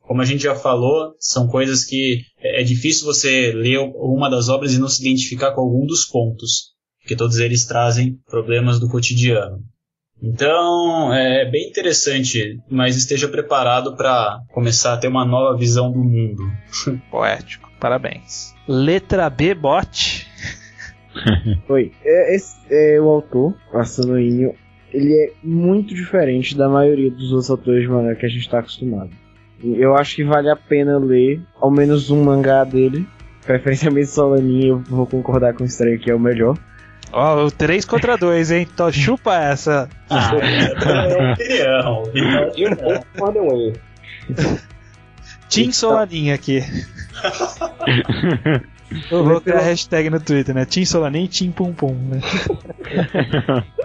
[0.00, 4.48] Como a gente já falou, são coisas que é é difícil você ler uma das
[4.48, 6.78] obras e não se identificar com algum dos pontos
[7.08, 9.64] porque todos eles trazem problemas do cotidiano.
[10.22, 15.98] Então, é bem interessante, mas esteja preparado para começar a ter uma nova visão do
[15.98, 16.42] mundo.
[17.10, 17.70] Poético.
[17.78, 18.54] Parabéns.
[18.66, 20.26] Letra B, bot.
[21.68, 21.92] Oi.
[22.04, 24.54] É, esse, é o autor, Asano Inyo,
[24.92, 28.58] ele é muito diferente da maioria dos outros autores de mangá que a gente está
[28.58, 29.10] acostumado.
[29.62, 33.06] Eu acho que vale a pena ler ao menos um mangá dele.
[33.44, 36.56] Preferencialmente Solanin, eu vou concordar com o Estranho que é o melhor.
[37.12, 38.68] Ó, o 3 contra 2, hein?
[38.72, 39.88] Então chupa essa.
[40.10, 40.30] Ah,
[41.40, 42.52] é opinião.
[42.56, 43.06] E um pouco
[43.48, 43.80] Wayne.
[45.48, 46.62] Team Solanin aqui.
[49.10, 50.64] Eu vou criar a hashtag no Twitter, né?
[50.64, 52.20] Team Solanin e Team Pum Pum, né?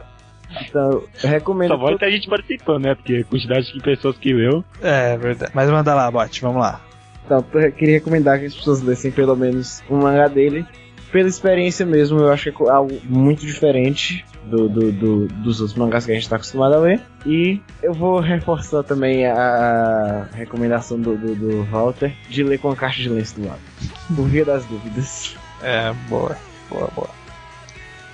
[0.62, 1.70] Então, eu recomendo.
[1.70, 2.96] Só vai ter a gente participando, né?
[2.96, 4.64] Porque a quantidade de pessoas que leu.
[4.82, 5.52] É, verdade.
[5.54, 6.80] Mas manda lá, bot, vamos lá.
[7.26, 10.66] Então, eu queria recomendar que as pessoas lessem pelo menos um mangá dele.
[11.14, 14.26] Pela experiência mesmo, eu acho que é algo muito diferente.
[14.46, 17.00] do, do, do- dos outros mangás que a gente tá acostumado a ler.
[17.26, 22.76] E eu vou reforçar também a recomendação do, do, do Walter de ler com a
[22.76, 23.62] caixa de lenço do lado.
[24.14, 25.36] Por via das dúvidas.
[25.62, 26.36] É, boa,
[26.70, 27.10] boa, boa.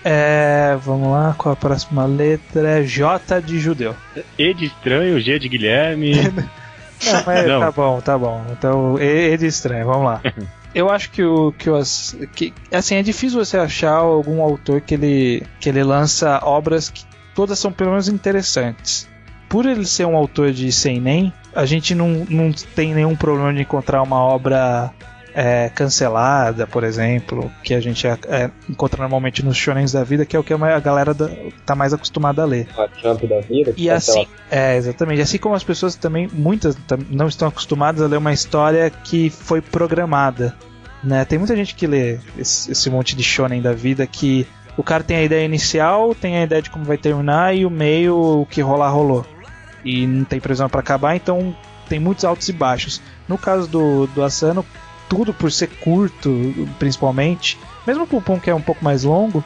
[0.04, 2.84] É, vamos lá, qual a próxima letra?
[2.86, 3.96] J de judeu.
[4.38, 6.12] E de estranho, G de Guilherme.
[7.06, 7.60] Não, mas Não.
[7.62, 8.46] tá bom, tá bom.
[8.52, 10.22] Então, E, e de estranho, vamos lá.
[10.74, 14.94] Eu acho que o que, os, que assim é difícil você achar algum autor que
[14.94, 19.08] ele que ele lança obras que todas são pelo menos interessantes.
[19.48, 23.62] Por ele ser um autor de seinen, a gente não, não tem nenhum problema de
[23.62, 24.94] encontrar uma obra
[25.42, 30.36] é, cancelada, por exemplo, que a gente é, encontra normalmente nos shonens da vida, que
[30.36, 31.30] é o que a galera da-
[31.66, 32.68] tá mais acostumada a ler.
[32.78, 33.72] A Jump da vida.
[33.72, 35.22] que E tá assim, é, exatamente.
[35.22, 36.78] Assim como as pessoas também, muitas
[37.10, 40.54] não estão acostumadas a ler uma história que foi programada.
[41.02, 41.24] Né?
[41.24, 44.46] Tem muita gente que lê esse, esse monte de shonen da vida que
[44.76, 47.70] o cara tem a ideia inicial, tem a ideia de como vai terminar e o
[47.70, 49.26] meio, o que rolar, rolou.
[49.86, 51.56] E não tem previsão para acabar, então
[51.88, 53.02] tem muitos altos e baixos.
[53.26, 54.66] No caso do, do Asano,
[55.10, 56.30] tudo por ser curto,
[56.78, 59.44] principalmente, mesmo o Pum que é um pouco mais longo,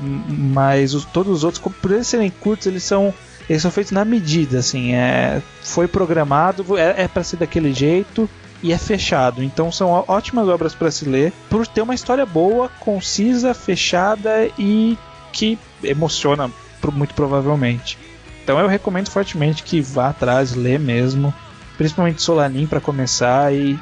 [0.00, 3.12] mas os- todos os outros, por eles serem curtos, eles são
[3.50, 8.30] eles são feitos na medida, assim, é, foi programado, é, é para ser daquele jeito
[8.62, 9.42] e é fechado.
[9.42, 14.96] Então são ótimas obras para se ler, por ter uma história boa, concisa, fechada e
[15.32, 16.48] que emociona
[16.92, 17.98] muito provavelmente.
[18.44, 21.34] Então eu recomendo fortemente que vá atrás, lê mesmo,
[21.76, 23.76] principalmente Solanin para começar e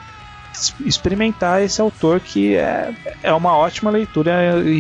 [0.85, 2.90] experimentar esse autor que é,
[3.22, 4.70] é uma ótima leitura e,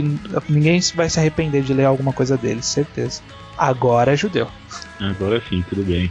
[0.00, 0.18] e
[0.48, 3.20] ninguém vai se arrepender de ler alguma coisa dele, certeza.
[3.56, 4.48] Agora é judeu.
[4.98, 6.10] Agora sim, tudo bem.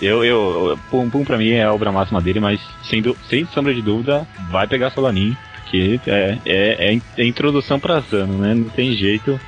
[0.00, 3.46] Eu, eu, Pum Pum pra mim é a obra máxima dele, mas sem, du- sem
[3.46, 8.54] sombra de dúvida, vai pegar Solanin, porque é, é, é, é introdução pra Zano, né?
[8.54, 9.38] Não tem jeito.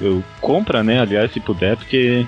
[0.00, 1.00] Eu compra, né?
[1.00, 2.26] Aliás, se puder, porque,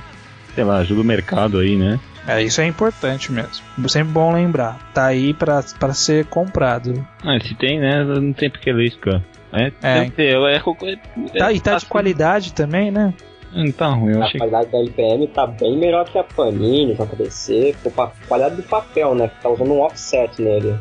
[0.54, 1.98] sei lá, ajuda o mercado aí, né?
[2.27, 3.65] É, isso é importante mesmo.
[3.89, 4.78] Sempre bom lembrar.
[4.94, 7.05] Tá aí pra, pra ser comprado.
[7.24, 8.05] Ah, se tem, né?
[8.05, 9.24] Não tem porque ler isso, cara.
[9.53, 9.94] É, É.
[10.01, 13.12] deve ter, é, é, Tá, e tá de assim, qualidade também, né?
[13.53, 14.39] Não tá ruim, eu A achei que.
[14.39, 19.28] qualidade da LPM tá bem melhor que a Panini, JBC, pa- qualidade do papel, né?
[19.28, 20.74] Que tá usando um offset nele.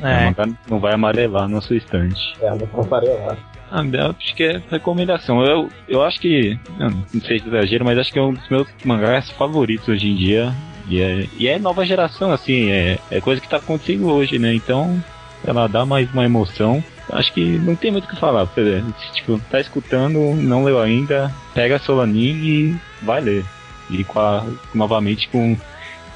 [0.00, 0.26] É.
[0.26, 2.34] Não, vai- não vai amarelar na sua estante.
[2.40, 3.36] É, não comparei lá.
[3.72, 5.42] Ah, eu acho que é recomendação.
[5.44, 6.56] Eu, eu acho que.
[6.78, 10.06] Não sei se é exagero, mas acho que é um dos meus mangás favoritos hoje
[10.08, 10.52] em dia.
[10.88, 14.52] E é, e é nova geração, assim, é, é coisa que tá acontecendo hoje, né?
[14.54, 15.02] Então,
[15.46, 16.82] ela dá mais uma emoção.
[17.10, 18.46] Acho que não tem muito o que falar.
[19.14, 23.44] Tipo, tá escutando, não leu ainda, pega a Solanin e vai ler.
[23.90, 25.56] E com a- novamente com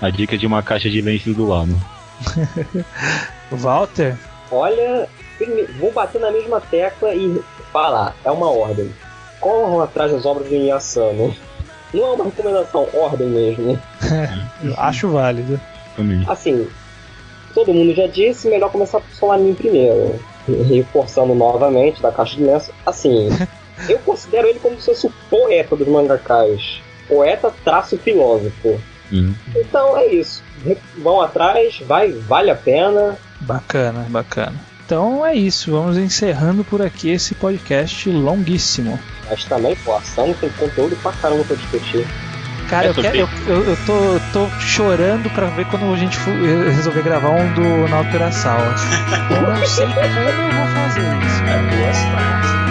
[0.00, 1.74] a dica de uma caixa de lenços do lado.
[3.52, 4.16] Walter?
[4.50, 5.08] Olha,
[5.78, 7.40] vou bater na mesma tecla e
[7.72, 8.90] falar, é uma ordem.
[9.40, 11.34] Corram atrás das obras do Inuyasano.
[11.92, 13.80] Não é uma recomendação, ordem mesmo.
[14.62, 15.60] Eu Acho válido.
[15.96, 16.24] Também.
[16.28, 16.68] Assim,
[17.54, 20.18] todo mundo já disse, melhor começar por Solanin primeiro.
[20.68, 22.72] Reforçando novamente da caixa de lenço.
[22.84, 23.28] Assim,
[23.88, 26.80] eu considero ele como se fosse o poeta dos mangakás.
[27.08, 28.80] Poeta traço filósofo.
[29.10, 29.34] Uhum.
[29.56, 30.42] Então é isso.
[30.98, 33.16] Vão atrás, vai, vale a pena.
[33.40, 34.67] Bacana, bacana.
[34.88, 38.98] Então é isso, vamos encerrando por aqui esse podcast longuíssimo.
[39.28, 42.06] Mas também, pô, a ação tem conteúdo pra caramba pra discutir.
[42.70, 45.96] Cara, É eu, quero, eu, eu, eu tô, eu tô chorando pra ver quando a
[45.98, 48.74] gente for- eh, resolver gravar um do Naoto Urasawa.
[49.30, 51.42] Eu não sei como eu vou fazer isso.
[51.44, 52.67] É, boa.